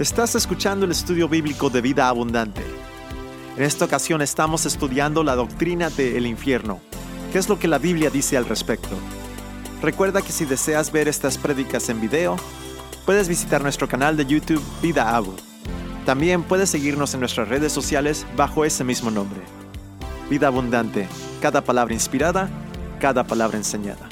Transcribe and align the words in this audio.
Estás 0.00 0.34
escuchando 0.34 0.86
el 0.86 0.92
estudio 0.92 1.28
bíblico 1.28 1.68
de 1.68 1.82
vida 1.82 2.08
abundante. 2.08 2.62
En 3.58 3.62
esta 3.62 3.84
ocasión 3.84 4.22
estamos 4.22 4.64
estudiando 4.64 5.22
la 5.22 5.36
doctrina 5.36 5.90
del 5.90 6.24
infierno. 6.24 6.80
¿Qué 7.30 7.38
es 7.38 7.50
lo 7.50 7.58
que 7.58 7.68
la 7.68 7.76
Biblia 7.76 8.08
dice 8.08 8.38
al 8.38 8.46
respecto? 8.46 8.96
Recuerda 9.82 10.22
que 10.22 10.32
si 10.32 10.46
deseas 10.46 10.90
ver 10.90 11.06
estas 11.06 11.36
prédicas 11.36 11.90
en 11.90 12.00
video, 12.00 12.36
puedes 13.04 13.28
visitar 13.28 13.62
nuestro 13.62 13.88
canal 13.88 14.16
de 14.16 14.24
YouTube 14.24 14.64
Vida 14.80 15.14
Abu. 15.14 15.34
También 16.06 16.44
puedes 16.44 16.70
seguirnos 16.70 17.12
en 17.12 17.20
nuestras 17.20 17.48
redes 17.50 17.70
sociales 17.70 18.24
bajo 18.38 18.64
ese 18.64 18.84
mismo 18.84 19.10
nombre. 19.10 19.42
Vida 20.30 20.46
abundante, 20.46 21.08
cada 21.42 21.60
palabra 21.60 21.92
inspirada, 21.92 22.48
cada 23.00 23.24
palabra 23.24 23.58
enseñada. 23.58 24.09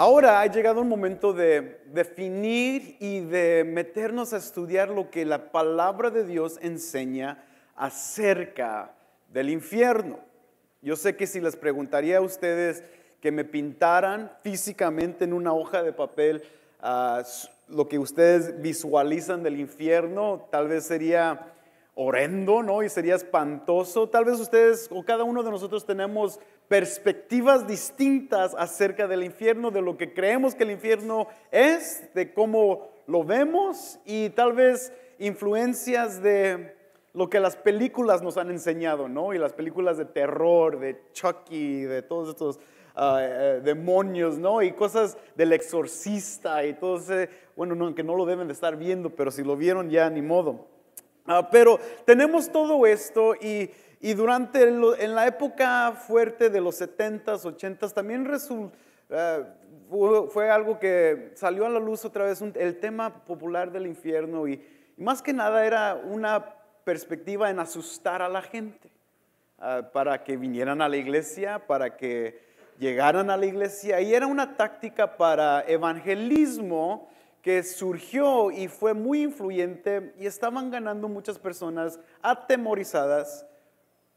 Ahora 0.00 0.40
ha 0.40 0.46
llegado 0.46 0.80
un 0.80 0.88
momento 0.88 1.32
de 1.32 1.80
definir 1.86 2.96
y 3.00 3.18
de 3.18 3.64
meternos 3.66 4.32
a 4.32 4.36
estudiar 4.36 4.90
lo 4.90 5.10
que 5.10 5.24
la 5.24 5.50
palabra 5.50 6.10
de 6.10 6.24
Dios 6.24 6.56
enseña 6.62 7.42
acerca 7.74 8.94
del 9.32 9.50
infierno. 9.50 10.20
Yo 10.82 10.94
sé 10.94 11.16
que 11.16 11.26
si 11.26 11.40
les 11.40 11.56
preguntaría 11.56 12.18
a 12.18 12.20
ustedes 12.20 12.84
que 13.20 13.32
me 13.32 13.44
pintaran 13.44 14.30
físicamente 14.44 15.24
en 15.24 15.32
una 15.32 15.52
hoja 15.52 15.82
de 15.82 15.92
papel 15.92 16.44
ah, 16.80 17.24
lo 17.66 17.88
que 17.88 17.98
ustedes 17.98 18.62
visualizan 18.62 19.42
del 19.42 19.58
infierno, 19.58 20.46
tal 20.52 20.68
vez 20.68 20.84
sería 20.84 21.54
horrendo, 21.96 22.62
¿no? 22.62 22.84
Y 22.84 22.88
sería 22.88 23.16
espantoso. 23.16 24.08
Tal 24.08 24.24
vez 24.24 24.38
ustedes 24.38 24.88
o 24.92 25.02
cada 25.02 25.24
uno 25.24 25.42
de 25.42 25.50
nosotros 25.50 25.84
tenemos 25.84 26.38
perspectivas 26.68 27.66
distintas 27.66 28.54
acerca 28.56 29.08
del 29.08 29.24
infierno, 29.24 29.70
de 29.70 29.82
lo 29.82 29.96
que 29.96 30.12
creemos 30.12 30.54
que 30.54 30.64
el 30.64 30.70
infierno 30.70 31.26
es, 31.50 32.12
de 32.14 32.32
cómo 32.32 32.90
lo 33.06 33.24
vemos 33.24 33.98
y 34.04 34.28
tal 34.30 34.52
vez 34.52 34.92
influencias 35.18 36.22
de 36.22 36.76
lo 37.14 37.30
que 37.30 37.40
las 37.40 37.56
películas 37.56 38.22
nos 38.22 38.36
han 38.36 38.50
enseñado, 38.50 39.08
¿no? 39.08 39.32
Y 39.32 39.38
las 39.38 39.54
películas 39.54 39.96
de 39.96 40.04
terror, 40.04 40.78
de 40.78 41.00
Chucky, 41.12 41.82
de 41.82 42.02
todos 42.02 42.28
estos 42.28 42.60
ah, 42.94 43.18
eh, 43.20 43.60
demonios, 43.64 44.38
¿no? 44.38 44.62
Y 44.62 44.72
cosas 44.72 45.16
del 45.34 45.54
exorcista 45.54 46.64
y 46.64 46.74
todo 46.74 46.98
ese, 46.98 47.30
bueno, 47.56 47.74
no, 47.74 47.94
que 47.94 48.04
no 48.04 48.14
lo 48.14 48.26
deben 48.26 48.46
de 48.46 48.52
estar 48.52 48.76
viendo, 48.76 49.10
pero 49.10 49.30
si 49.30 49.42
lo 49.42 49.56
vieron 49.56 49.88
ya 49.88 50.10
ni 50.10 50.20
modo. 50.20 50.66
Ah, 51.26 51.48
pero 51.50 51.78
tenemos 52.04 52.52
todo 52.52 52.86
esto 52.86 53.34
y 53.34 53.70
y 54.00 54.14
durante, 54.14 54.62
en 54.62 55.14
la 55.14 55.26
época 55.26 55.92
fuerte 55.92 56.50
de 56.50 56.60
los 56.60 56.80
70s, 56.80 57.42
80s, 57.42 57.92
también 57.92 58.30
eh, 59.10 59.44
fue, 60.30 60.50
algo 60.50 60.78
que 60.78 61.32
salió 61.34 61.66
a 61.66 61.68
la 61.68 61.80
luz 61.80 62.04
otra 62.04 62.24
vez, 62.24 62.40
el 62.40 62.78
tema 62.78 63.24
popular 63.24 63.72
del 63.72 63.86
infierno 63.86 64.46
y, 64.46 64.62
más 64.98 65.22
que 65.22 65.32
nada 65.32 65.64
era 65.64 65.94
una 65.94 66.44
perspectiva 66.84 67.50
en 67.50 67.60
asustar 67.60 68.20
a 68.20 68.28
la 68.28 68.42
gente, 68.42 68.90
ah, 69.58 69.82
para 69.92 70.24
que 70.24 70.36
vinieran 70.36 70.82
a 70.82 70.88
la 70.88 70.96
iglesia, 70.96 71.66
para 71.66 71.96
que 71.96 72.40
llegaran 72.78 73.30
a 73.30 73.36
la 73.36 73.46
iglesia. 73.46 74.00
Y 74.00 74.14
era 74.14 74.26
una 74.26 74.56
táctica 74.56 75.16
para 75.16 75.64
evangelismo 75.68 77.08
que 77.42 77.62
surgió 77.62 78.50
y 78.50 78.66
fue 78.66 78.92
muy 78.92 79.22
influyente 79.22 80.12
y 80.18 80.26
estaban 80.26 80.70
ganando 80.70 81.08
muchas 81.08 81.38
personas 81.38 82.00
atemorizadas 82.20 83.46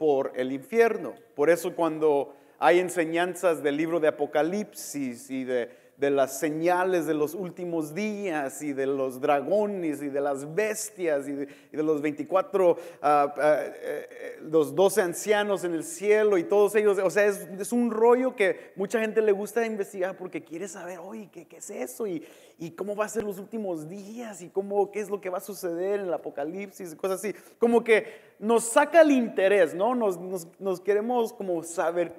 por 0.01 0.33
el 0.35 0.51
infierno. 0.51 1.13
Por 1.35 1.51
eso 1.51 1.75
cuando 1.75 2.33
hay 2.57 2.79
enseñanzas 2.79 3.61
del 3.61 3.77
libro 3.77 3.99
de 3.99 4.07
Apocalipsis 4.07 5.29
y 5.29 5.43
de, 5.43 5.69
las 6.09 6.39
señales 6.39 7.05
de 7.05 7.13
los 7.13 7.35
últimos 7.35 7.93
días 7.93 8.61
y 8.61 8.73
de 8.73 8.87
los 8.87 9.21
dragones 9.21 10.01
y 10.01 10.09
de 10.09 10.21
las 10.21 10.55
bestias 10.55 11.27
y 11.27 11.33
de, 11.33 11.47
los 11.83 12.01
24, 12.01 12.77
ah, 13.01 13.33
ah, 13.37 13.59
eh, 13.63 14.39
los 14.41 14.73
12 14.73 15.01
ancianos 15.01 15.63
en 15.63 15.73
el 15.73 15.83
cielo 15.83 16.37
y 16.37 16.43
todos 16.43 16.75
ellos. 16.75 16.97
O 16.97 17.09
sea, 17.09 17.25
es, 17.25 17.71
un 17.71 17.91
rollo 17.91 18.35
que 18.35 18.71
mucha 18.75 18.99
gente 18.99 19.21
le 19.21 19.31
gusta 19.31 19.65
investigar 19.65 20.17
porque 20.17 20.43
quiere 20.43 20.67
saber, 20.67 20.99
oye, 20.99 21.29
¿qué, 21.31 21.45
qué 21.45 21.57
es 21.57 21.69
eso? 21.69 22.07
Y, 22.07 22.25
y, 22.57 22.71
cómo 22.71 22.95
va 22.95 23.05
a 23.05 23.09
ser 23.09 23.23
los 23.23 23.39
últimos 23.39 23.87
días 23.87 24.41
y 24.41 24.49
cómo, 24.49 24.91
qué 24.91 24.99
es 24.99 25.09
lo 25.09 25.21
que 25.21 25.29
va 25.29 25.37
a 25.37 25.41
suceder 25.41 25.99
en 25.99 26.07
el 26.07 26.13
Apocalipsis 26.13 26.93
y 26.93 26.95
cosas 26.95 27.19
así. 27.19 27.35
Como 27.59 27.83
que 27.83 28.31
nos 28.41 28.63
saca 28.63 29.01
el 29.01 29.11
interés, 29.11 29.73
¿no? 29.75 29.95
Nos, 29.95 30.81
queremos 30.81 31.33
como 31.33 31.63
saber 31.63 32.13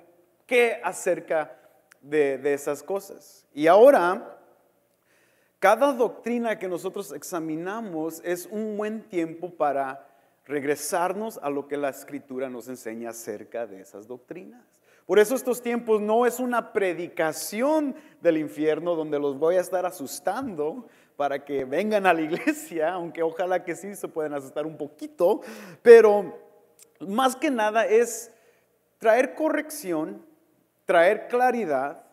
qué 0.46 0.80
acerca 0.82 1.58
de, 2.02 2.52
esas 2.52 2.82
cosas. 2.82 3.46
Y 3.54 3.66
ahora, 3.66 4.38
cada 5.58 5.92
doctrina 5.92 6.58
que 6.58 6.68
nosotros 6.68 7.12
examinamos 7.12 8.20
es 8.24 8.46
un 8.50 8.76
buen 8.76 9.02
tiempo 9.08 9.50
para 9.50 10.06
regresarnos 10.44 11.38
a 11.42 11.48
lo 11.48 11.68
que 11.68 11.76
la 11.76 11.88
escritura 11.88 12.50
nos 12.50 12.68
enseña 12.68 13.10
acerca 13.10 13.66
de 13.66 13.80
esas 13.80 14.06
doctrinas. 14.06 14.62
Por 15.06 15.18
eso 15.18 15.34
estos 15.34 15.62
tiempos 15.62 16.00
no 16.00 16.26
es 16.26 16.38
una 16.38 16.72
predicación 16.72 17.94
del 18.20 18.38
infierno 18.38 18.94
donde 18.94 19.18
los 19.18 19.38
voy 19.38 19.56
a 19.56 19.60
estar 19.60 19.86
asustando, 19.86 20.86
para 21.16 21.44
que 21.44 21.64
vengan 21.64 22.06
a 22.06 22.12
la 22.14 22.20
iglesia, 22.22 22.92
aunque 22.92 23.22
ojalá 23.22 23.62
que 23.64 23.76
sí 23.76 23.94
se 23.94 24.08
puedan 24.08 24.34
asustar 24.34 24.66
un 24.66 24.76
poquito, 24.76 25.40
pero 25.82 26.38
más 27.00 27.36
que 27.36 27.50
nada 27.50 27.86
es 27.86 28.32
traer 28.98 29.34
corrección, 29.34 30.24
traer 30.92 31.28
claridad, 31.28 32.04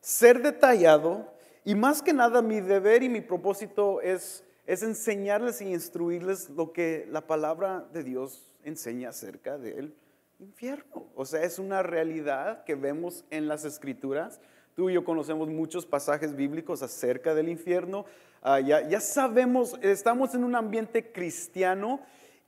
ser 0.00 0.42
detallado 0.42 1.32
y 1.64 1.76
más 1.76 2.02
que 2.02 2.12
nada 2.12 2.42
mi 2.42 2.60
deber 2.60 3.02
y 3.04 3.08
mi 3.08 3.20
propósito 3.20 4.00
es, 4.00 4.44
es 4.66 4.82
enseñarles 4.82 5.60
y 5.60 5.72
instruirles 5.72 6.50
lo 6.50 6.72
que 6.72 7.06
la 7.08 7.26
palabra 7.26 7.86
de 7.92 8.02
Dios 8.02 8.58
enseña 8.64 9.10
acerca 9.10 9.58
del 9.58 9.94
infierno. 10.40 11.06
O 11.14 11.24
sea, 11.24 11.42
es 11.44 11.60
una 11.60 11.84
realidad 11.84 12.64
que 12.64 12.74
vemos 12.74 13.24
en 13.30 13.46
las 13.46 13.64
escrituras. 13.64 14.40
Tú 14.74 14.90
y 14.90 14.94
yo 14.94 15.04
conocemos 15.04 15.48
muchos 15.48 15.86
pasajes 15.86 16.34
bíblicos 16.34 16.82
acerca 16.82 17.32
del 17.32 17.48
infierno, 17.48 18.06
Ah, 18.48 18.60
ya, 18.60 19.00
sabemos, 19.00 19.74
estamos 19.82 20.32
en 20.36 20.44
un 20.44 20.54
ambiente 20.54 21.10
cristiano 21.10 21.98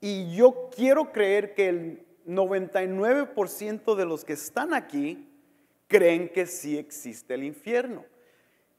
y 0.00 0.32
yo 0.36 0.70
quiero 0.72 1.10
creer 1.10 1.54
que 1.54 1.68
el 1.68 2.06
99% 2.24 3.96
de 3.96 4.04
los 4.04 4.24
que 4.24 4.34
están 4.34 4.74
aquí 4.74 5.27
creen 5.88 6.28
que 6.28 6.46
sí 6.46 6.78
existe 6.78 7.34
el 7.34 7.42
infierno. 7.42 8.04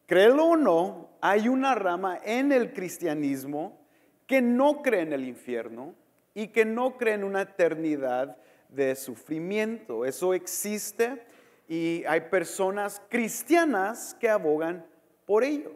Créelo 0.05 0.45
o 0.45 0.57
no, 0.57 1.09
hay 1.21 1.49
una 1.49 1.75
rama 1.75 2.19
en 2.23 2.51
el 2.51 2.73
cristianismo 2.73 3.79
que 4.25 4.41
no 4.41 4.81
cree 4.81 5.01
en 5.01 5.13
el 5.13 5.27
infierno 5.27 5.93
y 6.33 6.47
que 6.47 6.65
no 6.65 6.97
cree 6.97 7.15
en 7.15 7.23
una 7.23 7.41
eternidad 7.41 8.37
de 8.69 8.95
sufrimiento. 8.95 10.05
Eso 10.05 10.33
existe 10.33 11.23
y 11.67 12.03
hay 12.07 12.21
personas 12.21 13.01
cristianas 13.09 14.15
que 14.19 14.29
abogan 14.29 14.85
por 15.25 15.43
ello. 15.43 15.73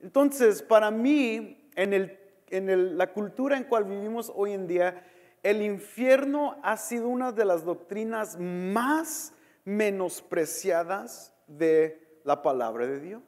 Entonces, 0.00 0.62
para 0.62 0.90
mí, 0.90 1.70
en, 1.74 2.98
la 2.98 3.12
cultura 3.12 3.56
en 3.56 3.64
cual 3.64 3.84
vivimos 3.84 4.32
hoy 4.34 4.52
en 4.52 4.66
día, 4.66 5.04
el 5.42 5.62
infierno 5.62 6.56
ha 6.62 6.76
sido 6.76 7.08
una 7.08 7.30
de 7.30 7.44
las 7.44 7.64
doctrinas 7.64 8.36
más 8.38 9.32
menospreciadas 9.64 11.32
de 11.46 12.20
la 12.24 12.42
palabra 12.42 12.86
de 12.86 13.00
Dios. 13.00 13.22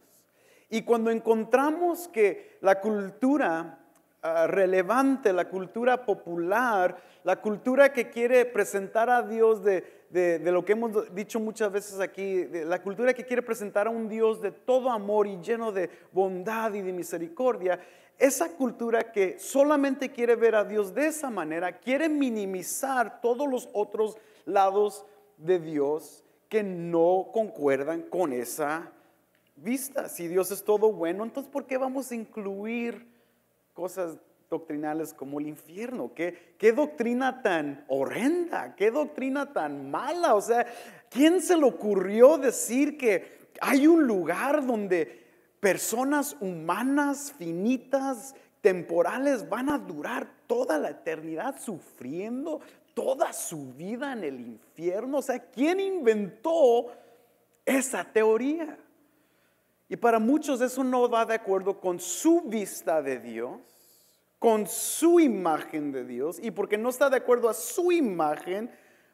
Y 0.69 0.83
cuando 0.83 1.11
encontramos 1.11 2.09
que 2.09 2.59
la 2.61 2.81
cultura 2.81 3.81
ah, 4.23 4.47
relevante, 4.47 5.33
la 5.33 5.49
cultura 5.49 6.05
popular, 6.05 6.97
la 7.25 7.41
cultura 7.41 7.93
que 7.93 8.09
quiere 8.09 8.45
presentar 8.47 9.11
a 9.11 9.23
Dios 9.23 9.65
de, 9.65 10.07
de, 10.11 10.39
lo 10.53 10.65
que 10.65 10.73
hemos 10.73 11.15
dicho 11.15 11.41
muchas 11.41 11.73
veces 11.73 12.01
aquí, 12.01 12.47
la 12.47 12.83
cultura 12.83 13.15
que 13.15 13.25
quiere 13.25 13.43
presentar 13.43 13.87
a 13.87 13.91
un 13.91 14.09
Dios 14.09 14.41
de 14.41 14.53
todo 14.53 14.91
amor 14.91 15.27
y 15.27 15.41
lleno 15.41 15.73
de 15.73 15.91
bondad 16.13 16.73
y 16.75 16.83
de 16.83 16.93
misericordia, 16.93 17.81
esa 18.19 18.51
cultura 18.51 19.13
que 19.13 19.39
solamente 19.39 20.11
quiere 20.11 20.37
ver 20.37 20.55
a 20.55 20.65
Dios 20.65 20.95
de 20.95 21.07
esa 21.07 21.31
manera, 21.31 21.79
quiere 21.79 22.09
minimizar 22.09 23.21
todos 23.21 23.49
los 23.49 23.69
otros 23.73 24.17
lados 24.45 25.07
de 25.45 25.59
Dios 25.59 26.25
que 26.49 26.63
no 26.63 27.31
concuerdan 27.33 28.03
con 28.03 28.33
esa 28.33 28.93
vista. 29.57 30.09
Si 30.09 30.29
Dios 30.29 30.51
es 30.51 30.65
todo 30.65 30.93
bueno, 30.93 31.25
entonces 31.25 31.51
¿por 31.51 31.67
qué 31.67 31.79
vamos 31.79 32.11
a 32.11 32.15
incluir 32.15 33.07
cosas 33.73 34.19
doctrinales 34.51 35.15
como 35.15 35.39
el 35.39 35.47
infierno. 35.47 36.13
¿Qué, 36.13 36.57
qué 36.59 36.73
doctrina 36.73 37.41
tan 37.41 37.85
horrenda, 37.89 38.75
qué 38.75 38.91
doctrina 38.91 39.53
tan 39.53 39.91
mala. 39.91 40.35
O 40.35 40.41
sea, 40.41 40.67
¿quién 41.09 41.41
se 41.41 41.57
le 41.57 41.65
ocurrió 41.65 42.37
decir 42.37 42.99
que 42.99 43.39
hay 43.61 43.87
un 43.87 44.07
lugar 44.07 44.67
donde 44.67 45.25
personas 45.61 46.37
humanas, 46.41 47.33
finitas, 47.39 48.35
temporales, 48.61 49.49
van 49.49 49.71
a 49.71 49.79
durar 49.79 50.29
toda 50.47 50.79
la 50.79 50.91
eternidad 50.91 51.61
sufriendo? 51.61 52.61
Toda 53.01 53.33
su 53.33 53.73
vida 53.73 54.13
en 54.13 54.25
el 54.25 54.41
infierno. 54.41 55.19
O 55.19 55.23
sea, 55.23 55.39
¿quién 55.39 55.81
inventó 55.81 56.93
esa 57.65 58.05
teoría? 58.05 58.79
Y 59.89 59.97
para 59.97 60.19
muchos 60.19 60.61
eso 60.61 60.85
no 60.85 61.09
va 61.09 61.25
de 61.25 61.35
acuerdo 61.35 61.81
con 61.81 61.99
su 61.99 62.43
vista 62.43 63.01
de 63.01 63.19
Dios, 63.19 63.59
con 64.39 64.67
su 64.67 65.19
imagen 65.19 65.93
de 65.93 66.05
Dios. 66.05 66.39
Y 66.43 66.51
porque 66.51 66.77
no 66.77 66.91
está 66.91 67.09
de 67.09 67.17
acuerdo 67.17 67.49
a 67.49 67.55
su 67.55 67.91
imagen, 67.91 68.71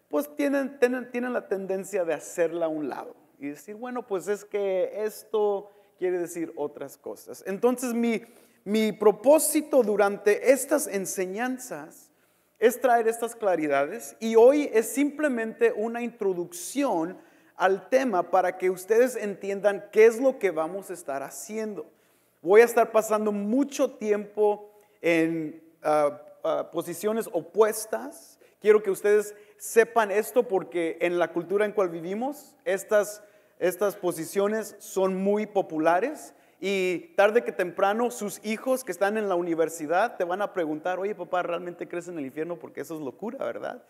pues 0.08 0.34
tienen, 0.34 0.80
tienen, 0.80 1.08
tienen 1.12 1.32
la 1.32 1.46
tendencia 1.46 2.04
de 2.04 2.14
hacerla 2.14 2.66
a 2.66 2.68
un 2.68 2.88
lado. 2.88 3.14
Y 3.38 3.46
decir, 3.50 3.76
bueno, 3.76 4.04
pues 4.04 4.26
es 4.26 4.44
que 4.44 5.04
esto 5.04 5.70
quiere 5.96 6.18
decir 6.18 6.52
otras 6.56 6.98
cosas. 6.98 7.44
Entonces 7.46 7.94
mi, 7.94 8.20
mi 8.64 8.90
propósito 8.90 9.84
durante 9.84 10.50
estas 10.50 10.88
enseñanzas 10.88 12.05
es 12.58 12.80
traer 12.80 13.08
estas 13.08 13.34
claridades 13.34 14.16
y 14.18 14.36
hoy 14.36 14.70
es 14.72 14.88
simplemente 14.88 15.72
una 15.72 16.02
introducción 16.02 17.18
al 17.54 17.88
tema 17.88 18.30
para 18.30 18.56
que 18.56 18.70
ustedes 18.70 19.16
entiendan 19.16 19.84
qué 19.92 20.06
es 20.06 20.20
lo 20.20 20.38
que 20.38 20.50
vamos 20.50 20.90
a 20.90 20.94
estar 20.94 21.22
haciendo. 21.22 21.86
Voy 22.42 22.60
a 22.60 22.64
estar 22.64 22.92
pasando 22.92 23.32
mucho 23.32 23.92
tiempo 23.92 24.70
en 25.00 25.62
ah, 25.82 26.20
ah, 26.44 26.70
posiciones 26.70 27.28
opuestas. 27.32 28.38
Quiero 28.60 28.82
que 28.82 28.90
ustedes 28.90 29.34
sepan 29.56 30.10
esto 30.10 30.46
porque 30.46 30.98
en 31.00 31.18
la 31.18 31.32
cultura 31.32 31.64
en 31.64 31.72
cual 31.72 31.88
vivimos, 31.88 32.56
estas, 32.64 33.22
estas 33.58 33.96
posiciones 33.96 34.76
son 34.78 35.16
muy 35.16 35.46
populares 35.46 36.34
y 36.60 37.12
tarde 37.16 37.44
que 37.44 37.52
temprano 37.52 38.10
sus 38.10 38.44
hijos 38.44 38.84
que 38.84 38.92
están 38.92 39.18
en 39.18 39.28
la 39.28 39.34
universidad 39.34 40.16
te 40.16 40.24
van 40.24 40.42
a 40.42 40.52
preguntar, 40.52 40.98
oye 40.98 41.14
papá, 41.14 41.42
¿realmente 41.42 41.88
crees 41.88 42.08
en 42.08 42.18
el 42.18 42.26
infierno? 42.26 42.58
Porque 42.58 42.80
eso 42.80 42.94
es 42.94 43.00
locura, 43.00 43.44
¿verdad? 43.44 43.82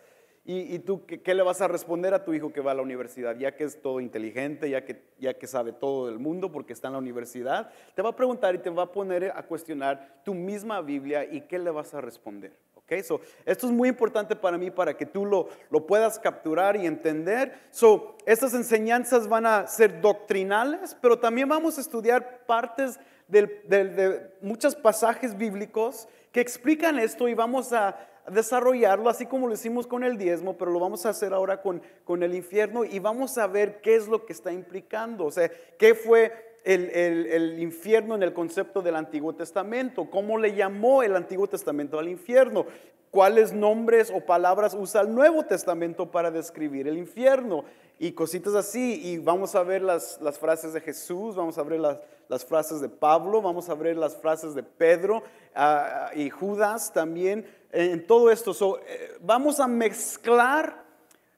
Y, 0.49 0.79
tú, 0.79 1.05
¿qué, 1.05 1.33
le 1.33 1.43
vas 1.43 1.59
a 1.59 1.67
responder 1.67 2.13
a 2.13 2.23
tu 2.23 2.33
hijo 2.33 2.53
que 2.53 2.61
va 2.61 2.71
a 2.71 2.73
la 2.73 2.81
universidad? 2.81 3.35
Ya 3.35 3.57
que 3.57 3.65
es 3.65 3.81
todo 3.81 3.99
inteligente, 3.99 4.69
ya 4.69 4.85
que, 4.85 5.03
ya 5.19 5.33
que 5.33 5.45
sabe 5.45 5.73
todo 5.73 6.07
del 6.07 6.19
mundo 6.19 6.53
porque 6.53 6.71
está 6.71 6.87
en 6.87 6.93
la 6.93 6.99
universidad, 6.99 7.69
te 7.95 8.01
va 8.01 8.11
a 8.11 8.15
preguntar 8.15 8.55
y 8.55 8.59
te 8.59 8.69
va 8.69 8.83
a 8.83 8.91
poner 8.93 9.33
a 9.35 9.43
cuestionar 9.43 10.21
tu 10.23 10.33
misma 10.33 10.79
Biblia 10.79 11.25
y 11.25 11.41
qué 11.41 11.59
le 11.59 11.69
vas 11.69 11.93
a 11.93 11.99
responder. 11.99 12.53
Okay, 12.87 13.03
so, 13.03 13.19
esto 13.45 13.67
es 13.67 13.73
muy 13.73 13.89
importante 13.89 14.33
para 14.33 14.57
mí 14.57 14.71
para 14.71 14.95
que 14.95 15.05
tú 15.05 15.25
lo, 15.25 15.49
lo 15.69 15.85
puedas 15.85 16.17
capturar 16.19 16.77
y 16.77 16.85
entender. 16.85 17.53
So, 17.69 18.15
estas 18.25 18.53
enseñanzas 18.53 19.27
van 19.27 19.45
a 19.45 19.67
ser 19.67 19.99
doctrinales, 19.99 20.95
pero 21.01 21.19
también 21.19 21.49
vamos 21.49 21.77
a 21.77 21.81
estudiar 21.81 22.45
partes 22.45 22.97
de 23.27 24.31
muchos 24.39 24.73
pasajes 24.73 25.37
bíblicos 25.37 26.07
que 26.31 26.39
explican 26.39 26.97
esto 26.97 27.27
y 27.27 27.33
vamos 27.33 27.73
a 27.73 27.97
desarrollarlo 28.29 29.09
así 29.09 29.25
como 29.25 29.47
lo 29.47 29.53
hicimos 29.53 29.87
con 29.87 30.03
el 30.03 30.17
diezmo, 30.17 30.57
pero 30.57 30.71
lo 30.71 30.79
vamos 30.79 31.05
a 31.05 31.09
hacer 31.09 31.33
ahora 31.33 31.61
con, 31.61 31.81
con 32.03 32.23
el 32.23 32.35
infierno 32.35 32.83
y 32.83 32.99
vamos 32.99 33.37
a 33.37 33.47
ver 33.47 33.81
qué 33.81 33.95
es 33.95 34.07
lo 34.07 34.25
que 34.25 34.33
está 34.33 34.51
implicando, 34.51 35.25
o 35.25 35.31
sea, 35.31 35.49
qué 35.77 35.95
fue 35.95 36.46
el, 36.67 37.59
infierno 37.59 38.15
en 38.15 38.23
el 38.23 38.33
concepto 38.33 38.81
del 38.81 38.95
Antiguo 38.95 39.33
Testamento, 39.33 40.09
cómo 40.09 40.37
le 40.37 40.53
llamó 40.53 41.01
el 41.01 41.15
Antiguo 41.15 41.47
Testamento 41.47 41.97
al 41.97 42.09
infierno, 42.09 42.65
cuáles 43.09 43.53
nombres 43.53 44.11
o 44.13 44.25
palabras 44.25 44.75
usa 44.77 45.01
el 45.01 45.15
Nuevo 45.15 45.43
Testamento 45.43 46.11
para 46.11 46.29
describir 46.29 46.87
el 46.87 46.97
infierno 46.97 47.63
y 47.99 48.11
cositas 48.11 48.53
así. 48.53 48.99
Y 49.01 49.17
vamos 49.17 49.55
a 49.55 49.63
ver 49.63 49.81
las, 49.81 50.19
frases 50.39 50.73
de 50.73 50.81
Jesús, 50.81 51.35
vamos 51.35 51.57
a 51.57 51.63
ver 51.63 51.79
las, 51.79 52.45
frases 52.45 52.81
de 52.81 52.89
Pablo, 52.89 53.41
vamos 53.41 53.69
a 53.69 53.75
ver 53.75 53.95
las 53.95 54.17
frases 54.17 54.53
de 54.53 54.63
Pedro 54.63 55.23
ah, 55.55 56.11
y 56.15 56.29
Judas 56.29 56.91
también. 56.91 57.45
En 57.71 58.05
todo 58.05 58.29
esto, 58.29 58.79
eh, 58.85 59.17
vamos 59.21 59.61
a 59.61 59.67
mezclar 59.67 60.83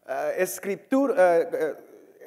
ah, 0.07 0.31
escritura. 0.35 1.13
Ah, 1.17 1.75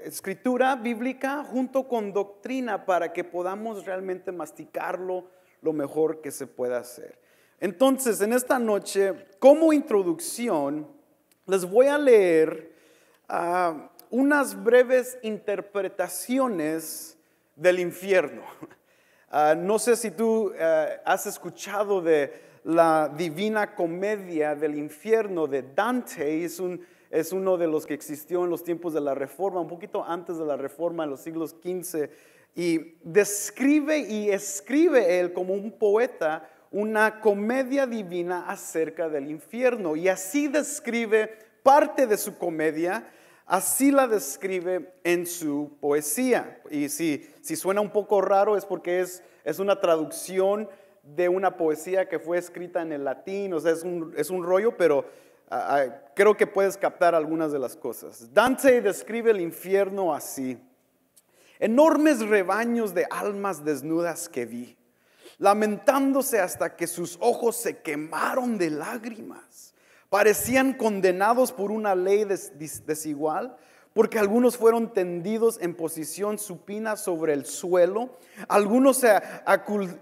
escritura 0.05 0.77
bíblica 0.77 1.45
junto 1.45 1.89
con 1.89 2.13
doctrina 2.13 2.85
para 2.85 3.13
que 3.13 3.25
podamos 3.25 3.85
realmente 3.85 4.33
masticarlo 4.33 5.27
lo 5.61 5.73
mejor 5.73 6.21
que 6.21 6.31
se 6.31 6.47
pueda 6.47 6.79
hacer. 6.79 7.19
Entonces, 7.61 8.21
en 8.21 8.33
esta 8.33 8.59
noche, 8.59 9.15
como 9.39 9.73
introducción, 9.73 10.89
les 11.47 11.65
voy 11.65 11.87
a 11.87 11.99
leer 11.99 12.73
ah, 13.29 13.91
unas 14.11 14.63
breves 14.63 15.19
interpretaciones 15.23 17.17
del 17.57 17.79
infierno. 17.81 18.43
Ah, 19.35 19.55
no 19.57 19.79
sé 19.79 19.97
si 19.97 20.11
tú 20.11 20.53
ah, 20.61 20.89
has 21.07 21.25
escuchado 21.25 22.03
de 22.03 22.31
la 22.65 23.09
divina 23.09 23.75
comedia 23.75 24.55
del 24.55 24.77
infierno 24.77 25.47
de 25.47 25.63
Dante, 25.75 26.45
es 26.45 26.61
un 26.61 26.85
es 27.13 27.31
uno 27.33 27.59
de 27.59 27.69
los 27.69 27.85
que 27.85 27.93
existió 27.93 28.43
en 28.43 28.51
los 28.51 28.65
tiempos 28.65 28.95
de 28.95 29.03
la 29.03 29.15
Reforma, 29.15 29.61
un 29.61 29.69
poquito 29.69 30.03
antes 30.03 30.39
de 30.39 30.47
la 30.47 30.57
Reforma, 30.57 31.05
en 31.05 31.11
los 31.11 31.21
siglos 31.21 31.55
XV, 31.63 32.09
y 32.57 32.97
describe 33.05 33.99
y 33.99 34.31
escribe 34.31 35.21
él 35.21 35.35
como 35.35 35.53
un 35.53 35.73
poeta 35.73 36.49
una 36.71 37.21
comedia 37.21 37.87
divina 37.87 38.47
acerca 38.49 39.11
del 39.11 39.31
infierno, 39.31 39.95
y 39.95 40.09
así 40.09 40.49
describe 40.49 41.31
parte 41.63 42.07
de 42.07 42.17
su 42.17 42.39
comedia, 42.39 43.07
así 43.45 43.91
la 43.91 44.09
describe 44.09 44.95
en 45.05 45.27
su 45.27 45.77
poesía. 45.83 46.63
Y 46.71 46.89
si, 46.89 47.29
si 47.43 47.57
suena 47.57 47.83
un 47.83 47.91
poco 47.91 48.23
raro 48.23 48.57
es 48.57 48.65
porque 48.65 49.01
es, 49.01 49.23
es 49.45 49.59
una 49.59 49.79
traducción 49.79 50.67
de 51.03 51.29
una 51.29 51.59
poesía 51.59 52.09
que 52.09 52.19
fue 52.19 52.39
escrita 52.39 52.81
en 52.81 52.93
el 52.93 53.05
latín, 53.05 53.53
o 53.53 53.61
sea, 53.61 53.73
es 53.73 53.83
un, 53.83 54.15
es 54.17 54.31
un 54.31 54.43
rollo, 54.43 54.79
pero 54.79 55.05
creo 56.15 56.37
que 56.37 56.47
puedes 56.47 56.77
captar 56.77 57.15
algunas 57.15 57.53
de 57.53 57.59
las 57.59 57.77
cosas. 57.77 58.33
Dante 58.33 58.81
describe 58.81 59.31
el 59.31 59.41
infierno 59.41 60.15
así. 60.15 60.59
Enormes 61.59 62.21
rebaños 62.21 62.93
de 62.95 63.07
almas 63.11 63.65
desnudas 63.65 64.29
que 64.29 64.47
vi, 64.47 64.77
lamentándose 65.39 66.41
hasta 66.41 66.75
que 66.75 66.87
sus 66.87 67.17
ojos 67.21 67.57
se 67.57 67.79
quemaron 67.83 68.59
de 68.59 68.71
lágrimas. 68.71 69.75
Parecían 70.09 70.75
condenados 70.75 71.53
por 71.53 71.71
una 71.71 71.95
ley 71.95 72.25
desigual 72.25 73.57
porque 73.95 74.19
algunos 74.19 74.57
fueron 74.57 74.93
tendidos 74.93 75.59
en 75.61 75.75
posición 75.75 76.39
supina 76.39 76.97
sobre 76.97 77.35
el 77.35 77.45
suelo, 77.45 78.11
algunos 78.49 78.99
se 78.99 79.11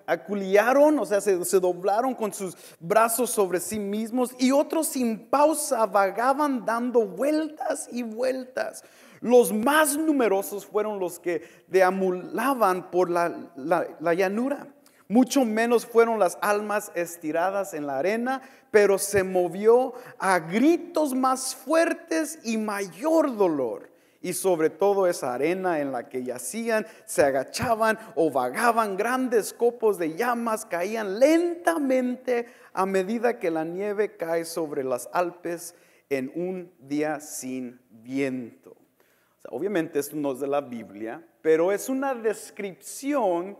aculiaron, 0.06 0.98
o 0.98 1.06
sea, 1.06 1.20
se, 1.20 1.36
doblaron 1.60 2.14
con 2.14 2.32
sus 2.32 2.56
brazos 2.78 3.30
sobre 3.30 3.60
sí 3.60 3.78
mismos, 3.78 4.34
y 4.38 4.52
otros 4.52 4.88
sin 4.88 5.18
pausa 5.28 5.86
vagaban 5.86 6.64
dando 6.64 7.06
vueltas 7.06 7.88
y 7.90 8.02
vueltas. 8.02 8.84
Los 9.20 9.52
más 9.52 9.98
numerosos 9.98 10.64
fueron 10.64 10.98
los 10.98 11.18
que 11.18 11.42
deambulaban 11.66 12.90
por 12.90 13.10
la 13.10 14.14
llanura. 14.14 14.68
Mucho 15.10 15.44
menos 15.44 15.86
fueron 15.86 16.20
las 16.20 16.38
almas 16.40 16.92
estiradas 16.94 17.74
en 17.74 17.84
la 17.84 17.98
arena, 17.98 18.42
pero 18.70 18.96
se 18.96 19.24
movió 19.24 19.92
a 20.20 20.38
gritos 20.38 21.16
más 21.16 21.56
fuertes 21.56 22.38
y 22.44 22.56
mayor 22.56 23.36
dolor. 23.36 23.90
Y 24.22 24.34
sobre 24.34 24.70
todo 24.70 25.08
esa 25.08 25.34
arena 25.34 25.80
en 25.80 25.90
la 25.90 26.08
que 26.08 26.22
yacían, 26.22 26.86
se 27.06 27.24
agachaban 27.24 27.98
o 28.14 28.30
vagaban 28.30 28.96
grandes 28.96 29.52
copos 29.52 29.98
de 29.98 30.14
llamas, 30.14 30.64
caían 30.64 31.18
lentamente 31.18 32.46
a 32.72 32.86
medida 32.86 33.40
que 33.40 33.50
la 33.50 33.64
nieve 33.64 34.16
cae 34.16 34.44
sobre 34.44 34.84
las 34.84 35.10
Alpes 35.12 35.74
en 36.08 36.30
un 36.36 36.72
día 36.78 37.18
sin 37.18 37.80
viento. 37.90 38.76
obviamente 39.48 39.98
esto 39.98 40.14
no 40.14 40.30
es 40.30 40.38
de 40.38 40.46
la 40.46 40.60
Biblia, 40.60 41.26
pero 41.42 41.72
es 41.72 41.88
una 41.88 42.14
descripción 42.14 43.58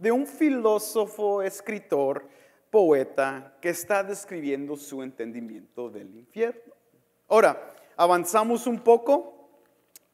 de 0.00 0.10
un 0.10 0.26
filósofo, 0.26 1.42
escritor, 1.42 2.26
poeta 2.70 3.56
que 3.60 3.68
está 3.68 4.02
describiendo 4.02 4.74
su 4.76 5.02
entendimiento 5.02 5.90
del 5.90 6.16
infierno. 6.16 6.72
Ahora, 7.28 7.70
avanzamos 7.96 8.66
un 8.66 8.80
poco 8.80 9.50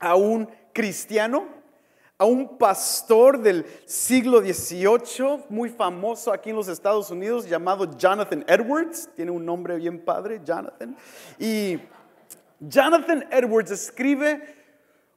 a 0.00 0.16
un 0.16 0.50
cristiano, 0.72 1.46
a 2.18 2.24
un 2.24 2.58
pastor 2.58 3.38
del 3.40 3.64
siglo 3.84 4.40
XVIII, 4.40 5.44
muy 5.50 5.68
famoso 5.68 6.32
aquí 6.32 6.50
en 6.50 6.56
los 6.56 6.66
Estados 6.66 7.10
Unidos, 7.12 7.48
llamado 7.48 7.96
Jonathan 7.96 8.44
Edwards. 8.48 9.08
Tiene 9.14 9.30
un 9.30 9.46
nombre 9.46 9.76
bien 9.76 10.04
padre, 10.04 10.40
Jonathan. 10.44 10.96
Y 11.38 11.78
Jonathan 12.58 13.28
Edwards 13.30 13.70
escribe 13.70 14.65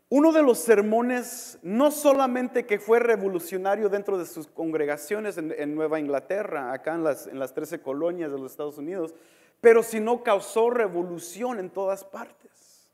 uno 0.09 0.31
de 0.31 0.41
los 0.41 0.57
sermones, 0.57 1.59
no 1.61 1.91
solamente 1.91 2.65
que 2.65 2.79
fue 2.79 2.99
revolucionario 2.99 3.89
dentro 3.89 4.17
de 4.17 4.25
sus 4.25 4.47
congregaciones 4.47 5.37
en, 5.37 5.75
Nueva 5.75 5.99
Inglaterra, 5.99 6.73
acá 6.73 6.95
en 6.95 7.03
las, 7.03 7.27
en 7.27 7.37
las 7.37 7.53
13 7.53 7.81
colonias 7.81 8.31
de 8.31 8.39
los 8.39 8.51
Estados 8.51 8.79
Unidos, 8.79 9.13
pero 9.61 9.83
sino 9.83 10.23
causó 10.23 10.71
revolución 10.71 11.59
en 11.59 11.69
todas 11.69 12.03
partes. 12.03 12.89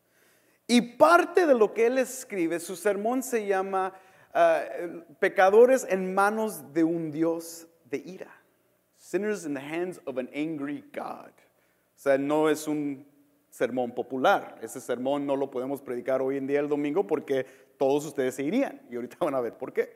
Y 0.68 0.82
parte 0.82 1.46
de 1.46 1.54
lo 1.54 1.74
que 1.74 1.86
él 1.86 1.98
escribe, 1.98 2.60
su 2.60 2.76
sermón 2.76 3.24
se 3.24 3.46
llama 3.46 3.94
ah, 4.34 4.62
Pecadores 5.20 5.86
en 5.90 6.14
manos 6.14 6.74
de 6.74 6.84
un 6.84 7.12
Dios 7.12 7.68
de 7.86 7.98
ira. 7.98 8.42
Sinners 8.98 9.46
in 9.46 9.54
the 9.54 9.62
hands 9.62 10.02
of 10.06 10.18
an 10.18 10.30
angry 10.34 10.84
God. 10.92 11.30
O 11.30 11.98
sea, 11.98 12.18
no 12.18 12.50
es 12.50 12.68
un 12.68 13.06
sermón 13.56 13.94
popular. 13.94 14.58
Ese 14.62 14.82
sermón 14.82 15.26
no 15.26 15.38
lo 15.38 15.50
podemos 15.50 15.82
predicar 15.82 16.22
hoy 16.22 16.36
en 16.36 16.46
día 16.46 16.60
el 16.60 16.68
domingo 16.68 17.08
porque 17.08 17.46
todos 17.78 18.06
ustedes 18.06 18.36
se 18.36 18.44
irían. 18.44 18.82
Y 18.92 18.96
ahorita 18.96 19.16
van 19.22 19.34
a 19.34 19.40
ver 19.40 19.54
por 19.54 19.72
qué. 19.72 19.96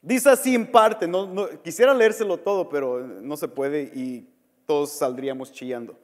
Dice 0.00 0.30
así 0.30 0.54
en 0.54 0.66
parte, 0.66 1.06
no, 1.06 1.48
quisiera 1.62 1.92
leérselo 1.92 2.38
todo, 2.38 2.70
pero 2.70 3.00
no 3.00 3.36
se 3.36 3.46
puede 3.46 3.82
y 3.94 4.26
todos 4.64 4.90
saldríamos 4.92 5.52
chillando. 5.52 5.98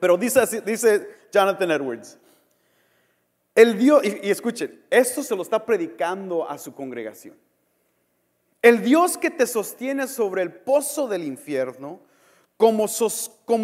Pero 0.00 0.16
dice 0.16 0.40
así, 0.40 0.60
dice 0.60 1.06
Jonathan 1.30 1.70
Edwards. 1.70 2.18
El 3.54 3.76
Dios, 3.76 4.02
y, 4.04 4.26
y 4.26 4.30
escuchen, 4.30 4.82
esto 4.88 5.22
se 5.22 5.36
lo 5.36 5.42
está 5.42 5.66
predicando 5.66 6.48
a 6.48 6.56
su 6.56 6.74
congregación. 6.74 7.36
El 8.62 8.82
Dios 8.82 9.18
que 9.18 9.28
te 9.28 9.46
sostiene 9.46 10.08
sobre 10.08 10.40
el 10.40 10.50
pozo 10.50 11.08
del 11.08 11.24
infierno, 11.24 12.00
como, 12.56 12.86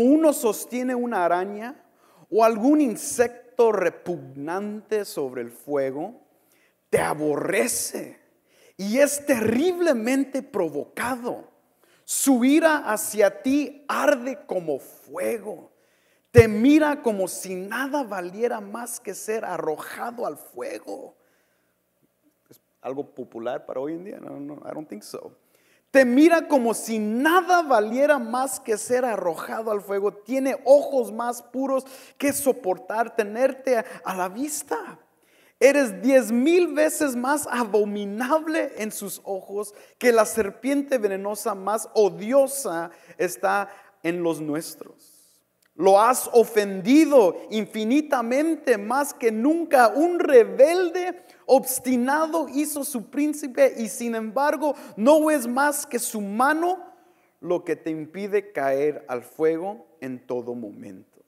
uno 0.03 0.33
sostiene 0.33 0.95
una 0.95 1.25
araña 1.25 1.85
o 2.31 2.45
algún 2.45 2.81
insecto 2.81 3.73
repugnante 3.73 5.05
sobre 5.05 5.43
el 5.43 5.51
fuego, 5.51 6.21
te 6.91 6.99
aborrece 7.01 8.19
y 8.77 8.99
es 8.99 9.25
terriblemente 9.27 10.43
provocado. 10.43 11.49
Su 12.05 12.45
ira 12.45 12.91
hacia 12.91 13.43
ti 13.43 13.85
arde 13.87 14.39
como 14.47 14.79
fuego. 14.79 15.71
Te 16.31 16.49
mira 16.49 17.03
como 17.03 17.29
si 17.29 17.55
nada 17.55 18.03
valiera 18.03 18.61
más 18.61 19.01
que 19.01 19.15
ser 19.15 19.45
arrojado 19.45 20.27
al 20.27 20.37
fuego. 20.37 21.15
¿Es 22.49 22.61
algo 22.81 23.05
popular 23.15 23.67
para 23.67 23.81
hoy 23.81 23.95
en 23.95 24.05
día? 24.05 24.19
No, 24.21 24.39
no, 24.39 24.55
I 24.55 24.75
don't 24.75 24.89
think 24.89 25.03
so. 25.03 25.33
Te 25.91 26.05
mira 26.05 26.49
como 26.49 26.75
si 26.75 26.99
nada 26.99 27.63
valiera 27.63 28.19
más 28.19 28.61
que 28.61 28.77
ser 28.77 29.05
arrojado 29.05 29.71
al 29.71 29.81
fuego. 29.81 30.13
Tiene 30.13 30.61
ojos 30.65 31.13
más 31.13 31.43
puros 31.43 31.87
que 32.19 32.33
soportar 32.33 33.17
tenerte 33.17 33.83
a 34.05 34.15
la 34.15 34.29
vista. 34.29 34.99
Eres 35.61 36.01
diez 36.03 36.31
mil 36.31 36.69
veces 36.69 37.17
más 37.17 37.49
abominable 37.51 38.73
en 38.77 38.93
sus 38.93 39.21
ojos 39.25 39.75
que 39.99 40.13
la 40.13 40.25
serpiente 40.25 40.99
venenosa 40.99 41.55
más 41.55 41.89
odiosa 41.95 42.91
está 43.17 43.69
en 44.03 44.23
los 44.23 44.41
nuestros. 44.41 45.19
Lo 45.75 46.01
has 46.01 46.29
ofendido 46.33 47.37
infinitamente 47.51 48.79
más 48.79 49.15
que 49.15 49.33
nunca. 49.33 49.89
Un 49.89 50.19
rebelde 50.19 51.25
obstinado 51.49 52.49
hizo 52.49 52.85
su 52.85 53.11
príncipe 53.11 53.75
y 53.77 53.89
sin 53.89 54.15
embargo 54.15 54.77
no 54.97 55.31
es 55.31 55.49
más 55.49 55.85
que 55.85 55.99
su 55.99 56.21
mano 56.21 56.79
lo 57.41 57.65
que 57.65 57.75
te 57.75 57.91
impide 57.91 58.53
caer 58.53 59.05
al 59.09 59.23
fuego 59.23 59.87
en 60.01 60.25
todo 60.25 60.55
momento 60.55 61.19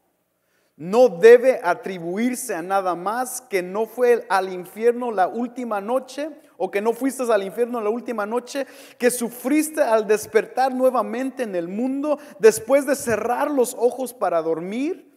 no 0.81 1.11
debe 1.11 1.61
atribuirse 1.63 2.55
a 2.55 2.63
nada 2.63 2.95
más 2.95 3.43
que 3.43 3.63
no 3.63 3.85
fue 3.85 4.25
al 4.31 4.51
infierno 4.51 5.13
la 5.13 5.29
última 5.29 5.79
noche 5.83 6.31
o 6.57 6.71
que 6.71 6.81
no 6.81 6.95
fuiste 6.95 7.23
al 7.31 7.43
infierno 7.43 7.83
la 7.83 7.91
última 7.91 8.25
noche, 8.25 8.67
que 8.97 9.11
sufriste 9.11 9.83
al 9.83 10.07
despertar 10.07 10.75
nuevamente 10.75 11.43
en 11.43 11.55
el 11.55 11.69
mundo 11.69 12.19
después 12.39 12.87
de 12.87 12.97
cerrar 12.97 13.51
los 13.51 13.77
ojos 13.79 14.15
para 14.15 14.41
dormir. 14.41 15.10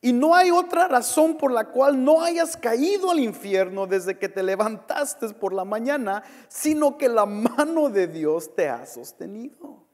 Y 0.00 0.12
no 0.12 0.34
hay 0.34 0.52
otra 0.52 0.86
razón 0.86 1.36
por 1.36 1.50
la 1.50 1.64
cual 1.64 2.04
no 2.04 2.22
hayas 2.22 2.56
caído 2.56 3.10
al 3.10 3.18
infierno 3.18 3.86
desde 3.86 4.16
que 4.16 4.28
te 4.28 4.44
levantaste 4.44 5.28
por 5.30 5.52
la 5.52 5.64
mañana, 5.64 6.22
sino 6.48 6.96
que 6.96 7.08
la 7.08 7.26
mano 7.26 7.88
de 7.88 8.06
Dios 8.06 8.54
te 8.54 8.68
ha 8.68 8.86
sostenido. 8.86 9.88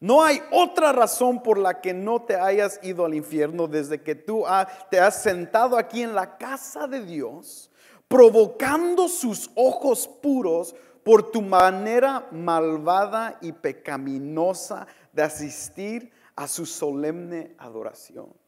No 0.00 0.24
hay 0.24 0.42
otra 0.50 0.92
razón 0.92 1.42
por 1.42 1.56
la 1.56 1.80
que 1.80 1.94
no 1.94 2.22
te 2.22 2.34
hayas 2.34 2.80
ido 2.82 3.04
al 3.04 3.14
infierno 3.14 3.68
desde 3.68 4.02
que 4.02 4.16
tú 4.16 4.44
te 4.90 4.98
has 4.98 5.22
sentado 5.22 5.78
aquí 5.78 6.02
en 6.02 6.14
la 6.14 6.36
casa 6.36 6.88
de 6.88 7.04
Dios, 7.04 7.70
provocando 8.08 9.08
sus 9.08 9.50
ojos 9.54 10.08
puros 10.08 10.74
por 11.04 11.30
tu 11.30 11.42
manera 11.42 12.26
malvada 12.32 13.38
y 13.40 13.52
pecaminosa 13.52 14.86
de 15.12 15.22
asistir 15.22 16.12
a 16.34 16.48
su 16.48 16.66
solemne 16.66 17.54
adoración. 17.56 18.43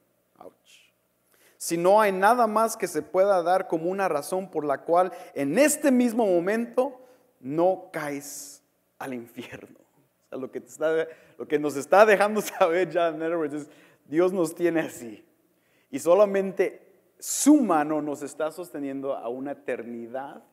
Si 1.67 1.77
no 1.77 1.99
hay 1.99 2.11
nada 2.11 2.47
más 2.47 2.77
que 2.77 2.87
se 2.87 3.01
pueda 3.01 3.43
dar 3.43 3.67
como 3.67 3.89
una 3.89 4.07
razón 4.07 4.49
por 4.49 4.63
la 4.63 4.83
cual 4.83 5.11
en 5.33 5.57
este 5.57 5.91
mismo 5.91 6.25
momento 6.25 7.01
no 7.39 7.89
caes 7.91 8.63
al 8.99 9.13
infierno 9.13 9.77
lo 10.31 10.51
que, 10.51 10.59
está, 10.59 11.07
lo 11.37 11.47
que 11.47 11.59
nos 11.59 11.75
está 11.75 12.05
dejando 12.05 12.41
saber 12.59 12.89
John 12.93 13.21
Edwards 13.21 13.53
es, 13.53 13.69
Dios 14.05 14.33
nos 14.33 14.55
tiene 14.55 14.81
así. 14.81 15.23
Y 15.89 15.99
solamente 15.99 16.81
su 17.19 17.55
mano 17.61 18.01
nos 18.01 18.21
está 18.21 18.51
sosteniendo 18.51 19.15
a 19.15 19.29
una 19.29 19.51
eternidad 19.51 20.43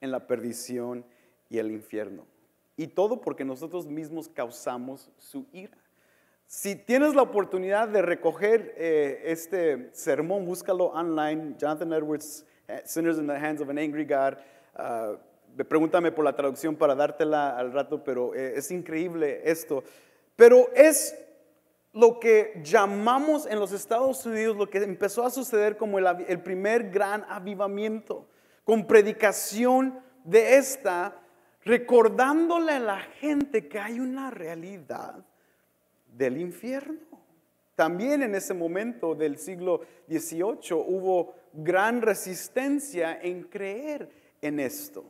en 0.00 0.10
la 0.10 0.26
perdición 0.26 1.04
y 1.48 1.58
el 1.58 1.70
infierno. 1.70 2.26
Y 2.76 2.88
todo 2.88 3.20
porque 3.20 3.44
nosotros 3.44 3.86
mismos 3.86 4.28
causamos 4.28 5.10
su 5.18 5.46
ira. 5.52 5.76
Si 6.52 6.74
tienes 6.74 7.14
la 7.14 7.22
oportunidad 7.22 7.86
de 7.86 8.02
recoger 8.02 8.74
eh, 8.76 9.22
este 9.26 9.88
sermón, 9.92 10.44
búscalo 10.44 10.86
online, 10.86 11.54
Jonathan 11.56 11.92
Edwards, 11.92 12.44
eh, 12.66 12.82
Sinners 12.84 13.18
in 13.18 13.28
the 13.28 13.36
Hands 13.36 13.60
of 13.60 13.68
an 13.68 13.78
Angry 13.78 14.04
God. 14.04 14.36
Uh, 14.76 15.16
pregúntame 15.62 16.10
por 16.10 16.24
la 16.24 16.34
traducción 16.34 16.74
para 16.74 16.96
dártela 16.96 17.56
al 17.56 17.72
rato, 17.72 18.02
pero 18.02 18.34
eh, 18.34 18.54
es 18.56 18.68
increíble 18.72 19.42
esto. 19.44 19.84
Pero 20.34 20.68
es 20.74 21.16
lo 21.92 22.18
que 22.18 22.60
llamamos 22.64 23.46
en 23.46 23.60
los 23.60 23.70
Estados 23.70 24.26
Unidos, 24.26 24.56
lo 24.56 24.68
que 24.68 24.78
empezó 24.78 25.24
a 25.24 25.30
suceder 25.30 25.76
como 25.76 26.00
el, 26.00 26.06
el 26.26 26.42
primer 26.42 26.90
gran 26.90 27.24
avivamiento, 27.28 28.26
con 28.64 28.88
predicación 28.88 30.00
de 30.24 30.56
esta, 30.56 31.16
recordándole 31.64 32.72
a 32.72 32.80
la 32.80 32.98
gente 32.98 33.68
que 33.68 33.78
hay 33.78 34.00
una 34.00 34.32
realidad 34.32 35.24
del 36.16 36.38
infierno. 36.38 36.98
También 37.74 38.22
en 38.22 38.34
ese 38.34 38.52
momento 38.52 39.14
del 39.14 39.38
siglo 39.38 39.80
XVIII 40.08 40.74
hubo 40.74 41.34
gran 41.52 42.02
resistencia 42.02 43.18
en 43.20 43.44
creer 43.44 44.10
en 44.42 44.60
esto. 44.60 45.04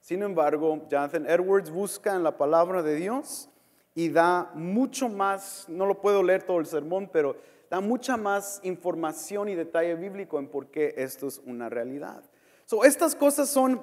Sin 0.00 0.22
embargo, 0.22 0.86
Jonathan 0.88 1.26
Edwards 1.26 1.70
busca 1.70 2.14
en 2.14 2.22
la 2.22 2.36
palabra 2.36 2.82
de 2.82 2.96
Dios 2.96 3.48
y 3.94 4.08
da 4.08 4.50
mucho 4.54 5.08
más, 5.08 5.66
no 5.68 5.86
lo 5.86 6.00
puedo 6.00 6.22
leer 6.22 6.42
todo 6.42 6.58
el 6.58 6.66
sermón, 6.66 7.10
pero 7.12 7.36
da 7.70 7.80
mucha 7.80 8.16
más 8.16 8.60
información 8.64 9.48
y 9.48 9.54
detalle 9.54 9.94
bíblico 9.94 10.38
en 10.38 10.48
por 10.48 10.66
qué 10.66 10.94
esto 10.96 11.26
es 11.28 11.40
una 11.46 11.68
realidad. 11.68 12.22
So, 12.66 12.84
estas 12.84 13.14
cosas 13.14 13.48
son, 13.48 13.82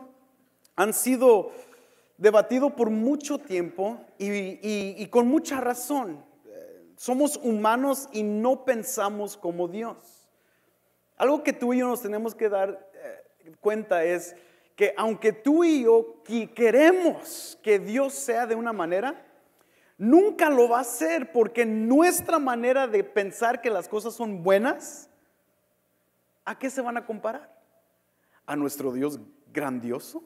han 0.75 0.93
sido 0.93 1.51
debatido 2.17 2.75
por 2.75 2.89
mucho 2.89 3.39
tiempo 3.39 3.99
y, 4.17 5.05
con 5.07 5.27
mucha 5.27 5.59
razón. 5.59 6.23
Somos 6.99 7.37
humanos 7.37 8.09
y 8.11 8.23
no 8.23 8.65
pensamos 8.65 9.37
como 9.37 9.69
Dios. 9.69 10.27
Algo 11.15 11.43
que 11.43 11.53
tú 11.53 11.73
y 11.73 11.79
yo 11.79 11.87
nos 11.87 12.01
tenemos 12.01 12.35
que 12.35 12.49
dar 12.49 12.91
eh, 12.93 13.53
cuenta 13.61 14.03
es 14.03 14.35
que 14.75 14.93
aunque 14.97 15.31
tú 15.31 15.63
y 15.63 15.83
yo 15.83 16.21
queremos 16.53 17.57
que 17.63 17.79
Dios 17.79 18.13
sea 18.15 18.45
de 18.45 18.55
una 18.55 18.73
manera, 18.73 19.25
nunca 19.97 20.49
lo 20.49 20.67
va 20.67 20.79
a 20.79 20.81
hacer 20.81 21.31
porque 21.31 21.65
nuestra 21.65 22.37
manera 22.37 22.85
de 22.85 23.05
pensar 23.05 23.61
que 23.61 23.69
las 23.69 23.87
cosas 23.87 24.13
son 24.13 24.43
buenas, 24.43 25.09
¿a 26.43 26.59
qué 26.59 26.69
se 26.69 26.81
van 26.81 26.97
a 26.97 27.05
comparar? 27.05 27.49
¿A 28.45 28.57
nuestro 28.57 28.91
Dios 28.91 29.21
grandioso? 29.53 30.21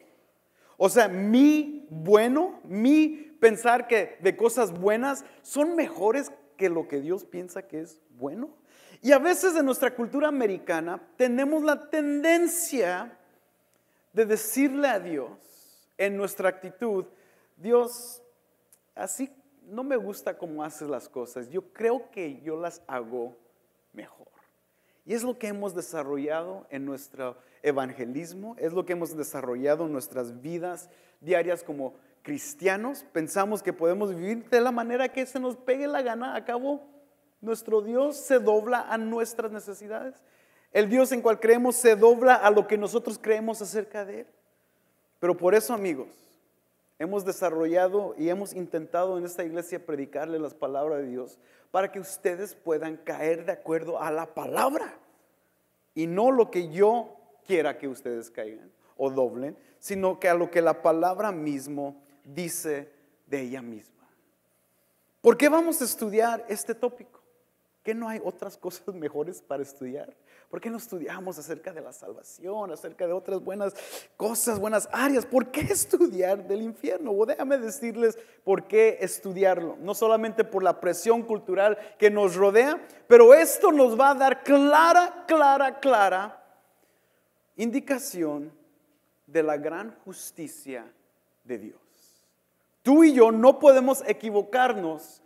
O 0.77 0.89
sea, 0.89 1.07
mi 1.07 1.85
bueno, 1.91 2.61
mi 2.63 3.09
pensar 3.39 3.85
que 3.85 4.17
de 4.21 4.35
cosas 4.35 4.71
buenas 4.71 5.23
son 5.43 5.75
mejores 5.75 6.31
que 6.55 6.69
lo 6.69 6.87
que 6.87 7.01
Dios 7.01 7.25
piensa 7.25 7.67
que 7.67 7.81
es 7.81 8.01
bueno. 8.17 8.49
Y 9.01 9.11
a 9.11 9.19
veces 9.19 9.55
en 9.55 9.65
nuestra 9.65 9.93
cultura 9.95 10.27
americana 10.27 11.01
tenemos 11.17 11.63
la 11.63 11.89
tendencia 11.89 13.17
de 14.13 14.25
decirle 14.25 14.87
a 14.87 14.99
Dios 14.99 15.31
en 15.97 16.15
nuestra 16.15 16.49
actitud, 16.49 17.05
Dios, 17.57 18.21
así 18.95 19.29
no 19.67 19.83
me 19.83 19.97
gusta 19.97 20.37
cómo 20.37 20.63
haces 20.63 20.87
las 20.89 21.09
cosas, 21.09 21.49
yo 21.49 21.73
creo 21.73 22.09
que 22.11 22.41
yo 22.41 22.59
las 22.59 22.81
hago 22.87 23.37
mejor. 23.91 24.27
Y 25.05 25.13
es 25.13 25.23
lo 25.23 25.37
que 25.37 25.47
hemos 25.47 25.75
desarrollado 25.75 26.65
en 26.69 26.85
nuestro 26.85 27.37
evangelismo, 27.61 28.55
es 28.57 28.73
lo 28.73 28.85
que 28.85 28.93
hemos 28.93 29.15
desarrollado 29.17 29.85
en 29.85 29.91
nuestras 29.91 30.41
vidas 30.41 30.89
diarias 31.19 31.63
como 31.63 31.95
cristianos. 32.23 33.05
Pensamos 33.11 33.61
que 33.61 33.73
podemos 33.73 34.15
vivir 34.15 34.49
de 34.49 34.61
la 34.61 34.71
manera 34.71 35.09
que 35.09 35.25
se 35.25 35.39
nos 35.39 35.55
pegue 35.55 35.87
la 35.87 36.01
gana. 36.01 36.35
Acabo, 36.35 36.81
nuestro 37.41 37.81
Dios 37.81 38.17
se 38.17 38.39
dobla 38.39 38.81
a 38.89 38.97
nuestras 38.97 39.51
necesidades. 39.51 40.15
El 40.71 40.89
Dios 40.89 41.11
en 41.11 41.21
cual 41.21 41.39
creemos 41.39 41.75
se 41.75 41.95
dobla 41.95 42.33
a 42.33 42.49
lo 42.49 42.65
que 42.65 42.77
nosotros 42.77 43.19
creemos 43.21 43.61
acerca 43.61 44.05
de 44.05 44.21
Él. 44.21 44.27
Pero 45.19 45.37
por 45.37 45.53
eso, 45.53 45.73
amigos, 45.73 46.07
hemos 46.97 47.25
desarrollado 47.25 48.15
y 48.17 48.29
hemos 48.29 48.53
intentado 48.53 49.17
en 49.17 49.25
esta 49.25 49.43
iglesia 49.43 49.85
predicarle 49.85 50.39
las 50.39 50.53
palabras 50.53 50.99
de 50.99 51.07
Dios 51.07 51.37
para 51.69 51.91
que 51.91 51.99
ustedes 51.99 52.55
puedan 52.55 52.97
caer 52.97 53.45
de 53.45 53.51
acuerdo 53.51 54.01
a 54.01 54.09
la 54.11 54.33
palabra 54.33 54.97
y 55.93 56.07
no 56.07 56.31
lo 56.31 56.49
que 56.49 56.69
yo 56.69 57.15
quiera 57.45 57.77
que 57.77 57.87
ustedes 57.87 58.29
caigan 58.31 58.71
o 58.97 59.09
doblen, 59.09 59.57
sino 59.79 60.19
que 60.19 60.29
a 60.29 60.33
lo 60.33 60.49
que 60.49 60.61
la 60.61 60.81
palabra 60.81 61.31
mismo 61.31 62.01
dice 62.23 62.91
de 63.25 63.41
ella 63.41 63.61
misma. 63.61 64.07
¿Por 65.21 65.37
qué 65.37 65.49
vamos 65.49 65.81
a 65.81 65.85
estudiar 65.85 66.45
este 66.49 66.75
tópico? 66.75 67.21
¿Que 67.81 67.93
no 67.93 68.07
hay 68.07 68.21
otras 68.23 68.57
cosas 68.57 68.87
mejores 68.95 69.41
para 69.41 69.63
estudiar? 69.63 70.15
¿Por 70.49 70.61
qué 70.61 70.69
no 70.69 70.77
estudiamos 70.77 71.39
acerca 71.39 71.73
de 71.73 71.81
la 71.81 71.91
salvación, 71.91 72.71
acerca 72.71 73.07
de 73.07 73.13
otras 73.13 73.43
buenas 73.43 73.73
cosas, 74.15 74.59
buenas 74.59 74.87
áreas? 74.91 75.25
¿Por 75.25 75.49
qué 75.49 75.61
estudiar 75.61 76.47
del 76.47 76.61
infierno? 76.61 77.11
O 77.11 77.25
déjame 77.25 77.57
decirles 77.57 78.17
por 78.43 78.67
qué 78.67 78.97
estudiarlo. 79.01 79.77
No 79.79 79.95
solamente 79.95 80.43
por 80.43 80.61
la 80.61 80.79
presión 80.79 81.23
cultural 81.23 81.77
que 81.97 82.11
nos 82.11 82.35
rodea, 82.35 82.85
pero 83.07 83.33
esto 83.33 83.71
nos 83.71 83.99
va 83.99 84.11
a 84.11 84.15
dar 84.15 84.43
clara, 84.43 85.25
clara, 85.27 85.79
clara 85.79 86.39
indicación 87.55 88.51
de 89.27 89.43
la 89.43 89.57
gran 89.57 89.91
justicia 90.03 90.91
de 91.43 91.57
Dios. 91.57 91.82
Tú 92.83 93.03
y 93.03 93.13
yo 93.13 93.31
no 93.31 93.59
podemos 93.59 94.03
equivocarnos 94.05 95.21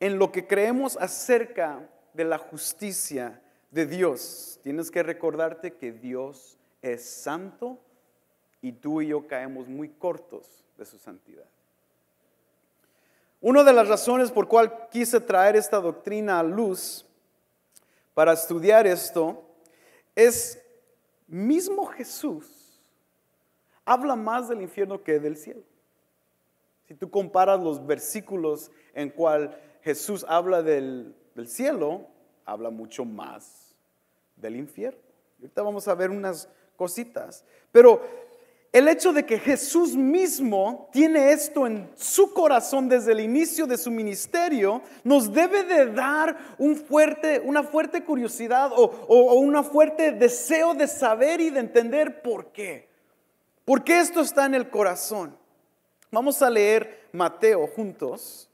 en 0.00 0.18
lo 0.18 0.32
que 0.32 0.46
creemos 0.46 0.96
acerca 0.96 1.86
de 2.14 2.24
la 2.24 2.38
justicia 2.38 3.42
de 3.70 3.84
Dios. 3.84 4.58
Tienes 4.62 4.90
que 4.90 5.02
recordarte 5.02 5.74
que 5.74 5.92
Dios 5.92 6.56
es 6.80 7.04
santo 7.04 7.78
y 8.62 8.72
tú 8.72 9.02
y 9.02 9.08
yo 9.08 9.26
caemos 9.26 9.68
muy 9.68 9.88
cortos 9.90 10.64
de 10.78 10.86
su 10.86 10.98
santidad. 10.98 11.44
Una 13.40 13.62
de 13.62 13.72
las 13.72 13.88
razones 13.88 14.30
por 14.30 14.48
cual 14.48 14.88
quise 14.90 15.20
traer 15.20 15.56
esta 15.56 15.80
doctrina 15.80 16.38
a 16.38 16.42
luz 16.42 17.04
para 18.14 18.32
estudiar 18.32 18.86
esto 18.86 19.44
es 20.14 20.62
mismo 21.26 21.86
Jesús 21.86 22.64
habla 23.84 24.16
más 24.16 24.48
del 24.48 24.62
infierno 24.62 25.02
que 25.02 25.18
del 25.18 25.36
cielo. 25.36 25.62
Si 26.86 26.94
tú 26.94 27.10
comparas 27.10 27.60
los 27.60 27.86
versículos 27.86 28.70
en 28.94 29.10
cual 29.10 29.58
Jesús 29.82 30.24
habla 30.28 30.62
del, 30.62 31.14
cielo, 31.46 32.06
habla 32.44 32.70
mucho 32.70 33.04
más 33.04 33.74
del 34.36 34.56
infierno. 34.56 35.00
ahorita 35.38 35.62
vamos 35.62 35.88
a 35.88 35.94
ver 35.94 36.10
unas 36.10 36.48
cositas. 36.76 37.44
Pero 37.72 38.02
el 38.72 38.88
hecho 38.88 39.12
de 39.12 39.24
que 39.24 39.38
Jesús 39.38 39.94
mismo 39.94 40.88
tiene 40.92 41.30
esto 41.30 41.66
en 41.66 41.88
su 41.94 42.34
corazón 42.34 42.88
desde 42.88 43.12
el 43.12 43.20
inicio 43.20 43.66
de 43.66 43.78
su 43.78 43.90
ministerio 43.90 44.82
nos 45.04 45.32
debe 45.32 45.62
de 45.62 45.86
dar 45.86 46.36
un 46.58 46.76
fuerte, 46.76 47.40
una 47.40 47.62
fuerte 47.62 48.02
curiosidad 48.04 48.72
o, 48.72 48.84
o 48.84 49.34
un 49.34 49.62
fuerte 49.64 50.12
deseo 50.12 50.74
de 50.74 50.88
saber 50.88 51.40
y 51.40 51.50
de 51.50 51.60
entender 51.60 52.20
por 52.20 52.52
qué. 52.52 52.88
¿Por 53.64 53.84
qué 53.84 54.00
esto 54.00 54.20
está 54.20 54.44
en 54.44 54.54
el 54.54 54.68
corazón? 54.68 55.43
Vamos 56.14 56.40
a 56.42 56.48
leer 56.48 57.08
Mateo 57.10 57.66
juntos. 57.66 58.48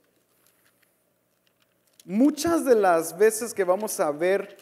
Muchas 2.05 2.65
de 2.65 2.73
las 2.73 3.15
veces 3.15 3.53
que 3.53 3.63
vamos 3.63 3.99
a 3.99 4.09
ver 4.09 4.57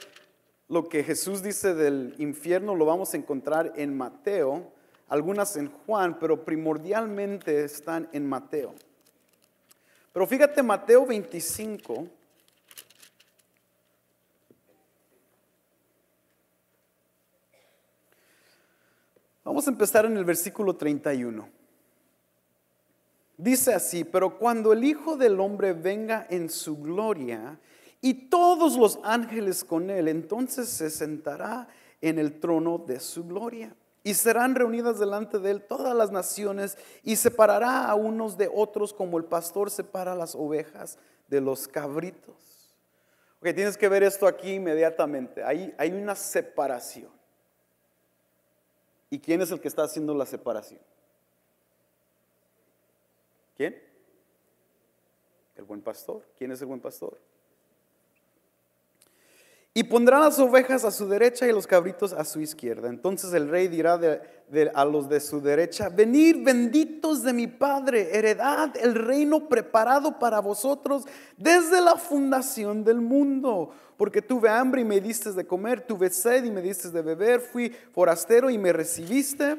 lo 0.68 0.90
que 0.90 1.02
Jesús 1.06 1.42
dice 1.42 1.74
del 1.74 2.14
infierno 2.18 2.76
lo 2.76 2.84
vamos 2.86 3.14
a 3.14 3.18
encontrar 3.18 3.72
en 3.78 3.96
Mateo, 3.96 4.74
algunas 5.08 5.56
en 5.56 5.72
Juan, 5.72 6.20
pero 6.20 6.44
primordialmente 6.44 7.64
están 7.64 8.10
en 8.12 8.28
Mateo. 8.28 8.76
Pero 10.12 10.28
fíjate 10.28 10.62
Mateo 10.62 11.06
25. 11.06 12.06
Vamos 19.46 19.66
a 19.66 19.70
empezar 19.70 20.06
en 20.06 20.18
el 20.18 20.26
versículo 20.26 20.76
31. 20.76 21.59
Dice 23.40 23.74
así, 23.74 24.04
pero 24.04 24.38
cuando 24.38 24.74
el 24.74 24.84
Hijo 24.84 25.16
del 25.16 25.40
Hombre 25.40 25.72
venga 25.72 26.28
en 26.30 26.50
su 26.50 26.78
gloria 26.78 27.58
y 28.02 28.14
todos 28.28 28.76
los 28.76 29.00
ángeles 29.02 29.64
con 29.64 29.90
él, 29.90 30.10
entonces 30.10 30.68
se 30.68 30.90
sentará 30.90 31.70
en 32.02 32.20
el 32.20 32.38
trono 32.42 32.80
de 32.80 33.00
su 33.00 33.24
gloria. 33.24 33.74
Y 34.04 34.16
serán 34.16 34.56
reunidas 34.56 35.00
delante 35.00 35.40
de 35.40 35.52
él 35.52 35.62
todas 35.62 35.96
las 35.96 36.12
naciones 36.12 36.78
y 37.02 37.16
separará 37.16 37.86
a 37.86 37.96
unos 37.96 38.38
de 38.38 38.52
otros 38.54 38.94
como 38.94 39.18
el 39.18 39.24
pastor 39.24 39.72
separa 39.72 40.16
las 40.16 40.36
ovejas 40.36 40.98
de 41.30 41.40
los 41.40 41.66
cabritos. 41.66 42.76
Ok, 43.40 43.56
tienes 43.56 43.78
que 43.78 43.88
ver 43.88 44.04
esto 44.04 44.28
aquí 44.28 44.56
inmediatamente. 44.56 45.46
Hay, 45.46 45.74
hay 45.78 45.94
una 45.94 46.14
separación. 46.14 47.10
¿Y 49.10 49.18
quién 49.18 49.42
es 49.42 49.50
el 49.52 49.62
que 49.62 49.70
está 49.70 49.84
haciendo 49.84 50.14
la 50.14 50.26
separación? 50.26 50.82
¿Quién? 53.60 53.76
El 55.58 55.66
buen 55.66 55.82
pastor. 55.82 56.24
¿Quién 56.38 56.54
es 56.54 56.62
el 56.62 56.68
buen 56.68 56.80
pastor? 56.80 57.20
Y 59.74 59.84
pondrá 59.84 60.18
las 60.18 60.40
ovejas 60.40 60.86
a 60.86 60.92
su 60.92 61.10
derecha 61.10 61.46
y 61.46 61.52
los 61.52 61.68
cabritos 61.68 62.14
a 62.14 62.24
su 62.24 62.40
izquierda. 62.40 62.88
Entonces 62.88 63.34
el 63.34 63.50
rey 63.50 63.68
dirá 63.68 64.00
a 64.74 64.86
los 64.86 65.10
de 65.10 65.20
su 65.20 65.42
derecha, 65.42 65.90
venid 65.90 66.42
benditos 66.42 67.22
de 67.22 67.34
mi 67.34 67.48
Padre, 67.48 68.18
heredad 68.18 68.78
el 68.78 68.96
reino 68.96 69.50
preparado 69.50 70.18
para 70.20 70.40
vosotros 70.40 71.04
desde 71.36 71.82
la 71.82 71.98
fundación 71.98 72.86
del 72.86 73.02
mundo. 73.02 73.74
Porque 73.98 74.22
tuve 74.22 74.48
hambre 74.48 74.80
y 74.80 74.86
me 74.86 75.02
diste 75.02 75.34
de 75.34 75.46
comer, 75.46 75.82
tuve 75.82 76.10
sed 76.12 76.46
y 76.46 76.52
me 76.52 76.62
diste 76.62 76.92
de 76.92 77.02
beber, 77.02 77.42
fui 77.42 77.76
forastero 77.92 78.50
y 78.50 78.58
me 78.58 78.72
recibiste 78.72 79.58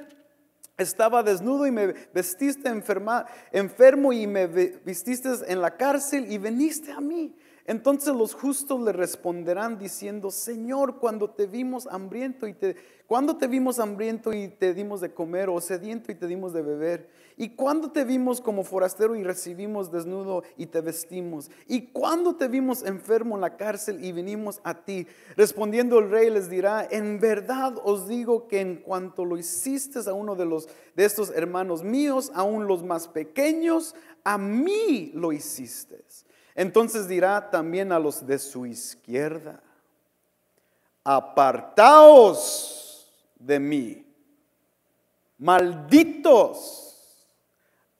estaba 0.81 1.23
desnudo 1.23 1.67
y 1.67 1.71
me 1.71 1.89
vestiste 2.13 2.69
enferma, 2.69 3.27
enfermo 3.53 4.13
y 4.13 4.27
me 4.27 4.47
vestiste 4.47 5.29
en 5.47 5.61
la 5.61 5.77
cárcel 5.77 6.31
y 6.31 6.39
veniste 6.39 6.93
a 6.93 7.01
mí. 7.01 7.35
Entonces 7.67 8.15
los 8.15 8.35
justos 8.35 8.81
le 8.81 8.93
responderán 8.93 9.79
diciendo, 9.79 10.31
Señor, 10.31 10.99
cuando 10.99 11.31
te 11.31 11.47
vimos 11.47 11.87
hambriento 11.87 12.47
y 12.47 12.55
te, 12.55 12.77
cuando 13.07 13.37
te 13.37 13.47
vimos 13.49 13.79
hambriento 13.79 14.33
y 14.33 14.49
te 14.49 14.73
dimos 14.73 15.01
de 15.01 15.13
comer, 15.13 15.49
o 15.49 15.61
sediento 15.61 16.11
y 16.11 16.15
te 16.15 16.27
dimos 16.27 16.53
de 16.53 16.63
beber, 16.63 17.11
y 17.37 17.51
cuando 17.51 17.91
te 17.91 18.05
vimos 18.05 18.41
como 18.41 18.65
forastero 18.65 19.17
y 19.17 19.23
recibimos 19.23 19.91
desnudo 19.91 20.43
y 20.57 20.67
te 20.67 20.81
vestimos, 20.81 21.51
y 21.67 21.89
cuando 21.89 22.37
te 22.37 22.49
vimos 22.49 22.83
enfermo 22.85 23.35
en 23.35 23.41
la 23.41 23.57
cárcel 23.57 24.05
y 24.05 24.13
vinimos 24.13 24.61
a 24.63 24.85
ti. 24.85 25.07
Respondiendo 25.37 25.99
el 25.99 26.11
rey 26.11 26.31
les 26.31 26.49
dirá, 26.49 26.87
en 26.91 27.21
verdad 27.21 27.75
os 27.83 28.09
digo 28.09 28.49
que 28.49 28.61
en 28.61 28.77
cuanto 28.77 29.25
lo 29.25 29.37
hiciste 29.37 30.01
a 30.07 30.13
uno 30.13 30.37
de 30.37 30.47
los 30.47 30.69
de 30.95 31.05
estos 31.05 31.31
hermanos 31.31 31.83
míos, 31.83 32.31
aún 32.35 32.67
los 32.67 32.83
más 32.83 33.09
pequeños, 33.09 33.95
a 34.25 34.39
mí 34.39 35.11
lo 35.15 35.33
hiciste. 35.33 36.05
Entonces 36.55 37.09
dirá 37.09 37.51
también 37.51 37.93
a 37.93 37.99
los 37.99 38.27
de 38.27 38.39
su 38.39 38.67
izquierda, 38.67 39.61
apartaos 41.05 42.81
de 43.39 43.59
mí, 43.59 44.07
malditos 45.39 46.91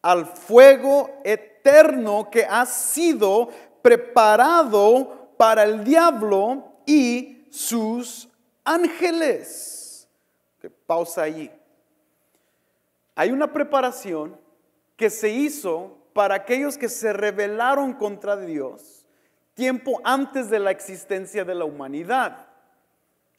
al 0.03 0.27
fuego 0.27 1.11
eterno 1.25 2.29
que 2.31 2.45
ha 2.45 2.67
sido 2.67 3.49
preparado 3.83 5.31
para 5.37 5.65
el 5.65 5.85
diablo 5.85 6.83
y 6.87 7.47
sus 7.51 8.29
ángeles. 8.65 10.09
Pausa 10.87 11.23
allí. 11.23 11.51
Hay 13.15 13.31
una 13.31 13.53
preparación 13.53 14.37
que 14.97 15.09
se 15.09 15.31
hizo 15.31 16.00
para 16.13 16.35
aquellos 16.35 16.77
que 16.77 16.89
se 16.89 17.13
rebelaron 17.13 17.95
contra 17.95 18.37
Dios 18.37 19.01
tiempo 19.61 20.01
antes 20.05 20.49
de 20.49 20.59
la 20.59 20.71
existencia 20.71 21.45
de 21.45 21.55
la 21.55 21.67
humanidad. 21.67 22.47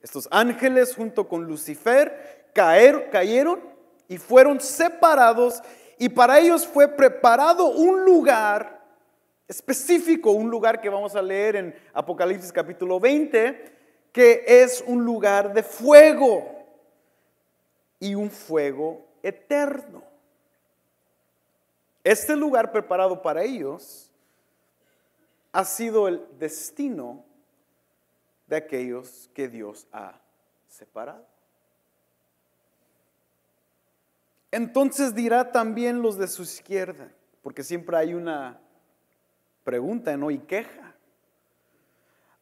Estos 0.01 0.27
ángeles 0.29 0.93
junto 0.95 1.27
con 1.27 1.45
Lucifer 1.45 2.51
cayeron 2.53 3.59
y 4.07 4.19
fueron 4.19 4.59
separados 4.59 5.63
y 5.97 6.09
para 6.09 6.39
ellos 6.39 6.67
fue 6.67 6.87
preparado 6.87 7.71
un 7.71 8.05
lugar 8.05 8.81
específico, 9.47 10.29
un 10.29 10.51
lugar 10.51 10.79
que 10.79 10.89
vamos 10.89 11.15
a 11.15 11.23
leer 11.23 11.55
en 11.55 11.75
Apocalipsis 11.91 12.51
capítulo 12.51 12.99
20, 12.99 14.09
que 14.11 14.43
es 14.45 14.83
un 14.85 15.03
lugar 15.03 15.53
de 15.53 15.63
fuego 15.63 16.67
y 17.99 18.13
un 18.13 18.29
fuego 18.29 19.07
eterno. 19.23 20.10
Este 22.03 22.35
lugar 22.35 22.71
preparado 22.71 23.21
para 23.21 23.43
ellos 23.43 24.11
ha 25.51 25.65
sido 25.65 26.07
el 26.07 26.25
destino 26.39 27.23
de 28.47 28.55
aquellos 28.55 29.29
que 29.33 29.47
Dios 29.47 29.87
ha 29.91 30.19
separado. 30.67 31.25
Entonces 34.51 35.15
dirá 35.15 35.51
también 35.51 36.01
los 36.01 36.17
de 36.17 36.27
su 36.27 36.43
izquierda, 36.43 37.09
porque 37.41 37.63
siempre 37.63 37.95
hay 37.97 38.13
una 38.13 38.59
pregunta, 39.63 40.17
¿no? 40.17 40.29
Y 40.31 40.39
queja. 40.39 40.90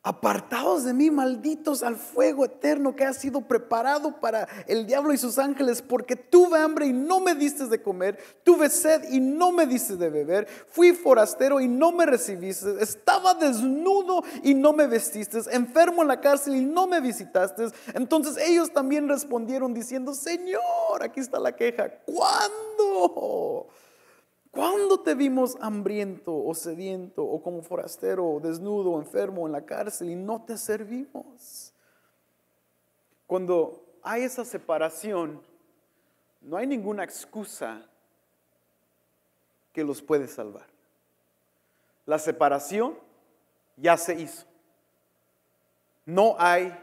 Apartados 0.09 0.85
de 0.85 0.93
mí, 0.95 1.11
malditos, 1.11 1.83
al 1.83 1.95
fuego 1.95 2.43
eterno 2.43 2.95
que 2.95 3.05
ha 3.05 3.13
sido 3.13 3.41
preparado 3.41 4.19
para 4.19 4.47
el 4.65 4.87
diablo 4.87 5.13
y 5.13 5.19
sus 5.19 5.37
ángeles, 5.37 5.83
porque 5.83 6.15
tuve 6.15 6.57
hambre 6.57 6.87
y 6.87 6.93
no 6.93 7.19
me 7.19 7.35
diste 7.35 7.67
de 7.67 7.79
comer, 7.83 8.17
tuve 8.43 8.71
sed 8.71 9.03
y 9.11 9.19
no 9.19 9.51
me 9.51 9.67
diste 9.67 9.97
de 9.97 10.09
beber, 10.09 10.47
fui 10.47 10.93
forastero 10.93 11.59
y 11.59 11.67
no 11.67 11.91
me 11.91 12.07
recibiste, 12.07 12.81
estaba 12.81 13.35
desnudo 13.35 14.23
y 14.41 14.55
no 14.55 14.73
me 14.73 14.87
vestiste, 14.87 15.41
enfermo 15.51 16.01
en 16.01 16.07
la 16.07 16.19
cárcel 16.19 16.55
y 16.55 16.65
no 16.65 16.87
me 16.87 17.01
visitaste. 17.01 17.67
Entonces 17.93 18.35
ellos 18.37 18.73
también 18.73 19.07
respondieron 19.07 19.75
diciendo, 19.75 20.15
Señor, 20.15 21.03
aquí 21.03 21.19
está 21.19 21.37
la 21.39 21.55
queja, 21.55 21.87
¿cuándo? 22.07 23.67
¿Cuándo 24.51 24.99
te 25.01 25.13
vimos 25.13 25.57
hambriento 25.61 26.35
o 26.35 26.53
sediento 26.55 27.23
o 27.23 27.41
como 27.41 27.61
forastero 27.61 28.27
o 28.27 28.39
desnudo 28.39 28.91
o 28.91 28.99
enfermo 28.99 29.45
en 29.45 29.51
la 29.51 29.65
cárcel 29.65 30.09
y 30.09 30.15
no 30.15 30.43
te 30.43 30.57
servimos? 30.57 31.73
Cuando 33.27 33.85
hay 34.01 34.23
esa 34.23 34.43
separación, 34.43 35.41
no 36.41 36.57
hay 36.57 36.65
ninguna 36.65 37.03
excusa 37.03 37.85
que 39.71 39.83
los 39.83 40.01
puede 40.01 40.27
salvar. 40.27 40.65
La 42.05 42.17
separación 42.17 42.97
ya 43.77 43.97
se 43.97 44.19
hizo. 44.19 44.47
No 46.05 46.35
hay 46.39 46.75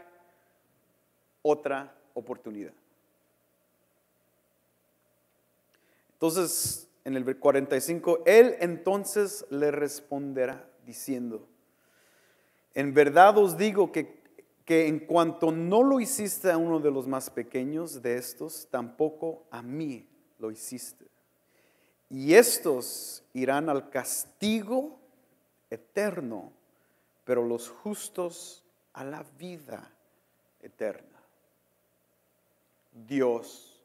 otra 1.41 1.93
oportunidad. 2.13 2.73
Entonces, 6.13 6.86
en 7.07 7.15
el 7.15 7.37
45, 7.37 8.23
Él 8.25 8.57
entonces 8.59 9.45
le 9.49 9.71
responderá 9.71 10.69
diciendo, 10.85 11.47
en 12.73 12.93
verdad 12.93 13.37
os 13.37 13.57
digo 13.57 13.93
que, 13.93 14.21
que 14.65 14.87
en 14.87 14.99
cuanto 14.99 15.53
no 15.53 15.83
lo 15.83 16.01
hiciste 16.01 16.51
a 16.51 16.57
uno 16.57 16.81
de 16.81 16.91
los 16.91 17.07
más 17.07 17.29
pequeños 17.29 18.01
de 18.01 18.17
estos, 18.17 18.67
tampoco 18.69 19.45
a 19.51 19.61
mí 19.61 20.05
lo 20.37 20.51
hiciste. 20.51 21.05
Y 22.09 22.33
estos 22.33 23.23
irán 23.33 23.69
al 23.69 23.89
castigo 23.89 24.99
eterno, 25.69 26.51
pero 27.23 27.41
los 27.41 27.69
justos 27.69 28.65
a 28.91 29.05
la 29.05 29.23
vida 29.39 29.93
eterna. 30.61 31.21
Dios 32.91 33.81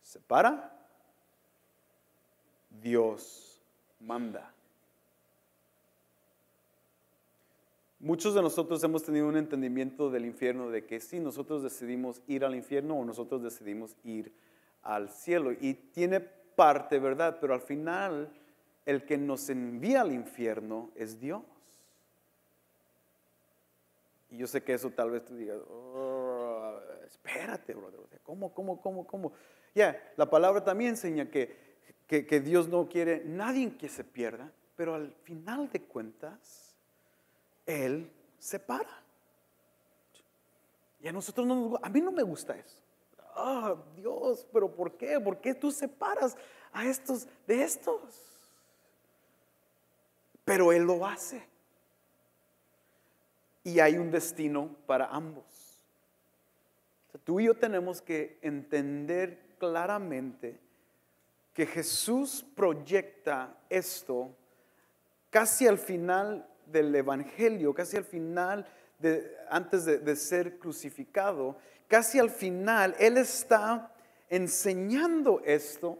separa 0.00 0.71
Dios 2.82 3.62
manda. 4.00 4.52
Muchos 8.00 8.34
de 8.34 8.42
nosotros 8.42 8.82
hemos 8.82 9.04
tenido 9.04 9.28
un 9.28 9.36
entendimiento 9.36 10.10
del 10.10 10.26
infierno 10.26 10.70
de 10.70 10.84
que 10.84 10.98
si 10.98 11.20
nosotros 11.20 11.62
decidimos 11.62 12.20
ir 12.26 12.44
al 12.44 12.56
infierno 12.56 12.98
o 12.98 13.04
nosotros 13.04 13.42
decidimos 13.42 13.96
ir 14.02 14.32
al 14.82 15.08
cielo. 15.08 15.52
Y 15.52 15.74
tiene 15.74 16.18
parte, 16.20 16.98
¿verdad? 16.98 17.38
Pero 17.40 17.54
al 17.54 17.60
final 17.60 18.32
el 18.86 19.04
que 19.04 19.16
nos 19.16 19.48
envía 19.48 20.00
al 20.00 20.12
infierno 20.12 20.90
es 20.96 21.20
Dios. 21.20 21.42
Y 24.30 24.38
yo 24.38 24.48
sé 24.48 24.64
que 24.64 24.74
eso 24.74 24.90
tal 24.90 25.12
vez 25.12 25.24
tú 25.24 25.36
digas, 25.36 25.58
oh, 25.70 26.80
espérate, 27.06 27.74
brother. 27.74 28.00
¿Cómo, 28.24 28.52
cómo, 28.52 28.80
cómo, 28.80 29.06
cómo? 29.06 29.32
Ya, 29.74 30.12
la 30.16 30.28
palabra 30.28 30.64
también 30.64 30.90
enseña 30.90 31.30
que 31.30 31.71
que, 32.20 32.40
Dios 32.40 32.68
no 32.68 32.88
quiere 32.88 33.22
nadie 33.24 33.74
que 33.78 33.88
se 33.88 34.04
pierda, 34.04 34.52
pero 34.76 34.94
al 34.94 35.14
final 35.24 35.70
de 35.70 35.80
cuentas, 35.80 36.76
Él 37.64 38.10
separa. 38.38 39.02
Y 41.00 41.08
a 41.08 41.12
nosotros 41.12 41.46
no 41.46 41.54
nos 41.54 41.82
a 41.82 41.88
mí 41.88 42.02
no 42.02 42.12
me 42.12 42.22
gusta 42.22 42.54
eso. 42.54 42.78
Ah, 43.34 43.74
Dios, 43.96 44.46
pero 44.52 44.70
¿por 44.70 44.96
qué? 44.98 45.18
¿Por 45.18 45.40
qué 45.40 45.54
tú 45.54 45.72
separas 45.72 46.36
a 46.70 46.84
estos 46.84 47.26
de 47.46 47.62
estos? 47.62 48.00
Pero 50.44 50.70
Él 50.70 50.82
lo 50.82 51.06
hace. 51.06 51.42
Y 53.64 53.80
hay 53.80 53.96
un 53.96 54.10
destino 54.10 54.76
para 54.86 55.06
ambos. 55.06 55.44
tú 57.24 57.40
y 57.40 57.44
yo 57.44 57.54
tenemos 57.54 58.02
que 58.02 58.38
entender 58.42 59.56
claramente 59.58 60.60
que 61.54 61.66
Jesús 61.66 62.44
proyecta 62.54 63.56
esto 63.68 64.34
casi 65.30 65.66
al 65.66 65.78
final 65.78 66.46
del 66.66 66.94
Evangelio, 66.94 67.74
casi 67.74 67.96
al 67.96 68.04
final, 68.04 68.66
de, 68.98 69.36
antes 69.50 69.84
de, 69.84 69.98
de 69.98 70.16
ser 70.16 70.58
crucificado, 70.58 71.56
casi 71.88 72.18
al 72.18 72.30
final, 72.30 72.94
Él 72.98 73.16
está 73.16 73.92
enseñando 74.28 75.42
esto 75.44 75.98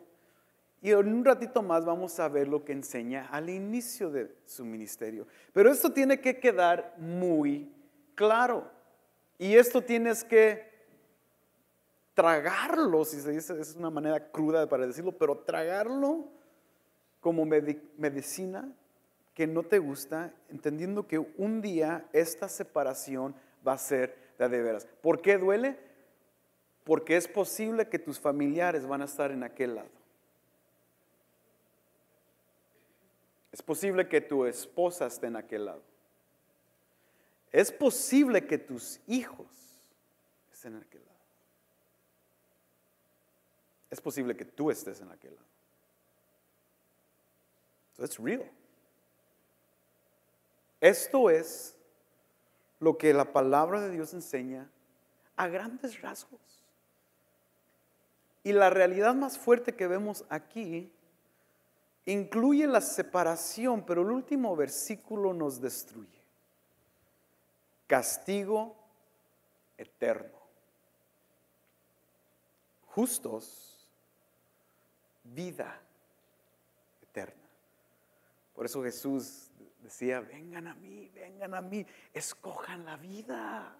y 0.82 0.90
en 0.90 1.14
un 1.14 1.24
ratito 1.24 1.62
más 1.62 1.84
vamos 1.84 2.18
a 2.18 2.28
ver 2.28 2.48
lo 2.48 2.64
que 2.64 2.72
enseña 2.72 3.28
al 3.30 3.48
inicio 3.48 4.10
de 4.10 4.34
su 4.44 4.64
ministerio. 4.64 5.28
Pero 5.52 5.70
esto 5.70 5.92
tiene 5.92 6.20
que 6.20 6.40
quedar 6.40 6.94
muy 6.98 7.72
claro. 8.16 8.68
Y 9.38 9.54
esto 9.54 9.82
tienes 9.82 10.24
que 10.24 10.71
tragarlo, 12.14 13.04
si 13.04 13.20
se 13.20 13.30
dice, 13.30 13.58
es 13.60 13.74
una 13.76 13.90
manera 13.90 14.30
cruda 14.30 14.68
para 14.68 14.86
decirlo, 14.86 15.12
pero 15.12 15.38
tragarlo 15.38 16.28
como 17.20 17.44
medicina 17.46 18.70
que 19.34 19.46
no 19.46 19.62
te 19.62 19.78
gusta, 19.78 20.34
entendiendo 20.50 21.06
que 21.06 21.18
un 21.18 21.62
día 21.62 22.06
esta 22.12 22.48
separación 22.48 23.34
va 23.66 23.72
a 23.74 23.78
ser 23.78 24.14
de, 24.38 24.48
veras. 24.48 24.86
¿Por 25.00 25.22
qué 25.22 25.38
duele? 25.38 25.78
Porque 26.84 27.16
es 27.16 27.28
posible 27.28 27.88
que 27.88 27.98
tus 27.98 28.18
familiares 28.18 28.86
van 28.86 29.02
a 29.02 29.06
estar 29.06 29.30
en 29.30 29.44
aquel 29.44 29.76
lado. 29.76 29.88
Es 33.52 33.62
posible 33.62 34.08
que 34.08 34.20
tu 34.20 34.44
esposa 34.44 35.06
esté 35.06 35.28
en 35.28 35.36
aquel 35.36 35.66
lado. 35.66 35.82
Es 37.52 37.70
posible 37.70 38.46
que 38.46 38.58
tus 38.58 39.00
hijos 39.06 39.80
estén 40.50 40.74
en 40.74 40.82
aquel 40.82 41.00
lado 41.04 41.11
es 43.92 44.00
posible 44.00 44.34
que 44.34 44.46
tú 44.46 44.70
estés 44.70 45.02
en 45.02 45.10
aquel 45.10 45.34
lado. 45.34 45.46
So 47.94 48.04
it's 48.06 48.18
real. 48.18 48.50
Esto 50.80 51.28
es 51.28 51.76
lo 52.80 52.96
que 52.96 53.12
la 53.12 53.34
palabra 53.34 53.82
de 53.82 53.90
Dios 53.90 54.14
enseña 54.14 54.66
a 55.36 55.46
grandes 55.46 56.00
rasgos. 56.00 56.40
Y 58.42 58.54
la 58.54 58.70
realidad 58.70 59.14
más 59.14 59.36
fuerte 59.36 59.74
que 59.74 59.86
vemos 59.86 60.24
aquí 60.30 60.90
incluye 62.06 62.66
la 62.66 62.80
separación, 62.80 63.84
pero 63.84 64.00
el 64.00 64.10
último 64.10 64.56
versículo 64.56 65.34
nos 65.34 65.60
destruye. 65.60 66.22
Castigo 67.86 68.74
eterno. 69.76 70.40
Justos 72.86 73.71
vida 75.24 75.80
eterna. 77.02 77.42
Por 78.54 78.66
eso 78.66 78.82
Jesús 78.82 79.50
decía, 79.80 80.20
vengan 80.20 80.66
a 80.66 80.74
mí, 80.74 81.10
vengan 81.14 81.54
a 81.54 81.60
mí, 81.60 81.86
escojan 82.12 82.84
la 82.84 82.96
vida. 82.96 83.76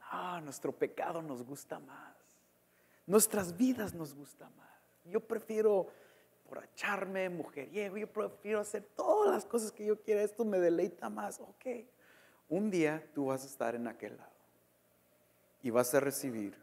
Ah, 0.00 0.40
nuestro 0.42 0.72
pecado 0.72 1.22
nos 1.22 1.42
gusta 1.42 1.78
más. 1.78 2.16
Nuestras 3.06 3.56
vidas 3.56 3.94
nos 3.94 4.14
gusta 4.14 4.48
más. 4.50 4.66
Yo 5.04 5.20
prefiero 5.20 5.88
borracharme, 6.48 7.28
mujeriego, 7.28 7.96
yo 7.96 8.12
prefiero 8.12 8.60
hacer 8.60 8.84
todas 8.96 9.32
las 9.32 9.44
cosas 9.44 9.72
que 9.72 9.86
yo 9.86 10.00
quiera. 10.00 10.22
Esto 10.22 10.44
me 10.44 10.58
deleita 10.58 11.08
más. 11.08 11.40
Ok, 11.40 11.66
un 12.48 12.70
día 12.70 13.08
tú 13.14 13.26
vas 13.26 13.44
a 13.44 13.46
estar 13.46 13.74
en 13.74 13.86
aquel 13.86 14.16
lado 14.16 14.36
y 15.62 15.70
vas 15.70 15.94
a 15.94 16.00
recibir 16.00 16.56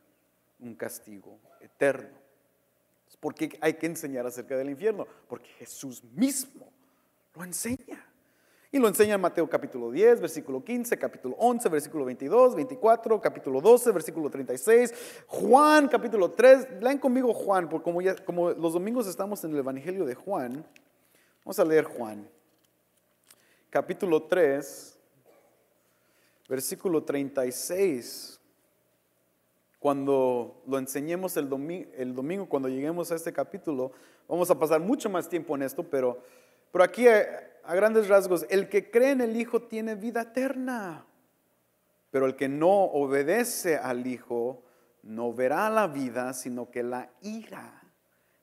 un 0.60 0.76
castigo 0.76 1.39
eterno. 1.60 2.23
¿Por 3.24 3.34
qué 3.34 3.58
hay 3.62 3.76
que 3.76 3.86
enseñar 3.86 4.26
acerca 4.26 4.58
del 4.58 4.70
infierno? 4.70 5.08
Porque 5.30 5.48
Jesús 5.58 6.04
mismo 6.04 6.68
lo 7.34 7.46
enseña. 7.46 8.06
Y 8.70 8.80
lo 8.80 8.90
enseña 8.90 9.16
en 9.16 9.22
Mateo 9.22 9.50
capítulo 9.50 9.90
10, 9.92 10.20
versículo 10.20 10.62
15, 10.62 10.98
capítulo 10.98 11.38
11, 11.40 11.70
versículo 11.70 12.04
22, 12.04 12.54
24, 12.54 13.22
capítulo 13.22 13.62
12, 13.62 13.92
versículo 13.94 14.30
36, 14.30 14.94
Juan 15.28 15.88
capítulo 15.88 16.32
3. 16.32 16.82
Lean 16.82 16.98
conmigo 16.98 17.34
Juan, 17.34 17.70
porque 17.70 17.86
como, 17.86 18.02
ya, 18.02 18.14
como 18.14 18.50
los 18.50 18.74
domingos 18.74 19.08
estamos 19.08 19.42
en 19.46 19.52
el 19.52 19.60
Evangelio 19.60 20.04
de 20.04 20.16
Juan, 20.16 20.66
vamos 21.46 21.58
a 21.58 21.64
leer 21.64 21.86
Juan. 21.86 22.28
Capítulo 23.70 24.24
3, 24.24 24.98
versículo 26.50 27.02
36. 27.02 28.42
Cuando 29.84 30.63
lo 30.65 30.78
enseñemos 30.78 31.36
el 31.36 31.50
domingo, 31.50 32.48
cuando 32.48 32.69
lleguemos 32.69 33.12
a 33.12 33.15
este 33.15 33.34
capítulo, 33.34 33.91
vamos 34.30 34.50
a 34.50 34.58
pasar 34.58 34.80
mucho 34.80 35.10
más 35.10 35.28
tiempo 35.28 35.58
en 35.58 35.63
esto, 35.63 35.84
pero, 35.84 36.24
pero 36.72 36.86
aquí 36.86 37.06
a, 37.06 37.52
a 37.65 37.76
grandes 37.76 38.08
rasgos, 38.08 38.46
el 38.50 38.69
que 38.69 38.89
cree 38.89 39.12
en 39.12 39.19
el 39.19 39.36
Hijo 39.36 39.63
tiene 39.63 39.96
vida 39.96 40.22
eterna, 40.22 41.06
pero 42.12 42.28
el 42.28 42.38
que 42.38 42.48
no 42.48 42.72
obedece 42.72 43.76
al 43.76 44.08
Hijo 44.08 44.63
no 45.02 45.34
verá 45.34 45.69
la 45.69 45.88
vida, 45.88 46.32
sino 46.32 46.72
que 46.72 46.82
la 46.82 47.10
ira 47.22 47.84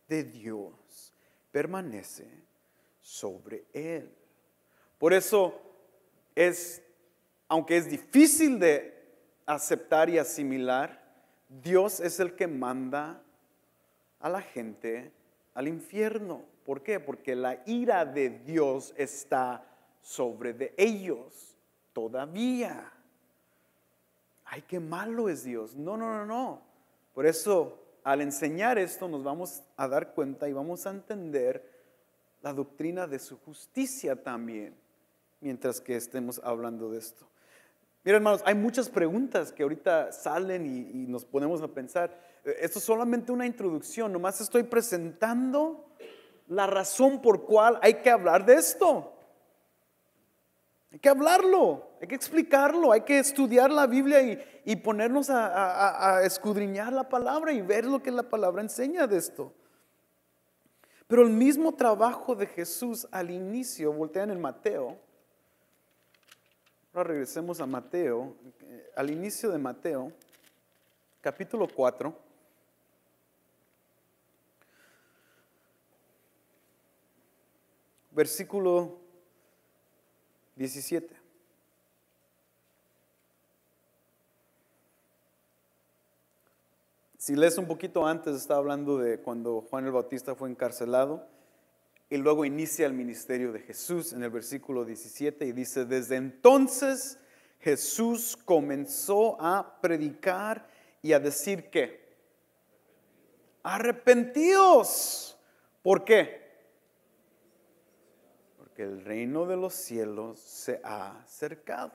de 0.09 0.25
Dios 0.25 1.15
permanece 1.51 2.45
sobre 3.01 3.65
él. 3.73 4.15
Por 4.99 5.15
eso 5.15 5.59
es, 6.35 6.83
aunque 7.49 7.79
es 7.79 7.89
difícil 7.89 8.59
de 8.59 8.95
aceptar 9.47 10.11
y 10.11 10.19
asimilar, 10.19 11.00
Dios 11.51 11.99
es 11.99 12.21
el 12.21 12.37
que 12.37 12.47
manda 12.47 13.21
a 14.21 14.29
la 14.29 14.41
gente 14.41 15.13
al 15.55 15.67
infierno. 15.67 16.45
¿Por 16.65 16.83
qué? 16.83 17.01
Porque 17.01 17.35
la 17.35 17.61
ira 17.67 18.07
de 18.07 18.31
Dios 18.31 18.95
está 18.97 19.67
sobre 20.01 20.53
de 20.53 20.73
ellos 20.77 21.57
todavía. 21.93 22.93
Ay, 24.45 24.63
qué 24.63 24.79
malo 24.79 25.29
es 25.29 25.43
Dios. 25.43 25.75
No, 25.75 25.97
no, 25.97 26.17
no, 26.19 26.27
no. 26.27 26.63
Por 27.15 27.27
eso, 27.27 27.79
al 28.05 28.21
enseñar 28.21 28.79
esto, 28.79 29.09
nos 29.09 29.25
vamos 29.25 29.63
a 29.77 29.89
dar 29.89 30.15
cuenta 30.15 30.49
y 30.49 30.53
vamos 30.53 30.87
a 30.87 30.91
entender 30.91 31.69
la 32.43 32.53
doctrina 32.53 33.07
de 33.07 33.19
su 33.19 33.37
justicia 33.39 34.23
también, 34.23 34.75
mientras 35.41 35.81
que 35.81 35.97
estemos 35.97 36.41
hablando 36.45 36.91
de 36.91 36.99
esto. 36.99 37.30
Mira, 38.03 38.17
hermanos, 38.17 38.43
hay 38.47 38.55
muchas 38.55 38.89
preguntas 38.89 39.53
que 39.53 39.63
ahorita 39.63 40.11
salen 40.13 40.67
y, 40.67 41.07
nos 41.07 41.25
ponemos 41.25 41.61
a 41.61 41.69
pensar. 41.69 42.19
Eh, 42.45 42.57
esto 42.61 42.79
es 42.79 42.85
solamente 42.85 43.31
una 43.31 43.47
introducción, 43.47 44.13
nomás 44.13 44.41
estoy 44.41 44.63
presentando 44.63 45.87
la 46.49 46.67
razón 46.67 47.21
por 47.21 47.45
cual 47.45 47.79
hay 47.83 47.95
que 47.95 48.11
hablar 48.11 48.47
de 48.47 48.55
esto. 48.55 49.13
Hay 50.93 50.99
que 50.99 51.09
hablarlo, 51.09 51.91
hay 52.01 52.09
que 52.09 52.15
explicarlo, 52.17 52.91
hay 52.91 53.03
que 53.03 53.19
estudiar 53.19 53.71
la 53.71 53.87
Biblia 53.87 54.21
y, 54.65 54.77
ponernos 54.77 55.29
a, 55.31 56.23
escudriñar 56.25 56.93
la 56.93 57.09
palabra 57.09 57.53
y 57.53 57.61
ver 57.61 57.85
lo 57.85 58.03
que 58.03 58.11
la 58.11 58.25
palabra 58.25 58.63
enseña 58.63 59.07
de 59.07 59.19
esto. 59.19 59.53
Pero 61.07 61.23
el 61.23 61.31
mismo 61.31 61.75
trabajo 61.75 62.35
de 62.35 62.47
Jesús 62.47 63.07
al 63.13 63.31
inicio, 63.31 63.93
voltean 63.93 64.31
en 64.31 64.41
Mateo. 64.41 64.99
Ahora 66.93 67.11
regresemos 67.11 67.61
a 67.61 67.67
Mateo, 67.67 68.35
eh, 68.63 68.91
al 68.97 69.11
inicio 69.11 69.53
de 69.53 69.59
Mateo, 69.59 70.13
capítulo 71.21 71.69
4. 71.73 72.13
Versículo 78.11 78.99
17. 80.57 81.15
Si 87.19 87.37
lees 87.37 87.57
un 87.57 87.69
poquito 87.69 88.05
antes, 88.05 88.35
está 88.35 88.57
hablando 88.57 88.99
de 88.99 89.21
cuando 89.21 89.61
Juan 89.61 89.87
el 89.87 89.93
Bautista 89.93 90.35
fue 90.35 90.51
encarcelado 90.51 91.25
y 92.11 92.17
luego 92.19 92.45
inicia 92.45 92.87
el 92.87 92.93
ministerio 92.93 93.53
de 93.53 93.61
Jesús 93.61 94.13
en 94.13 94.23
el 94.23 94.31
versículo 94.31 94.85
17 94.85 95.47
y 95.47 95.53
dice, 95.53 95.87
desde 95.87 96.17
entonces 96.17 97.19
Jesús 97.61 98.37
comenzó 98.37 99.41
a 99.41 99.81
predicar 99.81 100.69
y 101.01 101.13
a 101.13 101.21
decir 101.21 101.71
que, 101.71 102.01
arrepentidos. 103.63 105.39
¿Por 105.83 106.05
qué? 106.05 106.41
el 108.83 109.05
reino 109.05 109.47
de 109.47 109.57
los 109.57 109.75
cielos 109.75 110.39
se 110.39 110.81
ha 110.83 111.19
acercado. 111.21 111.93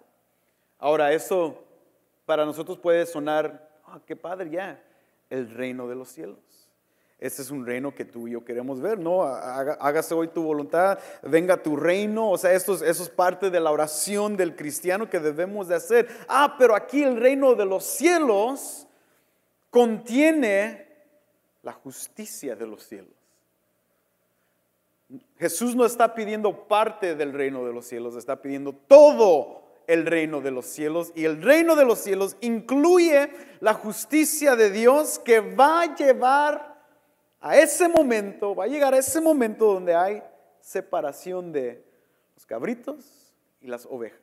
Ahora, 0.77 1.13
eso 1.13 1.63
para 2.25 2.45
nosotros 2.45 2.77
puede 2.77 3.05
sonar, 3.05 3.69
ah, 3.85 3.99
qué 4.05 4.15
padre 4.15 4.49
ya, 4.49 4.83
el 5.29 5.49
reino 5.49 5.87
de 5.87 5.95
los 5.95 6.09
cielos. 6.09 6.64
Ese 7.17 7.41
es 7.41 7.49
un 7.49 7.65
reino 7.65 7.95
que 7.95 8.03
tú 8.03 8.27
y 8.27 8.31
yo 8.31 8.43
queremos 8.43 8.81
ver, 8.81 8.99
¿no? 8.99 9.23
Hágase 9.23 10.13
hoy 10.13 10.27
tu 10.27 10.43
voluntad, 10.43 10.99
venga 11.23 11.61
tu 11.61 11.77
reino. 11.77 12.29
O 12.29 12.37
sea, 12.37 12.53
esto 12.53 12.73
es, 12.73 12.81
eso 12.81 13.03
es 13.03 13.09
parte 13.09 13.49
de 13.49 13.59
la 13.59 13.71
oración 13.71 14.35
del 14.35 14.55
cristiano 14.55 15.09
que 15.09 15.19
debemos 15.19 15.69
de 15.69 15.75
hacer. 15.75 16.09
Ah, 16.27 16.55
pero 16.59 16.75
aquí 16.75 17.03
el 17.03 17.15
reino 17.17 17.55
de 17.55 17.65
los 17.65 17.85
cielos 17.85 18.85
contiene 19.69 20.87
la 21.63 21.71
justicia 21.71 22.55
de 22.55 22.67
los 22.67 22.83
cielos. 22.83 23.13
Jesús 25.37 25.75
no 25.75 25.85
está 25.85 26.15
pidiendo 26.15 26.67
parte 26.67 27.15
del 27.15 27.31
reino 27.31 27.65
de 27.65 27.73
los 27.73 27.85
cielos, 27.85 28.15
está 28.15 28.41
pidiendo 28.41 28.73
todo 28.73 29.63
el 29.87 30.05
reino 30.05 30.41
de 30.41 30.51
los 30.51 30.65
cielos. 30.65 31.13
Y 31.15 31.25
el 31.25 31.41
reino 31.41 31.75
de 31.75 31.85
los 31.85 31.99
cielos 31.99 32.35
incluye 32.41 33.29
la 33.61 33.73
justicia 33.73 34.55
de 34.55 34.69
Dios 34.69 35.19
que 35.19 35.39
va 35.39 35.81
a 35.81 35.95
llevar 35.95 36.74
a 37.45 37.55
ese 37.59 37.87
momento, 37.87 38.55
va 38.55 38.63
a 38.63 38.67
llegar 38.67 38.95
a 38.95 38.97
ese 38.97 39.21
momento 39.21 39.71
donde 39.71 39.93
hay 39.93 40.23
separación 40.61 41.51
de 41.51 41.85
los 42.33 42.43
cabritos 42.43 43.31
y 43.61 43.67
las 43.67 43.85
ovejas. 43.85 44.19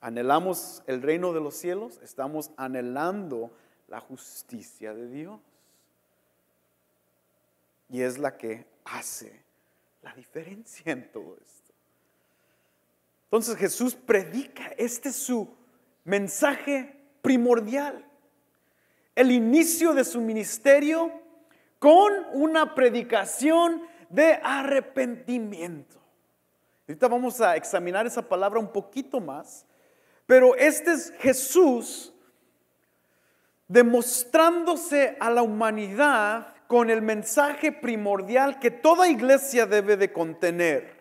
Anhelamos 0.00 0.82
el 0.88 1.02
reino 1.02 1.32
de 1.32 1.40
los 1.40 1.54
cielos, 1.54 2.00
estamos 2.02 2.50
anhelando 2.56 3.52
la 3.86 4.00
justicia 4.00 4.92
de 4.92 5.08
Dios. 5.08 5.40
Y 7.88 8.02
es 8.02 8.18
la 8.18 8.36
que 8.36 8.66
hace 8.84 9.40
la 10.02 10.12
diferencia 10.14 10.90
en 10.90 11.12
todo 11.12 11.36
esto. 11.40 11.72
Entonces 13.26 13.56
Jesús 13.56 13.94
predica, 13.94 14.66
este 14.78 15.10
es 15.10 15.16
su 15.16 15.48
mensaje 16.02 17.00
primordial. 17.22 18.04
El 19.16 19.32
inicio 19.32 19.94
de 19.94 20.04
su 20.04 20.20
ministerio 20.20 21.10
con 21.80 22.12
una 22.32 22.74
predicación 22.74 23.82
de 24.08 24.38
arrepentimiento. 24.42 25.96
Ahorita 26.88 27.08
vamos 27.08 27.40
a 27.40 27.56
examinar 27.56 28.06
esa 28.06 28.22
palabra 28.22 28.60
un 28.60 28.70
poquito 28.70 29.20
más, 29.20 29.66
pero 30.26 30.54
este 30.54 30.92
es 30.92 31.12
Jesús 31.18 32.12
demostrándose 33.68 35.16
a 35.18 35.30
la 35.30 35.42
humanidad 35.42 36.54
con 36.68 36.88
el 36.90 37.02
mensaje 37.02 37.72
primordial 37.72 38.60
que 38.60 38.70
toda 38.70 39.08
iglesia 39.08 39.66
debe 39.66 39.96
de 39.96 40.12
contener. 40.12 40.94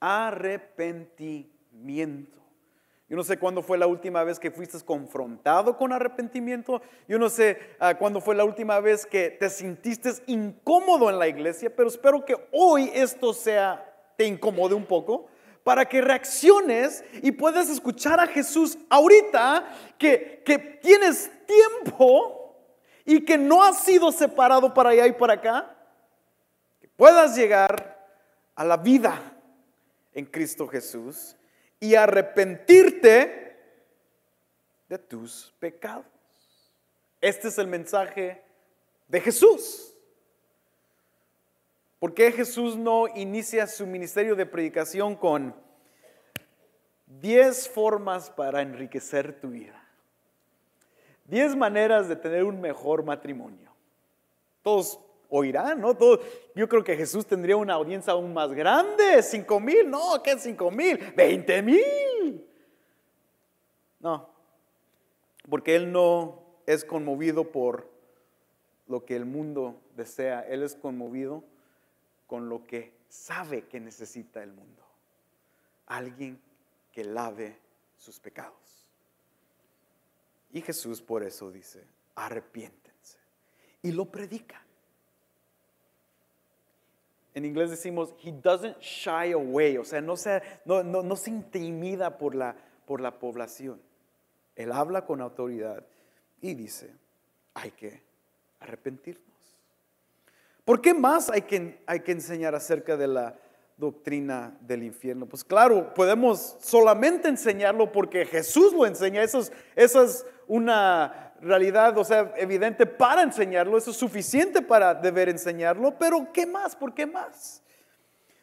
Arrepentimiento. 0.00 2.45
Yo 3.08 3.16
no 3.16 3.22
sé 3.22 3.38
cuándo 3.38 3.62
fue 3.62 3.78
la 3.78 3.86
última 3.86 4.24
vez 4.24 4.40
que 4.40 4.50
fuiste 4.50 4.78
confrontado 4.84 5.76
con 5.76 5.92
arrepentimiento. 5.92 6.82
Yo 7.06 7.18
no 7.18 7.28
sé 7.28 7.58
ah, 7.78 7.94
cuándo 7.94 8.20
fue 8.20 8.34
la 8.34 8.44
última 8.44 8.80
vez 8.80 9.06
que 9.06 9.30
te 9.30 9.48
sintiste 9.48 10.10
incómodo 10.26 11.08
en 11.08 11.20
la 11.20 11.28
iglesia, 11.28 11.74
pero 11.74 11.88
espero 11.88 12.24
que 12.24 12.36
hoy 12.50 12.90
esto 12.92 13.32
sea, 13.32 13.92
te 14.16 14.24
incomode 14.24 14.74
un 14.74 14.86
poco 14.86 15.28
para 15.62 15.84
que 15.84 16.00
reacciones 16.00 17.04
y 17.22 17.30
puedas 17.32 17.68
escuchar 17.68 18.18
a 18.18 18.26
Jesús 18.26 18.76
ahorita 18.88 19.68
que, 19.98 20.42
que 20.44 20.58
tienes 20.58 21.30
tiempo 21.46 22.56
y 23.04 23.24
que 23.24 23.38
no 23.38 23.62
has 23.62 23.84
sido 23.84 24.10
separado 24.10 24.74
para 24.74 24.90
allá 24.90 25.06
y 25.06 25.12
para 25.12 25.34
acá, 25.34 25.76
que 26.80 26.88
puedas 26.88 27.36
llegar 27.36 28.04
a 28.56 28.64
la 28.64 28.76
vida 28.76 29.20
en 30.12 30.24
Cristo 30.24 30.66
Jesús 30.66 31.36
y 31.80 31.94
arrepentirte 31.94 33.56
de 34.88 34.98
tus 34.98 35.54
pecados. 35.58 36.06
Este 37.20 37.48
es 37.48 37.58
el 37.58 37.66
mensaje 37.66 38.42
de 39.08 39.20
Jesús. 39.20 39.94
¿Por 41.98 42.14
qué 42.14 42.30
Jesús 42.30 42.76
no 42.76 43.08
inicia 43.08 43.66
su 43.66 43.86
ministerio 43.86 44.36
de 44.36 44.46
predicación 44.46 45.16
con 45.16 45.54
10 47.06 47.68
formas 47.70 48.30
para 48.30 48.60
enriquecer 48.62 49.40
tu 49.40 49.48
vida? 49.48 49.82
Diez 51.24 51.56
maneras 51.56 52.08
de 52.08 52.16
tener 52.16 52.44
un 52.44 52.60
mejor 52.60 53.02
matrimonio. 53.02 53.72
Todos 54.62 55.00
oirán, 55.28 55.80
¿no? 55.80 55.96
Todos, 55.96 56.20
yo 56.54 56.68
creo 56.68 56.84
que 56.84 56.96
Jesús 56.96 57.26
tendría 57.26 57.56
una 57.56 57.74
audiencia 57.74 58.12
aún 58.12 58.32
más 58.32 58.52
grande. 58.52 59.22
Cinco 59.22 59.60
mil, 59.60 59.90
no, 59.90 60.22
¿qué 60.22 60.38
cinco 60.38 60.70
mil? 60.70 60.96
Veinte 61.16 61.62
mil. 61.62 62.46
No, 64.00 64.28
porque 65.48 65.76
Él 65.76 65.90
no 65.90 66.42
es 66.66 66.84
conmovido 66.84 67.50
por 67.50 67.88
lo 68.88 69.04
que 69.04 69.16
el 69.16 69.24
mundo 69.24 69.80
desea. 69.96 70.40
Él 70.40 70.62
es 70.62 70.74
conmovido 70.74 71.42
con 72.26 72.48
lo 72.48 72.64
que 72.64 72.92
sabe 73.08 73.66
que 73.66 73.80
necesita 73.80 74.42
el 74.42 74.52
mundo. 74.52 74.82
Alguien 75.86 76.40
que 76.92 77.04
lave 77.04 77.58
sus 77.96 78.20
pecados. 78.20 78.86
Y 80.52 80.60
Jesús 80.60 81.02
por 81.02 81.22
eso 81.22 81.50
dice, 81.50 81.84
arrepiéntense. 82.14 83.18
Y 83.82 83.92
lo 83.92 84.06
predica. 84.06 84.65
En 87.36 87.44
inglés 87.44 87.68
decimos, 87.68 88.14
he 88.24 88.32
doesn't 88.32 88.80
shy 88.80 89.32
away, 89.32 89.76
o 89.76 89.84
sea, 89.84 90.00
no 90.00 90.16
se, 90.16 90.40
no, 90.64 90.82
no, 90.82 91.16
se 91.16 91.28
intimida 91.28 92.16
por 92.16 92.34
la, 92.34 92.56
por 92.86 93.02
la 93.02 93.18
población. 93.18 93.78
Él 94.54 94.72
habla 94.72 95.04
con 95.04 95.20
autoridad 95.20 95.84
y 96.40 96.54
dice, 96.54 96.94
hay 97.52 97.72
que 97.72 98.02
arrepentirnos. 98.58 99.22
¿Por 100.64 100.80
qué 100.80 100.94
más 100.94 101.28
hay 101.28 101.42
que, 101.42 101.78
hay 101.84 102.00
que 102.00 102.12
enseñar 102.12 102.54
acerca 102.54 102.96
de 102.96 103.06
la 103.06 103.38
doctrina 103.76 104.56
del 104.62 104.82
infierno? 104.84 105.26
Pues 105.26 105.44
claro, 105.44 105.92
podemos 105.92 106.56
solamente 106.60 107.28
enseñarlo 107.28 107.92
porque 107.92 108.24
Jesús 108.24 108.72
lo 108.72 108.86
enseña. 108.86 109.22
Eso 109.22 109.40
es, 109.40 109.52
es 109.76 110.26
una 110.46 111.25
realidad, 111.40 111.96
o 111.98 112.04
sea, 112.04 112.32
evidente 112.36 112.86
para 112.86 113.22
enseñarlo. 113.22 113.78
Eso 113.78 113.90
es 113.90 113.96
suficiente 113.96 114.62
para 114.62 114.94
deber 114.94 115.28
enseñarlo. 115.28 115.96
Pero 115.98 116.32
¿qué 116.32 116.46
más? 116.46 116.76
¿Por 116.76 116.94
qué 116.94 117.06
más? 117.06 117.62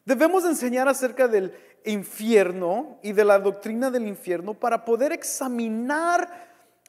Debemos 0.05 0.43
enseñar 0.45 0.87
acerca 0.87 1.27
del 1.27 1.53
infierno 1.85 2.99
y 3.01 3.13
de 3.13 3.25
la 3.25 3.39
doctrina 3.39 3.89
del 3.89 4.07
infierno 4.07 4.53
para 4.53 4.85
poder 4.85 5.11
examinar 5.11 6.29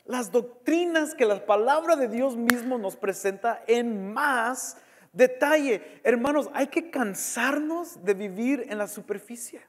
las 0.04 0.30
doctrinas 0.30 1.14
que 1.14 1.24
la 1.24 1.44
palabra 1.46 1.96
de 1.96 2.08
Dios 2.08 2.36
mismo 2.36 2.78
nos 2.78 2.96
presenta 2.96 3.62
en 3.66 4.12
más 4.12 4.76
detalle. 5.12 6.00
Hermanos, 6.02 6.50
hay 6.52 6.66
que 6.66 6.90
cansarnos 6.90 8.04
de 8.04 8.14
vivir 8.14 8.66
en 8.68 8.78
la 8.78 8.86
superficie. 8.86 9.62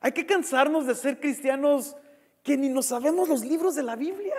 Hay 0.00 0.12
que 0.12 0.24
cansarnos 0.24 0.86
de 0.86 0.94
ser 0.94 1.20
cristianos 1.20 1.96
que 2.42 2.56
ni 2.56 2.68
nos 2.68 2.86
sabemos 2.86 3.28
los 3.28 3.44
libros 3.44 3.74
de 3.74 3.82
la 3.82 3.96
Biblia. 3.96 4.36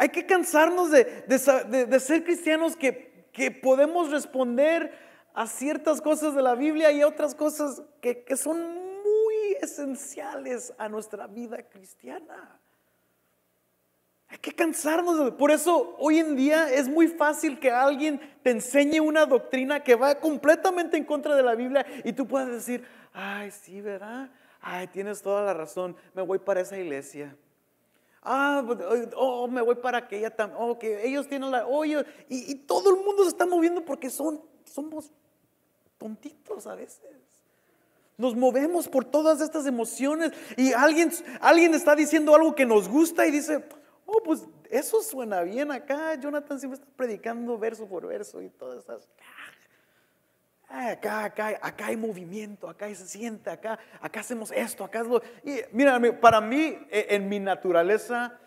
Hay 0.00 0.08
que 0.08 0.24
cansarnos 0.24 0.90
de, 0.90 2.00
ser 2.00 2.24
cristianos 2.24 2.74
que, 2.74 3.28
que 3.34 3.50
podemos 3.50 4.10
responder 4.10 4.90
a 5.34 5.46
ciertas 5.46 6.00
cosas 6.00 6.34
de 6.34 6.40
la 6.40 6.54
Biblia 6.54 6.90
y 6.90 7.02
a 7.02 7.06
otras 7.06 7.34
cosas 7.34 7.82
que, 8.00 8.24
son 8.34 8.76
muy 8.76 9.56
esenciales 9.60 10.72
a 10.78 10.88
nuestra 10.88 11.26
vida 11.26 11.62
cristiana. 11.68 12.58
Hay 14.28 14.38
que 14.38 14.52
cansarnos. 14.52 15.32
Por 15.32 15.50
eso 15.50 15.94
hoy 15.98 16.18
en 16.18 16.34
día 16.34 16.72
es 16.72 16.88
muy 16.88 17.06
fácil 17.06 17.60
que 17.60 17.70
alguien 17.70 18.22
te 18.42 18.52
enseñe 18.52 19.00
una 19.00 19.26
doctrina 19.26 19.84
que 19.84 19.96
va 19.96 20.14
completamente 20.14 20.96
en 20.96 21.04
contra 21.04 21.36
de 21.36 21.42
la 21.42 21.54
Biblia 21.54 21.84
y 22.04 22.14
tú 22.14 22.26
puedas 22.26 22.48
decir, 22.48 22.86
ay, 23.12 23.50
sí, 23.50 23.82
¿verdad? 23.82 24.30
Ay, 24.62 24.86
tienes 24.86 25.20
toda 25.20 25.42
la 25.42 25.52
razón, 25.52 25.94
me 26.14 26.22
voy 26.22 26.38
para 26.38 26.62
esa 26.62 26.78
iglesia. 26.78 27.36
Ah, 28.22 28.62
pues, 28.66 28.78
oh, 29.16 29.48
me 29.48 29.62
voy 29.62 29.76
para 29.76 29.98
aquella 29.98 30.34
también. 30.34 30.60
Oh, 30.60 30.78
que 30.78 31.06
ellos 31.06 31.26
tienen 31.26 31.50
la. 31.50 31.66
Oh, 31.66 31.84
y, 31.84 31.96
y, 32.28 32.54
todo 32.54 32.90
el 32.90 33.02
mundo 33.02 33.22
se 33.22 33.30
está 33.30 33.46
moviendo 33.46 33.84
porque 33.84 34.10
son, 34.10 34.42
somos 34.64 35.10
tontitos 35.96 36.66
a 36.66 36.74
veces. 36.74 37.00
Nos 38.18 38.36
movemos 38.36 38.88
por 38.88 39.06
todas 39.06 39.40
estas 39.40 39.64
emociones 39.64 40.32
y 40.58 40.74
alguien, 40.74 41.10
alguien 41.40 41.74
está 41.74 41.96
diciendo 41.96 42.34
algo 42.34 42.54
que 42.54 42.66
nos 42.66 42.86
gusta 42.86 43.26
y 43.26 43.30
dice, 43.30 43.64
oh, 44.04 44.22
pues 44.22 44.46
eso 44.68 45.02
suena 45.02 45.40
bien 45.42 45.72
acá. 45.72 46.14
Jonathan 46.16 46.60
siempre 46.60 46.78
está 46.78 46.92
predicando 46.96 47.56
verso 47.58 47.86
por 47.86 48.06
verso 48.06 48.42
y 48.42 48.50
todas 48.50 48.84
esas. 48.84 49.08
Acá, 50.72 51.24
acá, 51.24 51.58
acá 51.60 51.86
hay 51.86 51.96
movimiento, 51.96 52.68
acá 52.68 52.94
se 52.94 53.08
siente, 53.08 53.50
acá, 53.50 53.76
acá 54.00 54.20
hacemos 54.20 54.52
esto, 54.52 54.84
acá 54.84 55.00
es 55.00 55.06
lo. 55.08 55.20
Mira, 55.72 56.00
para 56.20 56.40
mí, 56.40 56.78
e, 56.90 57.08
en 57.10 57.28
mi 57.28 57.40
naturaleza 57.40 58.38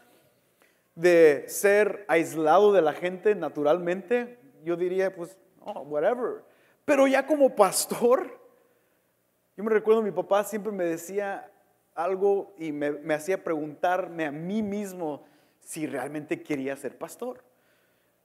de 0.95 1.43
ser 1.49 2.05
aislado 2.07 2.71
de 2.71 2.81
la 2.81 2.93
gente 2.93 3.35
naturalmente, 3.35 4.39
yo 4.63 4.77
diría, 4.77 5.13
pues, 5.13 5.37
oh, 5.59 5.81
whatever. 5.81 6.45
Pero 6.85 7.07
ya 7.07 7.27
como 7.27 7.53
pastor, 7.55 8.39
yo 9.57 9.63
me 9.65 9.71
recuerdo 9.71 10.01
mi 10.01 10.11
papá 10.11 10.45
siempre 10.45 10.71
me 10.71 10.85
decía 10.85 11.51
algo 11.93 12.53
y 12.57 12.71
me, 12.71 13.13
hacía 13.13 13.43
preguntarme 13.43 14.25
a 14.25 14.31
mí 14.31 14.63
mismo 14.63 15.25
si 15.59 15.87
realmente 15.87 16.41
quería 16.41 16.75
ser 16.77 16.97
pastor. 16.97 17.43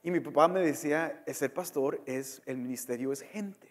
Y 0.02 0.12
mi 0.12 0.20
papá 0.20 0.46
me 0.46 0.60
decía, 0.60 1.22
ser 1.26 1.52
pastor 1.52 2.00
es, 2.06 2.40
el 2.46 2.58
ministerio 2.58 3.12
es 3.12 3.22
gente. 3.22 3.68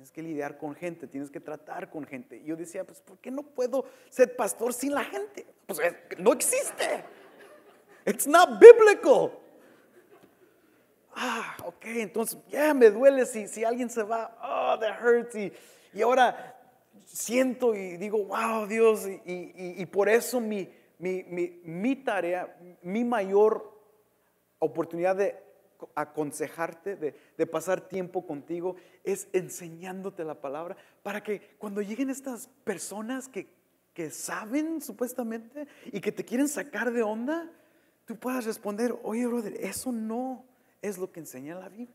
Tienes 0.00 0.12
que 0.12 0.22
lidiar 0.22 0.56
con 0.56 0.74
gente, 0.74 1.06
tienes 1.06 1.30
que 1.30 1.40
tratar 1.40 1.90
con 1.90 2.06
gente. 2.06 2.38
Y 2.38 2.44
yo 2.44 2.56
decía, 2.56 2.84
pues, 2.84 3.02
¿por 3.02 3.18
qué 3.18 3.30
no 3.30 3.42
puedo 3.42 3.84
ser 4.08 4.34
pastor 4.34 4.72
sin 4.72 4.94
la 4.94 5.04
gente? 5.04 5.44
Pues 5.66 5.78
no 6.16 6.32
existe. 6.32 7.04
It's 8.06 8.26
not 8.26 8.58
biblical. 8.58 9.30
Ah, 11.14 11.54
ok, 11.66 11.84
entonces 11.84 12.38
ya 12.48 12.72
me 12.72 12.88
duele 12.88 13.26
si, 13.26 13.46
si 13.46 13.62
alguien 13.62 13.90
se 13.90 14.02
va. 14.02 14.34
Oh, 14.42 14.78
that 14.80 15.04
hurts. 15.04 15.34
Y, 15.34 15.52
y 15.92 16.00
ahora 16.00 16.58
siento 17.04 17.74
y 17.74 17.98
digo, 17.98 18.24
wow, 18.24 18.66
Dios. 18.66 19.06
Y, 19.06 19.32
y, 19.32 19.74
y 19.82 19.84
por 19.84 20.08
eso 20.08 20.40
mi, 20.40 20.66
mi, 20.98 21.24
mi, 21.24 21.60
mi, 21.62 21.94
tarea, 21.96 22.56
mi 22.80 23.04
mayor 23.04 23.70
oportunidad 24.60 25.16
de 25.16 25.36
aconsejarte, 25.94 26.96
de, 26.96 27.14
de, 27.36 27.46
pasar 27.46 27.88
tiempo 27.88 28.26
contigo, 28.26 28.76
es 29.04 29.28
enseñándote 29.32 30.24
la 30.24 30.40
palabra 30.40 30.76
para 31.02 31.22
que 31.22 31.40
cuando 31.58 31.82
lleguen 31.82 32.10
estas 32.10 32.48
personas 32.64 33.28
que, 33.28 33.48
que 33.94 34.10
saben 34.10 34.80
supuestamente 34.80 35.66
y 35.86 36.00
que 36.00 36.12
te 36.12 36.24
quieren 36.24 36.48
sacar 36.48 36.92
de 36.92 37.02
onda, 37.02 37.50
tú 38.04 38.16
puedas 38.16 38.44
responder, 38.44 38.98
oye, 39.02 39.26
brother, 39.26 39.54
eso 39.60 39.92
no 39.92 40.44
es 40.82 40.98
lo 40.98 41.10
que 41.12 41.20
enseña 41.20 41.54
la 41.54 41.68
Biblia. 41.68 41.94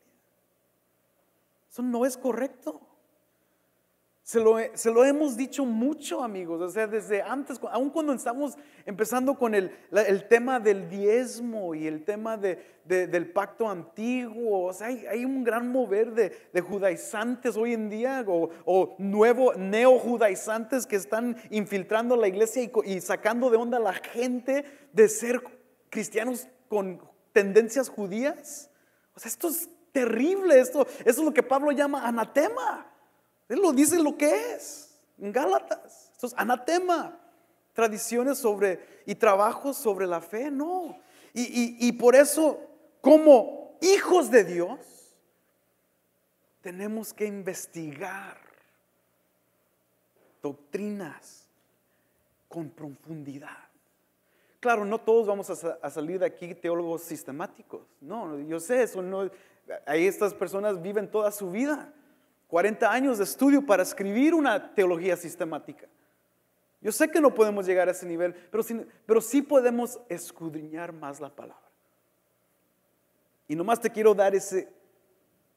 Eso 1.69 1.81
no 1.81 2.05
es 2.05 2.17
correcto. 2.17 2.79
Se 4.25 4.39
lo, 4.39 4.57
se 4.73 4.89
lo, 4.89 5.05
hemos 5.05 5.37
dicho 5.37 5.65
mucho, 5.65 6.23
amigos. 6.23 6.59
O 6.59 6.67
sea, 6.67 6.87
desde 6.87 7.21
antes, 7.21 7.59
aun 7.71 7.91
cuando 7.91 8.11
estamos 8.11 8.57
empezando 8.83 9.35
con 9.35 9.53
el, 9.53 9.69
el 9.91 10.27
tema 10.27 10.59
del 10.59 10.89
diezmo 10.89 11.75
y 11.75 11.85
el 11.85 12.03
tema 12.03 12.35
de, 12.35 12.57
del 12.85 13.31
pacto 13.31 13.69
antiguo. 13.69 14.65
O 14.65 14.73
sea, 14.73 14.87
hay, 14.87 15.05
hay 15.05 15.25
un 15.25 15.43
gran 15.43 15.71
mover 15.71 16.11
de, 16.11 16.35
de, 16.51 16.61
judaizantes 16.61 17.55
hoy 17.55 17.73
en 17.73 17.87
día 17.87 18.25
o, 18.27 18.49
o 18.65 18.95
nuevo 18.97 19.53
neo-judaizantes 19.53 20.87
que 20.87 20.95
están 20.95 21.37
infiltrando 21.51 22.15
la 22.15 22.27
iglesia 22.27 22.63
y, 22.63 22.71
y 22.83 23.01
sacando 23.01 23.51
de 23.51 23.57
onda 23.57 23.77
a 23.77 23.81
la 23.81 23.93
gente 23.93 24.65
de 24.91 25.07
ser 25.07 25.39
cristianos 25.91 26.47
con 26.67 26.99
tendencias 27.31 27.89
judías. 27.89 28.71
O 29.15 29.19
sea, 29.19 29.29
esto 29.29 29.49
es 29.49 29.69
terrible, 29.91 30.59
esto, 30.59 30.87
es 31.05 31.15
lo 31.19 31.31
que 31.31 31.43
Pablo 31.43 31.71
llama 31.71 32.07
anatema. 32.07 32.91
Él 33.49 33.59
lo 33.59 33.71
dice 33.71 34.01
lo 34.01 34.17
que 34.17 34.53
es 34.53 34.97
en 35.19 35.31
Gálatas. 35.31 36.09
Esto 36.13 36.27
es 36.27 36.33
anatema. 36.37 37.19
Tradiciones 37.73 38.37
sobre 38.37 39.03
y 39.05 39.15
trabajos 39.15 39.75
sobre 39.77 40.07
la 40.07 40.21
fe, 40.21 40.49
no. 40.49 40.97
Y, 41.33 41.75
y 41.85 41.91
por 41.91 42.15
eso, 42.15 42.59
como 43.01 43.77
hijos 43.81 44.31
de 44.31 44.45
Dios, 44.45 44.79
tenemos 46.61 47.13
que 47.13 47.25
investigar 47.25 48.37
doctrinas 50.41 51.47
con 52.47 52.69
profundidad. 52.69 53.65
Claro, 54.59 54.85
no 54.85 54.99
todos 54.99 55.27
vamos 55.27 55.47
a, 55.49 55.89
salir 55.91 56.19
de 56.19 56.25
aquí 56.25 56.55
teólogos 56.55 57.03
sistemáticos. 57.03 57.81
No, 58.01 58.39
yo 58.39 58.59
sé, 58.59 58.81
eso 58.81 59.01
no, 59.01 59.29
ahí 59.85 60.07
estas 60.07 60.33
personas 60.33 60.81
viven 60.81 61.11
toda 61.11 61.31
su 61.31 61.51
vida, 61.51 61.93
40 62.55 62.89
años 62.89 63.17
de 63.17 63.25
estudio 63.25 63.65
para 63.65 63.83
escribir 63.83 64.33
una 64.33 64.73
teología 64.73 65.17
sistemática. 65.17 65.89
Yo 66.79 66.89
sé 66.89 67.11
que 67.11 67.19
no 67.19 67.35
podemos 67.35 67.65
llegar 67.65 67.89
a 67.89 67.91
ese 67.91 68.05
nivel, 68.05 68.33
pero 69.05 69.19
sí, 69.19 69.41
podemos 69.41 69.99
escudriñar 70.07 70.93
más 70.93 71.19
la 71.19 71.35
palabra. 71.35 71.69
Y 73.49 73.57
nomás 73.57 73.81
te 73.81 73.89
quiero 73.89 74.13
dar 74.13 74.33
ese 74.33 74.71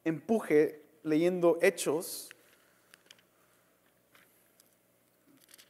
empuje 0.03 0.83
leyendo 1.05 1.57
Hechos, 1.63 2.31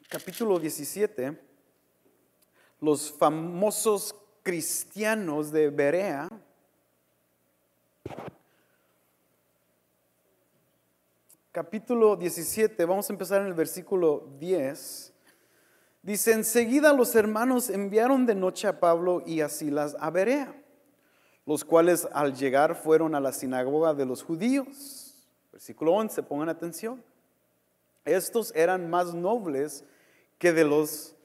capítulo 0.09 0.59
17 0.59 1.39
los 2.81 3.13
famosos 3.13 4.15
cristianos 4.43 5.53
de 5.53 5.69
Berea, 5.69 6.31
capítulo 11.59 12.15
17, 12.15 12.85
vamos 12.85 13.11
a 13.11 13.13
empezar 13.13 13.41
en 13.41 13.49
el 13.49 13.53
versículo 13.53 14.29
10. 14.39 15.13
Dice, 16.03 16.33
enseguida 16.33 16.93
los 16.93 17.17
hermanos 17.17 17.69
enviaron 17.69 18.27
de 18.27 18.37
noche 18.37 18.69
a 18.69 18.79
Pablo 18.79 19.25
y 19.27 19.41
a 19.41 19.49
Silas 19.49 19.97
a 19.99 20.09
Berea, 20.11 20.55
los 21.47 21.65
cuales 21.65 22.07
al 22.13 22.37
llegar 22.37 22.77
fueron 22.77 23.17
a 23.17 23.21
la 23.21 23.33
sinagoga 23.33 23.93
de 23.93 24.07
los 24.07 24.23
judíos. 24.23 25.17
Versículo 25.51 25.95
11, 25.95 26.23
pongan 26.23 26.49
atención. 26.49 27.03
Estos 28.05 28.55
eran 28.55 28.89
más 28.89 29.13
nobles 29.13 29.83
que 30.39 30.53
de 30.53 30.63
los 30.63 31.17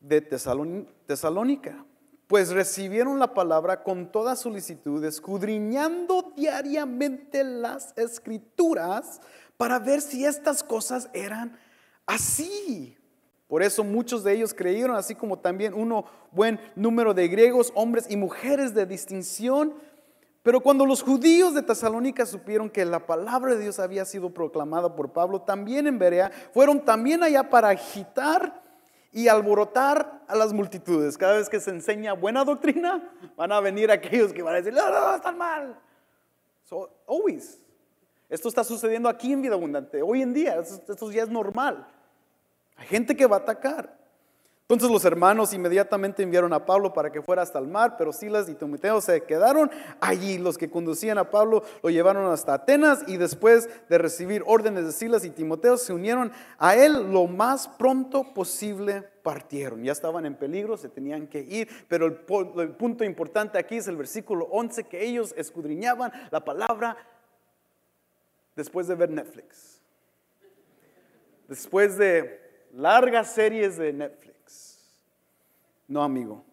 de 0.00 0.20
Tesalónica, 0.20 1.84
pues 2.26 2.50
recibieron 2.50 3.20
la 3.20 3.32
palabra 3.32 3.84
con 3.84 4.10
toda 4.10 4.34
solicitud, 4.34 5.04
escudriñando 5.04 6.32
diariamente 6.36 7.44
las 7.44 7.96
escrituras 7.96 9.20
para 9.58 9.78
ver 9.78 10.00
si 10.00 10.24
estas 10.24 10.62
cosas 10.62 11.10
eran 11.12 11.58
así. 12.06 12.96
Por 13.48 13.62
eso 13.62 13.84
muchos 13.84 14.24
de 14.24 14.32
ellos 14.32 14.54
creyeron, 14.54 14.96
así 14.96 15.14
como 15.14 15.38
también 15.38 15.74
uno 15.74 16.06
buen 16.30 16.60
número 16.76 17.12
de 17.12 17.28
griegos, 17.28 17.72
hombres 17.74 18.06
y 18.08 18.16
mujeres 18.16 18.72
de 18.72 18.86
distinción. 18.86 19.74
Pero 20.42 20.60
cuando 20.60 20.86
los 20.86 21.02
judíos 21.02 21.54
de 21.54 21.62
Tesalónica 21.62 22.24
supieron 22.24 22.70
que 22.70 22.84
la 22.84 23.04
palabra 23.06 23.54
de 23.54 23.62
Dios 23.62 23.80
había 23.80 24.04
sido 24.04 24.30
proclamada 24.30 24.94
por 24.94 25.12
Pablo, 25.12 25.42
también 25.42 25.86
en 25.86 25.98
Berea, 25.98 26.30
fueron 26.54 26.84
también 26.84 27.22
allá 27.22 27.50
para 27.50 27.70
agitar 27.70 28.62
y 29.10 29.28
alborotar 29.28 30.22
a 30.28 30.36
las 30.36 30.52
multitudes. 30.52 31.18
Cada 31.18 31.36
vez 31.36 31.48
que 31.48 31.58
se 31.58 31.70
enseña 31.70 32.12
buena 32.12 32.44
doctrina, 32.44 33.10
van 33.36 33.50
a 33.50 33.60
venir 33.60 33.90
aquellos 33.90 34.32
que 34.32 34.42
van 34.42 34.54
a 34.54 34.58
decir, 34.58 34.72
no, 34.72 34.88
no, 34.88 35.16
están 35.16 35.36
mal. 35.36 35.76
So, 36.64 36.90
always. 37.08 37.58
Esto 38.28 38.48
está 38.48 38.62
sucediendo 38.62 39.08
aquí 39.08 39.32
en 39.32 39.42
Vida 39.42 39.54
Abundante. 39.54 40.02
Hoy 40.02 40.22
en 40.22 40.34
día, 40.34 40.58
esto 40.58 41.10
ya 41.10 41.22
es 41.22 41.30
normal. 41.30 41.86
Hay 42.76 42.86
gente 42.86 43.16
que 43.16 43.26
va 43.26 43.36
a 43.36 43.40
atacar. 43.40 43.98
Entonces 44.70 44.90
los 44.90 45.06
hermanos 45.06 45.54
inmediatamente 45.54 46.22
enviaron 46.22 46.52
a 46.52 46.66
Pablo 46.66 46.92
para 46.92 47.10
que 47.10 47.22
fuera 47.22 47.40
hasta 47.40 47.58
el 47.58 47.66
mar, 47.66 47.94
pero 47.96 48.12
Silas 48.12 48.50
y 48.50 48.54
Timoteo 48.54 49.00
se 49.00 49.22
quedaron 49.22 49.70
allí. 49.98 50.36
Los 50.36 50.58
que 50.58 50.68
conducían 50.68 51.16
a 51.16 51.30
Pablo 51.30 51.62
lo 51.82 51.88
llevaron 51.88 52.30
hasta 52.30 52.52
Atenas 52.52 53.02
y 53.06 53.16
después 53.16 53.70
de 53.88 53.96
recibir 53.96 54.42
órdenes 54.46 54.84
de 54.84 54.92
Silas 54.92 55.24
y 55.24 55.30
Timoteo 55.30 55.78
se 55.78 55.94
unieron 55.94 56.32
a 56.58 56.76
él 56.76 57.10
lo 57.10 57.26
más 57.26 57.66
pronto 57.66 58.34
posible 58.34 59.04
partieron. 59.22 59.84
Ya 59.84 59.92
estaban 59.92 60.26
en 60.26 60.34
peligro, 60.34 60.76
se 60.76 60.90
tenían 60.90 61.28
que 61.28 61.40
ir, 61.40 61.66
pero 61.88 62.04
el, 62.04 62.20
el 62.60 62.72
punto 62.72 63.04
importante 63.04 63.56
aquí 63.56 63.78
es 63.78 63.88
el 63.88 63.96
versículo 63.96 64.48
11 64.50 64.84
que 64.84 65.02
ellos 65.02 65.32
escudriñaban 65.38 66.12
la 66.30 66.44
palabra 66.44 66.98
después 68.58 68.86
de 68.86 68.94
ver 68.94 69.10
Netflix. 69.10 69.80
Después 71.48 71.96
de 71.96 72.66
largas 72.72 73.32
series 73.32 73.78
de 73.78 73.94
Netflix 73.94 74.28
no, 75.88 76.04
amigo. 76.04 76.44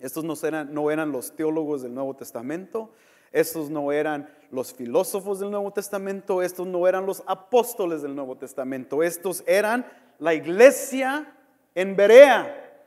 Estos 0.00 0.24
no 0.24 0.34
eran, 0.42 0.74
no 0.74 0.90
eran 0.90 1.12
los 1.12 1.36
teólogos 1.36 1.82
del 1.82 1.94
Nuevo 1.94 2.16
Testamento, 2.16 2.90
estos 3.30 3.70
no 3.70 3.92
eran 3.92 4.28
los 4.50 4.72
filósofos 4.72 5.40
del 5.40 5.50
Nuevo 5.50 5.72
Testamento, 5.72 6.42
estos 6.42 6.66
no 6.66 6.88
eran 6.88 7.06
los 7.06 7.22
apóstoles 7.26 8.02
del 8.02 8.14
Nuevo 8.14 8.36
Testamento, 8.36 9.02
estos 9.02 9.44
eran 9.46 9.86
la 10.18 10.34
iglesia 10.34 11.36
en 11.74 11.96
Berea, 11.96 12.82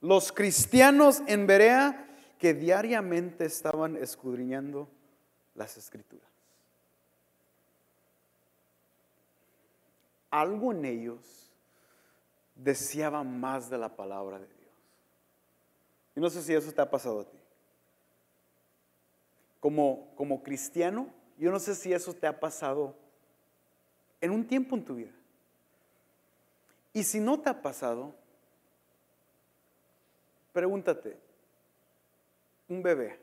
los 0.00 0.32
cristianos 0.32 1.22
en 1.26 1.46
Berea 1.46 2.08
que 2.38 2.54
diariamente 2.54 3.44
estaban 3.44 3.96
escudriñando 3.96 4.88
las 5.54 5.76
escrituras. 5.76 6.29
Algo 10.30 10.72
en 10.72 10.84
ellos 10.84 11.50
deseaba 12.54 13.22
más 13.24 13.68
de 13.68 13.78
la 13.78 13.94
palabra 13.96 14.38
de 14.38 14.46
Dios. 14.46 14.60
Y 16.16 16.20
no 16.20 16.30
sé 16.30 16.42
si 16.42 16.54
eso 16.54 16.72
te 16.72 16.80
ha 16.80 16.90
pasado 16.90 17.20
a 17.20 17.24
ti. 17.24 17.38
Como, 19.60 20.14
como 20.16 20.42
cristiano, 20.42 21.08
yo 21.38 21.50
no 21.50 21.58
sé 21.58 21.74
si 21.74 21.92
eso 21.92 22.14
te 22.14 22.26
ha 22.26 22.38
pasado 22.38 22.94
en 24.20 24.30
un 24.30 24.46
tiempo 24.46 24.76
en 24.76 24.84
tu 24.84 24.94
vida. 24.94 25.12
Y 26.92 27.02
si 27.04 27.20
no 27.20 27.40
te 27.40 27.48
ha 27.48 27.62
pasado, 27.62 28.14
pregúntate, 30.52 31.16
un 32.68 32.82
bebé, 32.82 33.18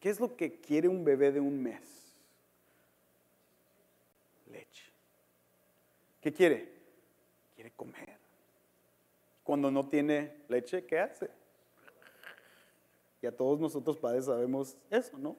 ¿qué 0.00 0.10
es 0.10 0.20
lo 0.20 0.36
que 0.36 0.60
quiere 0.60 0.88
un 0.88 1.04
bebé 1.04 1.32
de 1.32 1.40
un 1.40 1.62
mes? 1.62 2.14
Leche. 4.50 4.90
¿Qué 6.24 6.32
quiere? 6.32 6.72
comer. 7.76 8.16
Cuando 9.42 9.70
no 9.70 9.86
tiene 9.86 10.32
leche, 10.48 10.86
¿qué 10.86 10.98
hace? 10.98 11.28
Y 13.20 13.26
a 13.26 13.36
todos 13.36 13.60
nosotros 13.60 13.98
padres 13.98 14.24
sabemos 14.24 14.74
eso, 14.90 15.18
¿no? 15.18 15.36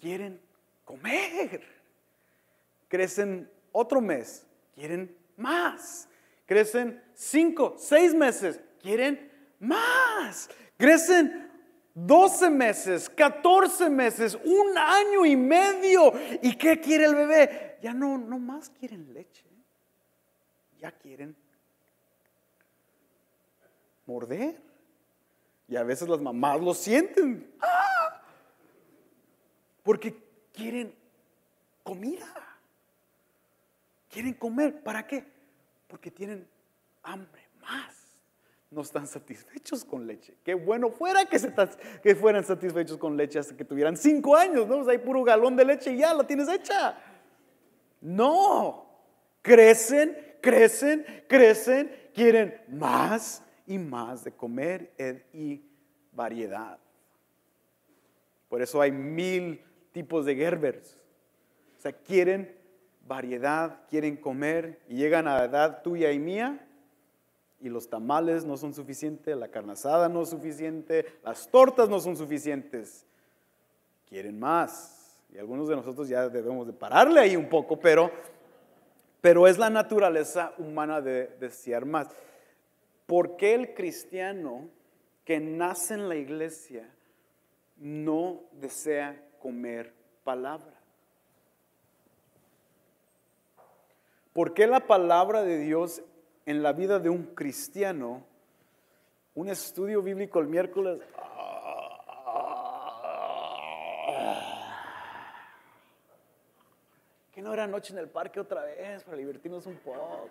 Quieren 0.00 0.40
comer. 0.84 1.62
Crecen 2.88 3.48
otro 3.70 4.00
mes, 4.00 4.44
quieren 4.74 5.16
más. 5.36 6.08
Crecen 6.44 7.00
cinco, 7.14 7.76
seis 7.78 8.14
meses, 8.14 8.60
quieren 8.80 9.30
más. 9.60 10.50
Crecen 10.76 11.52
12 11.94 12.50
meses, 12.50 13.08
14 13.08 13.88
meses, 13.88 14.36
un 14.42 14.76
año 14.76 15.24
y 15.24 15.36
medio. 15.36 16.12
¿Y 16.42 16.56
qué 16.56 16.80
quiere 16.80 17.04
el 17.04 17.14
bebé? 17.14 17.73
Ya 17.84 17.92
no, 17.92 18.16
no 18.16 18.38
más 18.38 18.70
quieren 18.70 19.12
leche 19.12 19.44
ya 20.84 20.92
quieren 20.92 21.34
morder. 24.04 24.60
Y 25.66 25.76
a 25.76 25.82
veces 25.82 26.06
las 26.06 26.20
mamás 26.20 26.60
lo 26.60 26.74
sienten. 26.74 27.54
¡Ah! 27.60 28.20
Porque 29.82 30.14
quieren 30.52 30.94
comida. 31.82 32.26
Quieren 34.10 34.34
comer. 34.34 34.82
¿Para 34.82 35.06
qué? 35.06 35.24
Porque 35.88 36.10
tienen 36.10 36.46
hambre 37.02 37.48
más. 37.62 37.94
No 38.70 38.82
están 38.82 39.06
satisfechos 39.06 39.86
con 39.86 40.06
leche. 40.06 40.36
Qué 40.44 40.52
bueno 40.52 40.90
fuera 40.90 41.24
que, 41.24 41.38
se, 41.38 41.50
que 42.02 42.14
fueran 42.14 42.44
satisfechos 42.44 42.98
con 42.98 43.16
leche 43.16 43.38
hasta 43.38 43.56
que 43.56 43.64
tuvieran 43.64 43.96
cinco 43.96 44.36
años. 44.36 44.66
¿no? 44.66 44.86
hay 44.86 44.98
puro 44.98 45.24
galón 45.24 45.56
de 45.56 45.64
leche 45.64 45.92
y 45.92 45.98
ya 45.98 46.12
la 46.12 46.26
tienes 46.26 46.48
hecha. 46.48 46.98
No. 48.04 48.86
Crecen 49.42 50.24
crecen, 50.44 51.06
crecen, 51.26 51.90
quieren 52.12 52.60
más 52.68 53.42
y 53.66 53.78
más 53.78 54.24
de 54.24 54.32
comer 54.32 54.92
y 55.32 55.62
variedad. 56.12 56.78
Por 58.50 58.60
eso 58.60 58.80
hay 58.82 58.92
mil 58.92 59.62
tipos 59.92 60.26
de 60.26 60.36
Gerbers. 60.36 61.00
O 61.78 61.80
sea, 61.80 61.92
quieren 61.92 62.54
variedad, 63.06 63.80
quieren 63.88 64.18
comer 64.18 64.80
y 64.86 64.96
llegan 64.96 65.26
a 65.26 65.38
la 65.38 65.44
edad 65.46 65.82
tuya 65.82 66.12
y 66.12 66.18
mía 66.18 66.66
y 67.58 67.70
los 67.70 67.88
tamales 67.88 68.44
no 68.44 68.58
son 68.58 68.74
suficientes, 68.74 69.34
la 69.34 69.48
carne 69.48 69.72
asada 69.72 70.10
no 70.10 70.22
es 70.22 70.28
suficiente, 70.28 71.06
las 71.24 71.50
tortas 71.50 71.88
no 71.88 72.00
son 72.00 72.16
suficientes. 72.16 73.06
Quieren 74.06 74.38
más. 74.38 75.03
Y 75.34 75.38
algunos 75.38 75.68
de 75.68 75.76
nosotros 75.76 76.08
ya 76.08 76.28
debemos 76.28 76.66
de 76.66 76.72
pararle 76.72 77.20
ahí 77.20 77.36
un 77.36 77.48
poco, 77.48 77.78
pero 77.78 78.10
pero 79.24 79.48
es 79.48 79.56
la 79.56 79.70
naturaleza 79.70 80.52
humana 80.58 81.00
de 81.00 81.28
desear 81.40 81.86
más. 81.86 82.08
¿Por 83.06 83.38
qué 83.38 83.54
el 83.54 83.72
cristiano 83.72 84.68
que 85.24 85.40
nace 85.40 85.94
en 85.94 86.10
la 86.10 86.16
iglesia 86.16 86.94
no 87.78 88.42
desea 88.52 89.18
comer 89.40 89.94
palabra? 90.24 90.74
¿Por 94.34 94.52
qué 94.52 94.66
la 94.66 94.86
palabra 94.86 95.42
de 95.42 95.56
Dios 95.56 96.02
en 96.44 96.62
la 96.62 96.74
vida 96.74 96.98
de 96.98 97.08
un 97.08 97.24
cristiano, 97.34 98.26
un 99.34 99.48
estudio 99.48 100.02
bíblico 100.02 100.38
el 100.38 100.48
miércoles, 100.48 101.00
no 107.44 107.52
era 107.52 107.66
noche 107.66 107.92
en 107.92 107.98
el 107.98 108.08
parque 108.08 108.40
otra 108.40 108.64
vez 108.64 109.04
para 109.04 109.18
divertirnos 109.18 109.66
un 109.66 109.76
poco. 109.76 110.30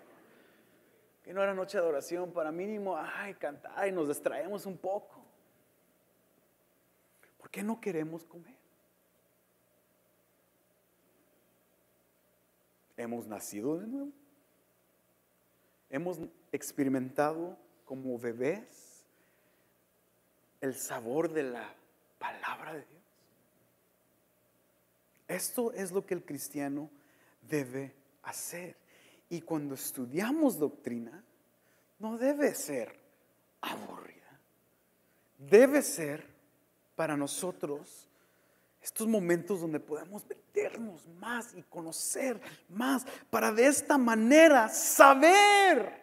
Que 1.22 1.32
no 1.32 1.40
era 1.40 1.54
noche 1.54 1.78
de 1.78 1.84
adoración 1.84 2.32
para 2.32 2.50
mínimo, 2.50 2.96
ay, 2.98 3.34
cantar 3.34 3.86
y 3.86 3.92
nos 3.92 4.08
distraemos 4.08 4.66
un 4.66 4.76
poco. 4.76 5.24
¿Por 7.38 7.48
qué 7.50 7.62
no 7.62 7.80
queremos 7.80 8.24
comer? 8.24 8.56
Hemos 12.96 13.28
nacido 13.28 13.78
de 13.78 13.86
nuevo. 13.86 14.12
Hemos 15.90 16.18
experimentado 16.50 17.56
como 17.84 18.18
bebés 18.18 19.04
el 20.60 20.74
sabor 20.74 21.30
de 21.30 21.44
la 21.44 21.74
palabra 22.18 22.72
de 22.72 22.84
Dios. 22.84 23.02
Esto 25.28 25.72
es 25.72 25.92
lo 25.92 26.04
que 26.04 26.14
el 26.14 26.24
cristiano 26.24 26.90
debe 27.48 27.94
hacer. 28.22 28.76
Y 29.28 29.40
cuando 29.40 29.74
estudiamos 29.74 30.58
doctrina, 30.58 31.24
no 31.98 32.18
debe 32.18 32.54
ser 32.54 32.98
aburrida. 33.60 34.40
Debe 35.38 35.82
ser 35.82 36.26
para 36.94 37.16
nosotros 37.16 38.08
estos 38.82 39.06
momentos 39.08 39.62
donde 39.62 39.80
podemos 39.80 40.26
meternos 40.26 41.08
más 41.18 41.54
y 41.54 41.62
conocer 41.62 42.40
más, 42.68 43.06
para 43.30 43.50
de 43.50 43.66
esta 43.66 43.96
manera 43.96 44.68
saber 44.68 46.02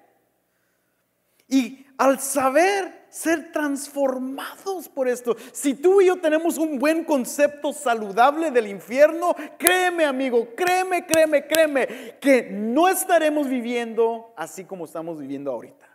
Y 1.47 1.85
al 1.97 2.19
saber 2.19 3.00
ser 3.11 3.51
transformados 3.51 4.87
por 4.87 5.07
esto, 5.07 5.35
si 5.51 5.73
tú 5.73 6.01
y 6.01 6.07
yo 6.07 6.19
tenemos 6.19 6.57
un 6.57 6.79
buen 6.79 7.03
concepto 7.03 7.73
saludable 7.73 8.51
del 8.51 8.67
infierno, 8.67 9.35
créeme 9.59 10.05
amigo, 10.05 10.47
créeme, 10.55 11.05
créeme, 11.05 11.45
créeme, 11.45 11.87
que 12.21 12.49
no 12.51 12.87
estaremos 12.87 13.47
viviendo 13.47 14.33
así 14.37 14.63
como 14.63 14.85
estamos 14.85 15.19
viviendo 15.19 15.51
ahorita. 15.51 15.87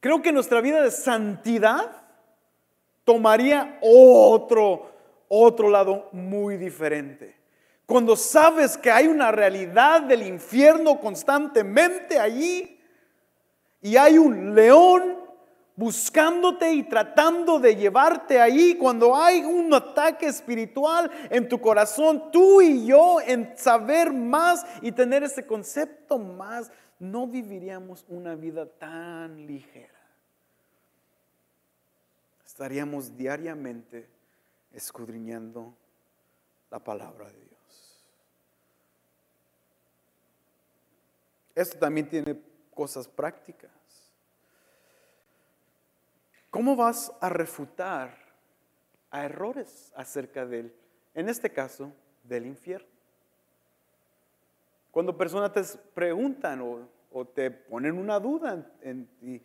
Creo 0.00 0.20
que 0.20 0.32
nuestra 0.32 0.60
vida 0.60 0.82
de 0.82 0.90
santidad 0.90 2.02
tomaría 3.04 3.78
otro, 3.80 4.90
otro 5.28 5.70
lado 5.70 6.10
muy 6.12 6.58
diferente. 6.58 7.34
Cuando 7.86 8.14
sabes 8.14 8.76
que 8.76 8.90
hay 8.90 9.06
una 9.06 9.32
realidad 9.32 10.02
del 10.02 10.22
infierno 10.22 11.00
constantemente 11.00 12.18
allí 12.18 12.73
y 13.84 13.98
hay 13.98 14.16
un 14.16 14.54
león 14.54 15.18
buscándote 15.76 16.72
y 16.72 16.84
tratando 16.84 17.58
de 17.58 17.76
llevarte 17.76 18.40
ahí, 18.40 18.76
cuando 18.76 19.14
hay 19.14 19.44
un 19.44 19.74
ataque 19.74 20.26
espiritual 20.26 21.10
en 21.28 21.50
tu 21.50 21.60
corazón, 21.60 22.30
tú 22.32 22.62
y 22.62 22.86
yo 22.86 23.20
en 23.20 23.54
saber 23.58 24.10
más 24.10 24.64
y 24.80 24.90
tener 24.90 25.22
ese 25.22 25.46
concepto 25.46 26.18
más, 26.18 26.72
no 26.98 27.26
viviríamos 27.26 28.06
una 28.08 28.34
vida 28.34 28.64
tan 28.64 29.46
ligera. 29.46 30.00
Estaríamos 32.46 33.14
diariamente 33.14 34.08
escudriñando 34.72 35.74
la 36.70 36.78
palabra 36.78 37.26
de 37.26 37.38
Dios. 37.38 38.00
Esto 41.54 41.78
también 41.78 42.08
tiene 42.08 42.53
cosas 42.74 43.08
prácticas. 43.08 43.70
¿Cómo 46.50 46.76
vas 46.76 47.12
a 47.20 47.28
refutar 47.28 48.16
a 49.10 49.24
errores 49.24 49.92
acerca 49.96 50.46
del, 50.46 50.72
en 51.14 51.28
este 51.28 51.50
caso, 51.50 51.92
del 52.22 52.46
infierno? 52.46 52.88
Cuando 54.90 55.16
personas 55.16 55.52
te 55.52 55.62
preguntan 55.94 56.60
o, 56.62 57.24
te 57.26 57.50
ponen 57.50 57.98
una 57.98 58.20
duda 58.20 58.64
y 59.20 59.40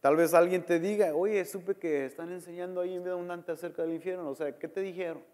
tal 0.00 0.14
vez 0.14 0.34
alguien 0.34 0.64
te 0.64 0.78
diga, 0.78 1.14
oye, 1.14 1.44
supe 1.44 1.74
que 1.74 2.04
están 2.04 2.30
enseñando 2.30 2.80
ahí 2.80 2.94
en 2.94 3.08
abundante 3.08 3.50
acerca 3.50 3.82
del 3.82 3.94
infierno, 3.94 4.30
o 4.30 4.34
sea, 4.36 4.56
¿qué 4.56 4.68
te 4.68 4.80
dijeron? 4.80 5.24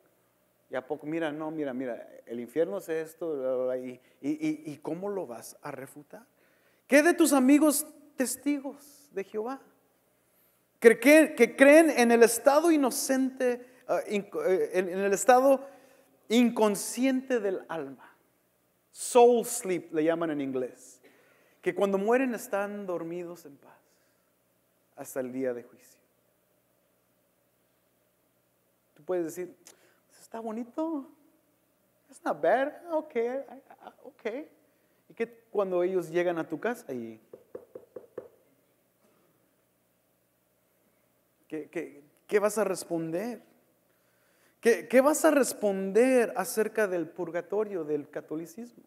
Y 0.71 0.75
a 0.75 0.87
poco, 0.87 1.07
mira, 1.07 1.31
no, 1.31 1.51
mira, 1.51 1.75
mira, 1.75 2.09
el 2.25 2.41
infierno 2.41 2.79
es 2.79 2.89
esto, 2.89 3.77
y, 3.77 4.01
y, 4.23 4.79
cómo 4.79 5.11
lo 5.11 5.27
vas 5.27 5.59
a 5.61 5.71
refutar. 5.71 6.25
¿Qué 6.93 7.03
de 7.03 7.15
tus 7.15 7.33
amigos 7.33 7.87
testigos 8.17 9.09
de 9.13 9.25
Jehová? 9.25 9.63
Que, 10.79 10.99
que, 11.35 11.57
creen 11.57 11.89
en 11.89 12.13
el 12.13 12.23
estado 12.23 12.71
inocente, 12.71 13.67
ah, 13.89 14.01
eh, 14.07 14.71
en, 14.75 14.91
el 14.91 15.15
estado 15.15 15.67
inconsciente 16.29 17.41
del 17.41 17.65
alma. 17.71 18.15
Soul 18.91 19.47
sleep 19.47 19.95
le 19.95 20.05
llaman 20.05 20.33
en 20.33 20.43
inglés. 20.43 21.01
Que 21.63 21.75
cuando 21.75 21.97
mueren 21.97 22.35
están 22.35 22.85
dormidos 22.85 23.47
en 23.47 23.57
paz 23.57 23.81
hasta 24.95 25.21
el 25.21 25.33
día 25.33 25.55
de 25.55 25.63
juicio. 25.63 25.99
Tú 28.93 29.03
puedes 29.03 29.25
decir, 29.25 29.57
está 30.21 30.41
bonito. 30.41 31.09
It's 32.11 32.23
not 32.23 32.43
bad. 32.43 32.71
Ok, 32.91 33.17
ok. 34.03 34.62
Y 35.13 35.15
que 35.15 35.29
cuando 35.51 35.83
ellos 35.83 36.09
llegan 36.09 36.39
a 36.39 36.49
tu 36.49 36.59
casa 36.59 36.91
y... 36.91 37.21
¿Qué, 41.47 42.03
qué, 42.27 42.39
vas 42.39 42.57
a 42.57 42.65
responder? 42.65 43.43
¿Qué, 44.59 44.89
¿Qué 44.89 45.03
vas 45.03 45.23
a 45.27 45.31
responder 45.31 46.33
acerca 46.35 46.89
del 46.89 47.07
purgatorio, 47.07 47.85
del 47.85 48.09
catolicismo? 48.09 48.85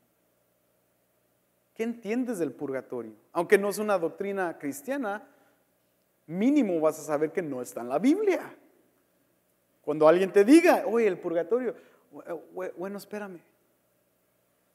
¿Qué 1.76 1.84
entiendes 1.84 2.40
del 2.40 2.54
purgatorio? 2.54 3.14
Aunque 3.32 3.60
no 3.60 3.70
es 3.70 3.78
una 3.78 4.00
doctrina 4.00 4.58
cristiana, 4.58 5.28
mínimo 6.26 6.80
vas 6.80 6.98
a 6.98 7.04
saber 7.04 7.32
que 7.32 7.44
no 7.44 7.62
está 7.62 7.82
en 7.82 7.90
la 7.90 8.00
Biblia. 8.00 8.52
Cuando 9.84 10.08
alguien 10.08 10.32
te 10.32 10.44
diga, 10.44 10.86
oye, 10.88 11.06
el 11.06 11.20
purgatorio, 11.20 11.76
bueno, 12.78 12.98
espérame. 12.98 13.40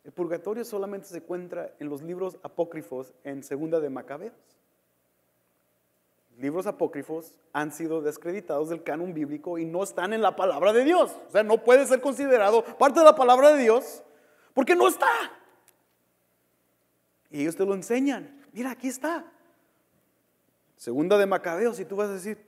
El 0.04 0.12
purgatorio 0.12 0.64
solamente 0.64 1.08
se 1.08 1.18
encuentra 1.18 1.74
en 1.78 1.88
los 1.88 2.02
libros 2.02 2.38
apócrifos 2.42 3.12
en 3.24 3.42
Segunda 3.42 3.80
de 3.80 3.90
Macabeos. 3.90 4.32
Libros 6.38 6.66
apócrifos 6.66 7.34
han 7.52 7.70
sido 7.70 8.00
descreditados 8.00 8.70
del 8.70 8.82
canon 8.82 9.12
bíblico 9.12 9.58
y 9.58 9.66
no 9.66 9.82
están 9.82 10.14
en 10.14 10.22
la 10.22 10.36
palabra 10.36 10.72
de 10.72 10.84
Dios. 10.84 11.14
O 11.28 11.30
sea, 11.30 11.42
no 11.42 11.62
puede 11.62 11.86
ser 11.86 12.00
considerado 12.00 12.64
parte 12.78 13.00
de 13.00 13.04
la 13.04 13.14
palabra 13.14 13.50
de 13.50 13.62
Dios 13.62 14.02
porque 14.54 14.74
no 14.74 14.88
está. 14.88 15.06
Y 17.30 17.42
ellos 17.42 17.56
te 17.56 17.66
lo 17.66 17.74
enseñan. 17.74 18.42
Mira, 18.52 18.70
aquí 18.70 18.88
está. 18.88 19.30
Segunda 20.76 21.18
de 21.18 21.26
Macabeos 21.26 21.78
y 21.78 21.84
tú 21.84 21.96
vas 21.96 22.08
a 22.08 22.14
decir, 22.14 22.38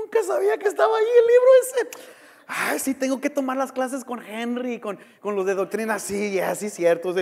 Nunca 0.00 0.22
sabía 0.22 0.56
que 0.58 0.68
estaba 0.68 0.96
ahí 0.96 1.04
el 1.04 1.26
libro 1.26 1.48
ese. 1.62 2.19
Ay, 2.52 2.80
sí, 2.80 2.94
tengo 2.94 3.20
que 3.20 3.30
tomar 3.30 3.56
las 3.56 3.70
clases 3.70 4.04
con 4.04 4.20
Henry, 4.22 4.80
con, 4.80 4.98
con 5.20 5.36
los 5.36 5.46
de 5.46 5.54
doctrina. 5.54 6.00
Sí, 6.00 6.34
ya, 6.34 6.52
sí, 6.56 6.68
cierto. 6.68 7.14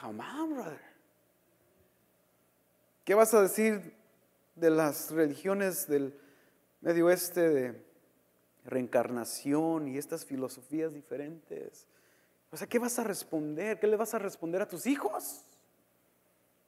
Come 0.00 0.24
on, 0.24 0.54
brother. 0.54 0.80
¿Qué 3.04 3.14
vas 3.14 3.34
a 3.34 3.42
decir 3.42 3.94
de 4.54 4.70
las 4.70 5.10
religiones 5.10 5.86
del 5.86 6.18
Medio 6.80 7.06
Oeste 7.06 7.50
de 7.50 7.84
reencarnación 8.64 9.88
y 9.88 9.98
estas 9.98 10.24
filosofías 10.24 10.94
diferentes? 10.94 11.86
O 12.50 12.56
sea, 12.56 12.66
¿qué 12.66 12.78
vas 12.78 12.98
a 12.98 13.04
responder? 13.04 13.78
¿Qué 13.78 13.86
le 13.86 13.96
vas 13.96 14.14
a 14.14 14.18
responder 14.18 14.62
a 14.62 14.68
tus 14.68 14.86
hijos? 14.86 15.42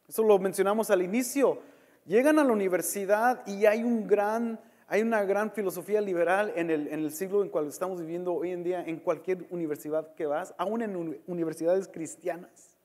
Eso 0.06 0.22
lo 0.22 0.38
mencionamos 0.38 0.90
al 0.90 1.00
inicio. 1.00 1.62
Llegan 2.04 2.38
a 2.38 2.44
la 2.44 2.52
universidad 2.52 3.46
y 3.46 3.64
hay 3.64 3.82
un 3.82 4.06
gran 4.06 4.60
hay 4.92 5.00
una 5.00 5.24
gran 5.24 5.50
filosofía 5.50 6.02
liberal 6.02 6.52
en 6.54 6.68
el, 6.68 7.10
siglo 7.12 7.38
en 7.38 7.46
el 7.46 7.50
cual 7.50 7.66
estamos 7.66 7.98
viviendo 7.98 8.34
hoy 8.34 8.50
en 8.50 8.62
día 8.62 8.84
en 8.86 8.98
cualquier 8.98 9.46
universidad 9.48 10.14
que 10.14 10.26
vas, 10.26 10.54
aún 10.58 10.82
en 10.82 11.18
universidades 11.26 11.88
cristianas, 11.88 12.76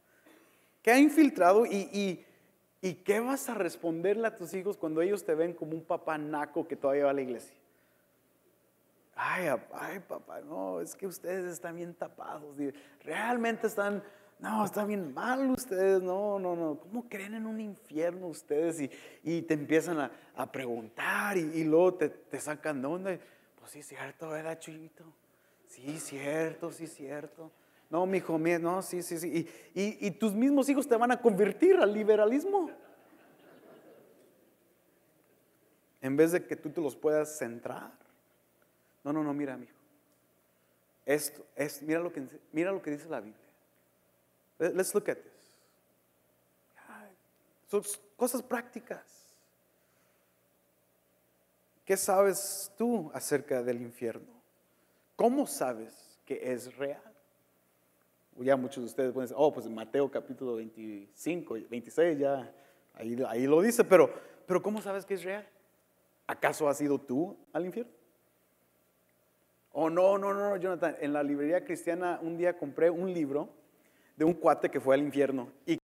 que 0.82 0.92
ha 0.92 0.98
infiltrado 0.98 1.66
y, 1.66 2.26
y, 2.82 2.94
qué 3.04 3.20
vas 3.20 3.50
a 3.50 3.56
responderle 3.56 4.26
a 4.26 4.38
tus 4.38 4.54
hijos 4.54 4.78
cuando 4.78 5.02
ellos 5.02 5.26
te 5.26 5.36
ven 5.36 5.52
como 5.52 5.74
un 5.74 5.84
papá 5.84 6.18
naco 6.18 6.66
que 6.66 6.78
todavía 6.78 7.04
va 7.04 7.10
a 7.10 7.14
la 7.14 7.24
iglesia. 7.24 7.58
Ay, 9.14 9.48
ay, 9.74 10.00
papá, 10.00 10.40
no, 10.40 10.80
es 10.80 10.96
que 10.96 11.08
ustedes 11.08 11.52
están 11.52 11.76
bien 11.76 11.94
tapados, 11.94 12.56
realmente 13.04 13.68
están 13.68 14.02
no, 14.40 14.64
está 14.64 14.86
bien 14.86 15.14
mal 15.14 15.50
ustedes, 15.50 16.02
no, 16.02 16.38
no, 16.38 16.56
no, 16.56 16.80
¿cómo 16.80 17.10
creen 17.10 17.34
en 17.34 17.48
un 17.48 17.60
infierno 17.60 18.28
ustedes? 18.28 18.90
Y, 19.24 19.42
te 19.42 19.56
empiezan 19.56 20.00
a, 20.36 20.52
preguntar 20.52 21.38
y, 21.38 21.64
luego 21.64 21.96
te, 21.96 22.40
sacan 22.40 22.82
de 22.82 22.88
onda. 22.88 23.20
Pues 23.60 23.72
sí, 23.72 23.82
cierto, 23.82 24.30
¿verdad, 24.30 24.60
Chuyito? 24.60 25.04
Sí, 25.68 26.00
cierto, 26.00 26.72
sí, 26.72 26.86
cierto. 26.86 27.52
No, 27.90 28.06
mi 28.06 28.18
hijo 28.20 28.38
mío, 28.38 28.60
no, 28.60 28.82
sí, 28.82 29.02
sí, 29.02 29.18
sí. 29.18 29.48
Y, 29.74 30.06
y, 30.06 30.12
tus 30.12 30.34
mismos 30.34 30.70
hijos 30.70 30.88
te 30.88 30.96
van 30.96 31.12
a 31.12 31.20
convertir 31.20 31.78
al 31.78 31.94
liberalismo. 31.94 32.70
En 36.00 36.16
vez 36.16 36.32
de 36.32 36.46
que 36.46 36.56
tú 36.56 36.70
te 36.70 36.80
los 36.80 36.96
puedas 36.96 37.38
centrar. 37.38 37.92
No, 39.04 39.12
no, 39.12 39.24
no, 39.24 39.34
mira, 39.34 39.56
amigo. 39.56 39.72
Esto, 41.06 41.44
es, 41.56 41.82
mira, 41.82 42.02
lo 42.02 42.12
que, 42.12 42.24
mira 42.52 42.72
lo 42.72 42.82
que 42.82 42.92
dice 42.92 43.10
la 43.10 43.22
Biblia. 43.22 43.47
Let's 44.60 44.94
look 44.94 45.10
at 45.10 45.18
this. 45.18 45.38
Son 47.70 47.84
cosas 48.16 48.42
prácticas. 48.42 49.04
¿Qué 51.86 51.96
sabes 51.96 52.72
tú 52.78 53.12
acerca 53.14 53.62
del 53.62 53.82
infierno? 53.82 54.34
¿Cómo 55.16 55.48
sabes 55.48 56.20
que 56.26 56.52
es 56.52 56.76
real? 56.78 57.02
Ya 58.38 58.56
muchos 58.56 58.84
de 58.84 58.88
ustedes 58.88 59.14
pueden 59.14 59.28
decir, 59.28 59.38
oh, 59.40 59.54
pues 59.54 59.66
en 59.66 59.74
Mateo 59.74 60.12
capítulo 60.12 60.56
25, 60.56 61.58
26, 61.70 62.20
ya 62.20 62.54
ahí, 62.94 63.18
ahí 63.28 63.48
lo 63.48 63.62
dice, 63.62 63.84
pero, 63.84 64.14
pero 64.46 64.62
¿cómo 64.62 64.82
sabes 64.82 65.06
que 65.06 65.16
es 65.16 65.24
real? 65.24 65.48
¿Acaso 66.28 66.68
has 66.70 66.80
ido 66.82 67.00
tú 67.00 67.38
al 67.54 67.66
infierno? 67.66 67.92
Oh, 69.72 69.90
no, 69.90 70.18
no, 70.18 70.34
no, 70.34 70.58
Jonathan, 70.58 70.98
en 71.00 71.14
la 71.14 71.24
librería 71.24 71.64
cristiana 71.64 72.20
un 72.22 72.38
día 72.38 72.58
compré 72.58 72.90
un 72.90 73.14
libro 73.14 73.50
de 74.18 74.26
un 74.26 74.34
cuate 74.34 74.70
que 74.70 74.82
fue 74.82 74.96
al 74.96 75.02
infierno 75.02 75.50
y 75.66 75.78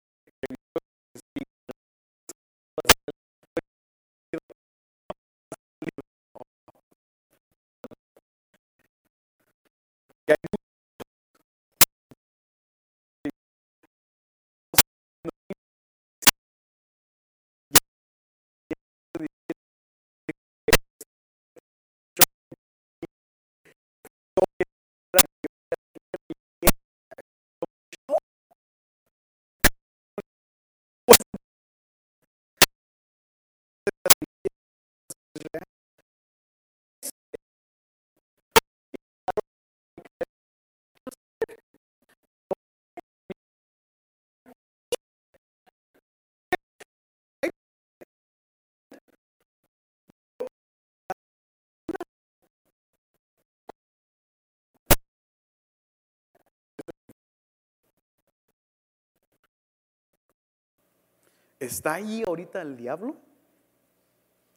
¿está 61.62 61.94
ahí 61.94 62.24
ahorita 62.26 62.62
el 62.62 62.76
diablo 62.76 63.16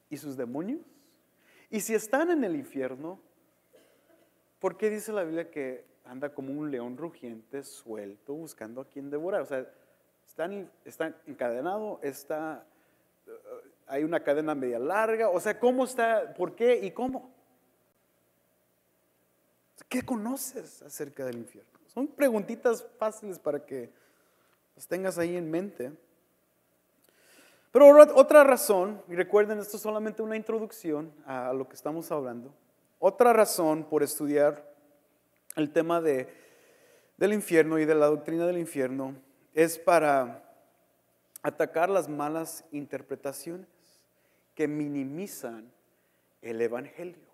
y 0.08 0.16
sus 0.16 0.36
demonios? 0.36 0.80
Y 1.70 1.80
si 1.80 1.94
están 1.94 2.30
en 2.30 2.42
el 2.44 2.56
infierno, 2.56 3.20
¿por 4.58 4.76
qué 4.76 4.90
dice 4.90 5.12
la 5.12 5.22
Biblia 5.22 5.50
que 5.50 5.84
anda 6.04 6.32
como 6.32 6.52
un 6.52 6.70
león 6.70 6.96
rugiente 6.96 7.62
suelto 7.62 8.34
buscando 8.34 8.80
a 8.80 8.88
quien 8.88 9.10
devorar? 9.10 9.42
O 9.42 9.46
sea, 9.46 9.66
está, 10.84 11.14
encadenado, 11.26 12.00
está, 12.02 12.66
eh, 13.26 13.30
hay 13.86 14.02
una 14.02 14.20
cadena 14.20 14.54
media 14.54 14.78
larga, 14.78 15.28
o 15.28 15.38
sea, 15.40 15.58
¿cómo 15.60 15.84
está? 15.84 16.32
¿Por 16.34 16.54
qué 16.54 16.78
y 16.82 16.90
cómo? 16.90 17.30
¿Qué 19.88 20.02
conoces 20.02 20.82
acerca 20.82 21.26
del 21.26 21.36
infierno? 21.36 21.70
Son 21.86 22.06
preguntitas 22.06 22.84
fáciles 22.98 23.38
para 23.38 23.64
que 23.64 23.92
las 24.74 24.88
tengas 24.88 25.18
ahí 25.18 25.36
en 25.36 25.50
mente. 25.50 25.92
Pero 27.74 27.88
otra 28.14 28.44
razón, 28.44 29.02
y 29.08 29.16
recuerden, 29.16 29.58
esto 29.58 29.78
es 29.78 29.82
solamente 29.82 30.22
una 30.22 30.36
introducción 30.36 31.12
a 31.26 31.52
lo 31.52 31.68
que 31.68 31.74
estamos 31.74 32.12
hablando, 32.12 32.54
otra 33.00 33.32
razón 33.32 33.82
por 33.82 34.04
estudiar 34.04 34.64
el 35.56 35.72
tema 35.72 36.00
de, 36.00 36.32
del 37.16 37.32
infierno 37.32 37.80
y 37.80 37.84
de 37.84 37.96
la 37.96 38.06
doctrina 38.06 38.46
del 38.46 38.58
infierno 38.58 39.16
es 39.54 39.76
para 39.76 40.54
atacar 41.42 41.90
las 41.90 42.08
malas 42.08 42.64
interpretaciones 42.70 43.66
que 44.54 44.68
minimizan 44.68 45.68
el 46.42 46.60
Evangelio. 46.60 47.26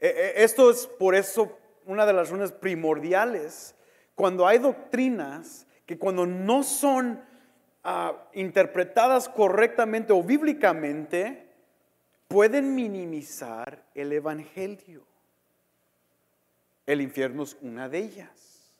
E, 0.00 0.08
e, 0.08 0.42
esto 0.42 0.70
es 0.70 0.86
por 0.86 1.14
eso 1.14 1.58
una 1.84 2.06
de 2.06 2.14
las 2.14 2.30
razones 2.30 2.50
primordiales. 2.50 3.74
Cuando 4.14 4.46
hay 4.46 4.56
doctrinas 4.56 5.66
que 5.84 5.98
cuando 5.98 6.24
no 6.24 6.62
son 6.62 7.28
ah, 7.84 8.28
interpretadas 8.34 9.28
correctamente 9.28 10.12
o 10.12 10.22
bíblicamente, 10.22 11.48
pueden 12.28 12.74
minimizar 12.74 13.82
el 13.94 14.12
Evangelio. 14.12 15.04
El 16.86 17.00
infierno 17.00 17.42
es 17.42 17.56
una 17.60 17.88
de 17.88 17.98
ellas. 17.98 18.72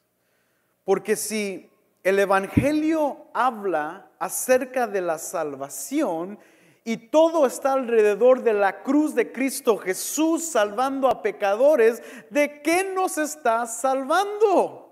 Porque 0.84 1.16
si 1.16 1.70
el 2.02 2.18
Evangelio 2.18 3.26
habla 3.34 4.10
acerca 4.18 4.86
de 4.86 5.00
la 5.00 5.18
salvación 5.18 6.38
y 6.84 6.96
todo 6.96 7.46
está 7.46 7.74
alrededor 7.74 8.42
de 8.42 8.54
la 8.54 8.82
cruz 8.82 9.14
de 9.14 9.32
Cristo 9.32 9.76
Jesús 9.76 10.44
salvando 10.44 11.08
a 11.08 11.22
pecadores. 11.22 12.02
¿De 12.30 12.62
qué 12.62 12.92
nos 12.94 13.18
está 13.18 13.66
salvando? 13.66 14.89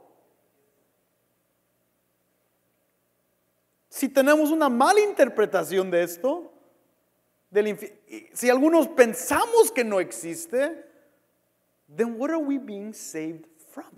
Si 3.99 4.09
tenemos 4.09 4.53
una 4.53 4.69
mala 4.69 5.01
interpretación 5.01 5.91
de 5.91 6.05
esto, 6.05 6.53
si 8.33 8.49
algunos 8.49 8.87
pensamos 8.87 9.73
que 9.75 9.83
no 9.83 9.99
existe, 9.99 10.85
then 11.97 12.15
what 12.17 12.31
are 12.31 12.39
we 12.39 12.59
being 12.59 12.95
saved 12.95 13.47
from? 13.73 13.91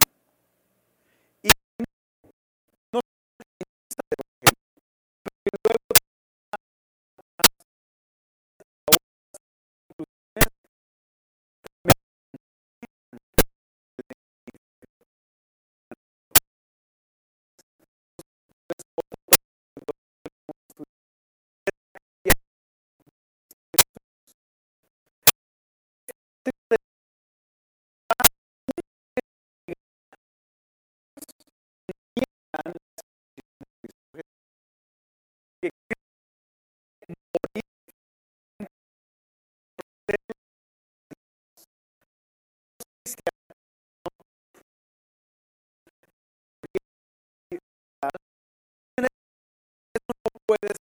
puede 50.51 50.59
ser. 50.67 50.77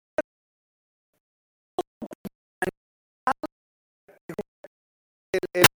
el, 5.32 5.60
el 5.60 5.75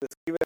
describe 0.00 0.45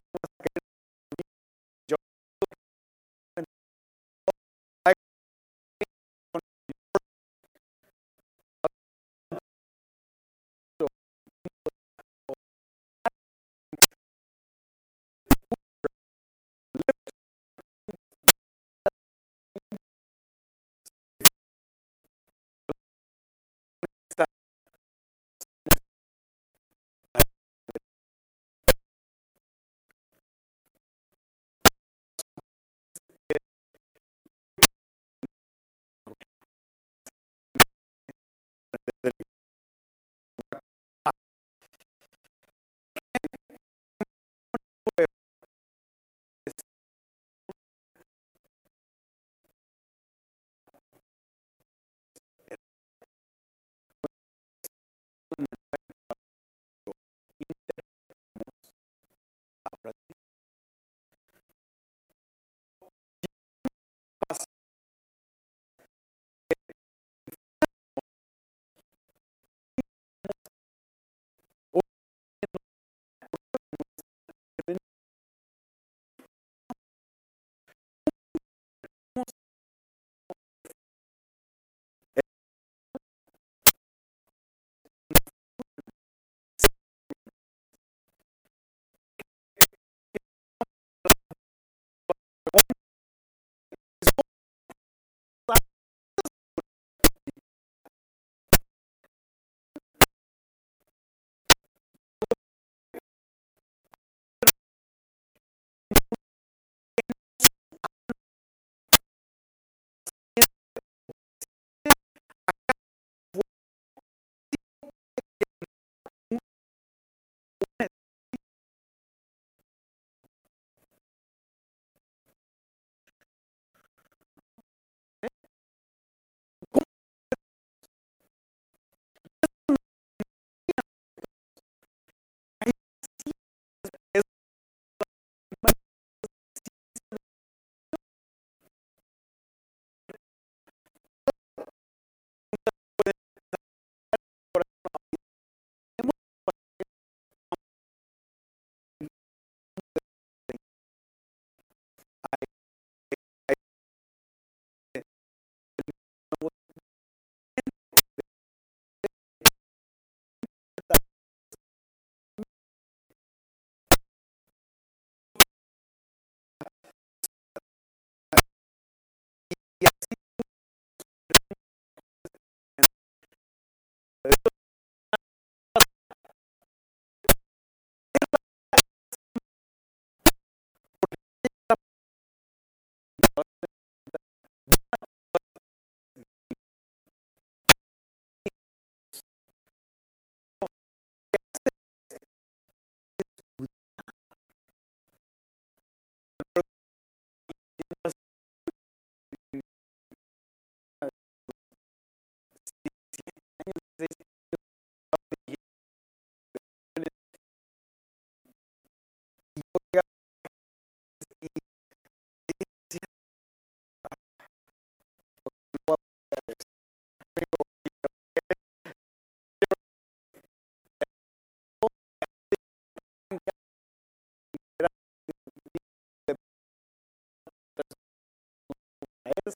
es 229.45 229.55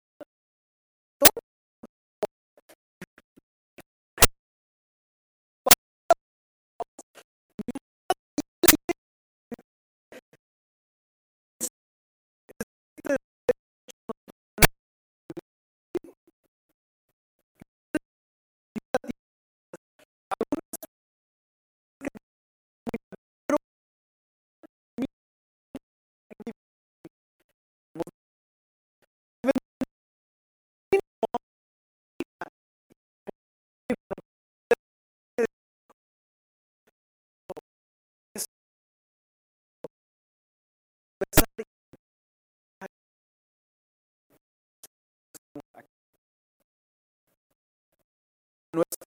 nuestra 48.73 49.05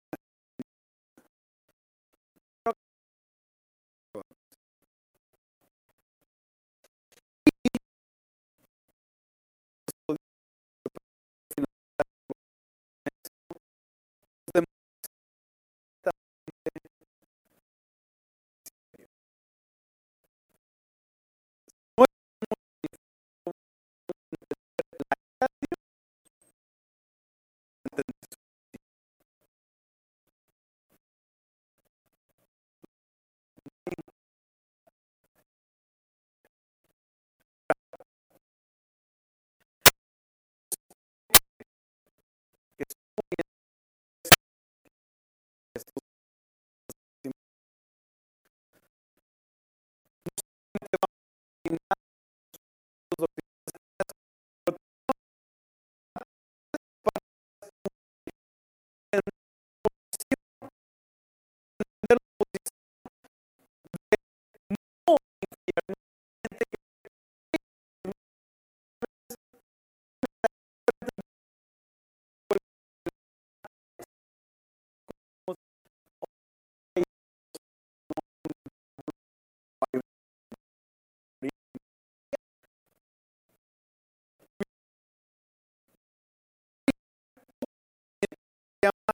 llama 88.85 89.14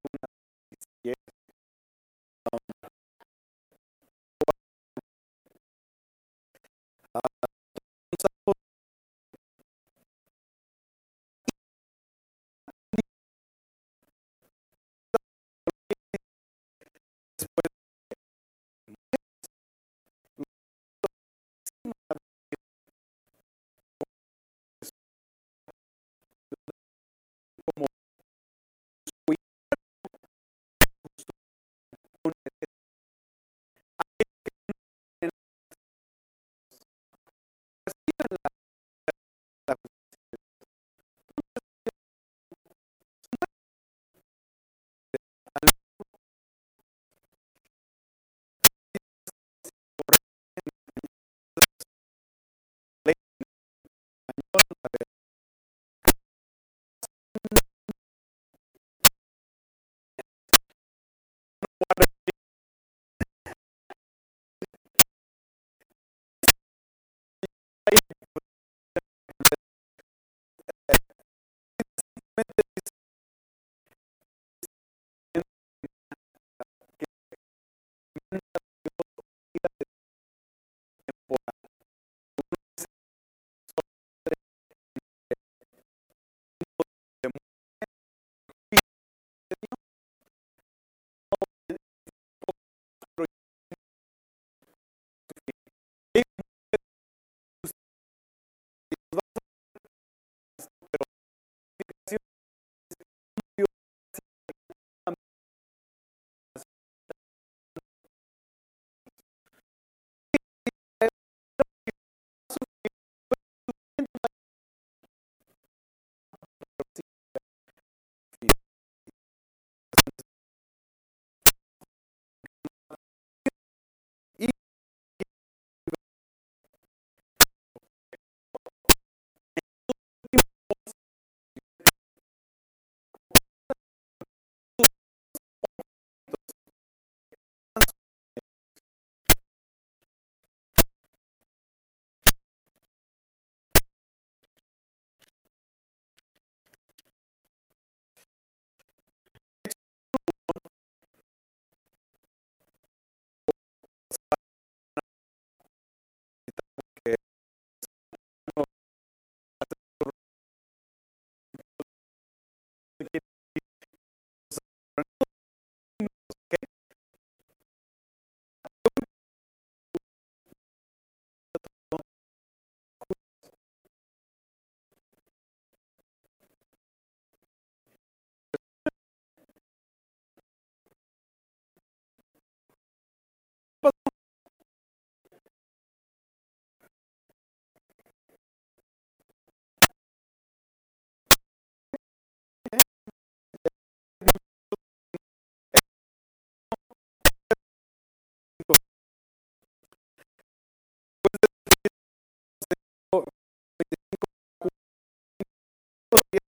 palabra 206.11 206.51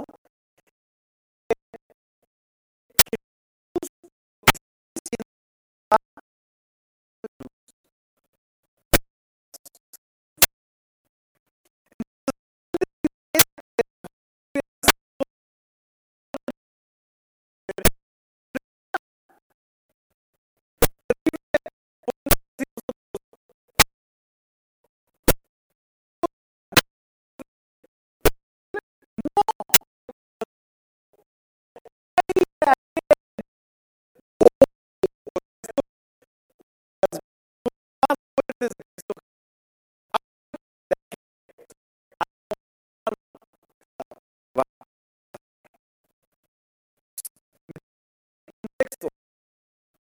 contexto. 48.61 49.07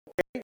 ¿okay? 0.06 0.43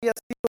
había 0.00 0.12
sido 0.28 0.55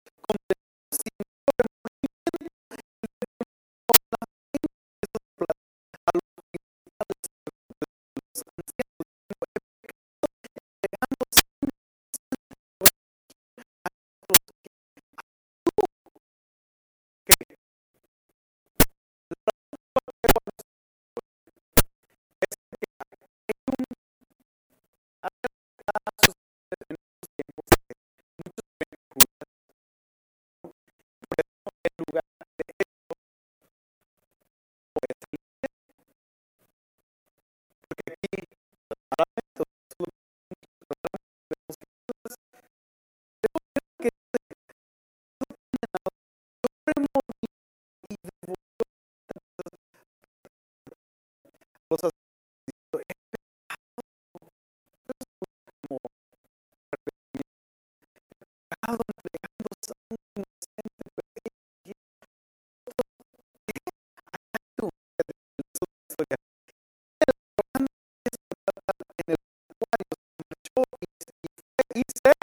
en 31.87 32.03
lugar 32.07 32.23
de 32.57 32.63
porque 34.93 35.13
aquí 35.13 35.37
Isso 71.97 72.27
é 72.27 72.37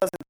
pleasant 0.00 0.29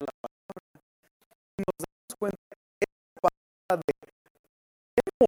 la 0.00 0.12
palabra. 0.20 0.82
Y 1.56 1.62
nos 1.66 1.76
damos 1.78 2.14
cuenta 2.18 2.54
que 2.78 2.84
esta 2.88 3.20
palabra 3.20 3.82
de 4.96 5.02
cómo 5.18 5.27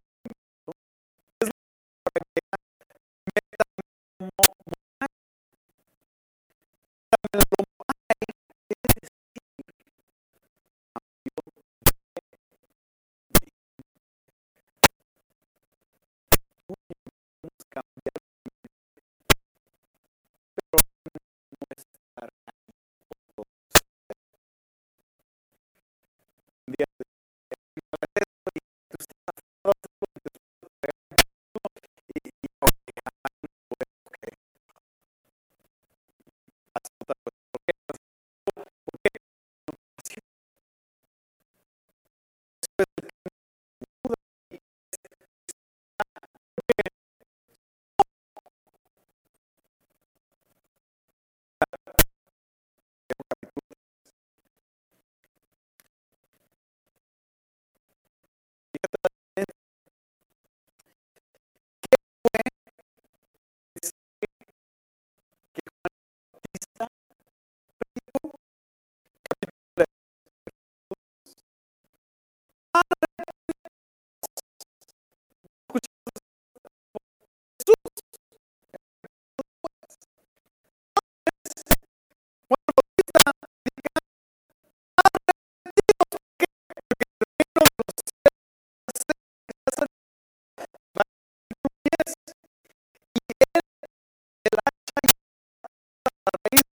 raíz 96.30 96.69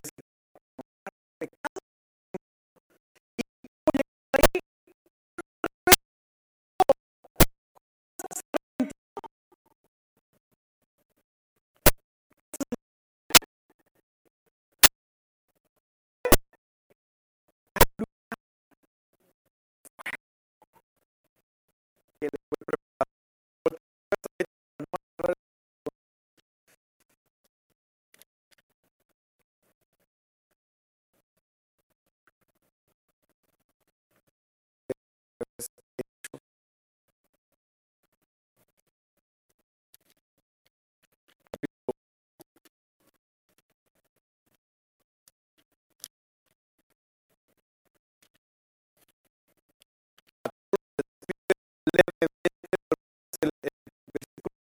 es 0.00 0.10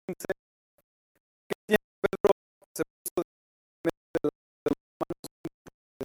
15, 0.08 0.28
que 1.50 1.76
Pedro 2.00 2.30
se 2.76 2.84
puso 2.86 3.26
de 3.84 3.90
de 4.14 4.30
las 4.66 4.78
manos 5.02 5.26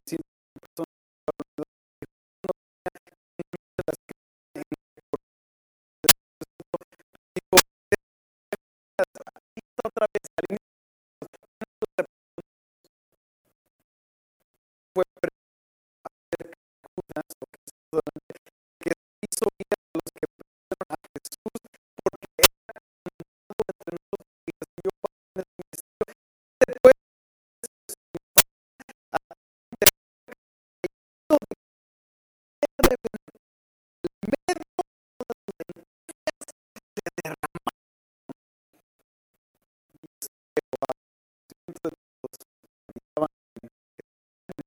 diciendo 0.06 0.85
personas 1.36 1.74
que 9.55 9.64
otra 9.85 10.06
vez 10.14 10.24
al 10.36 10.44
inicio 10.48 10.70
fue 14.94 15.05
hacer 16.05 16.56
Judas 16.97 17.28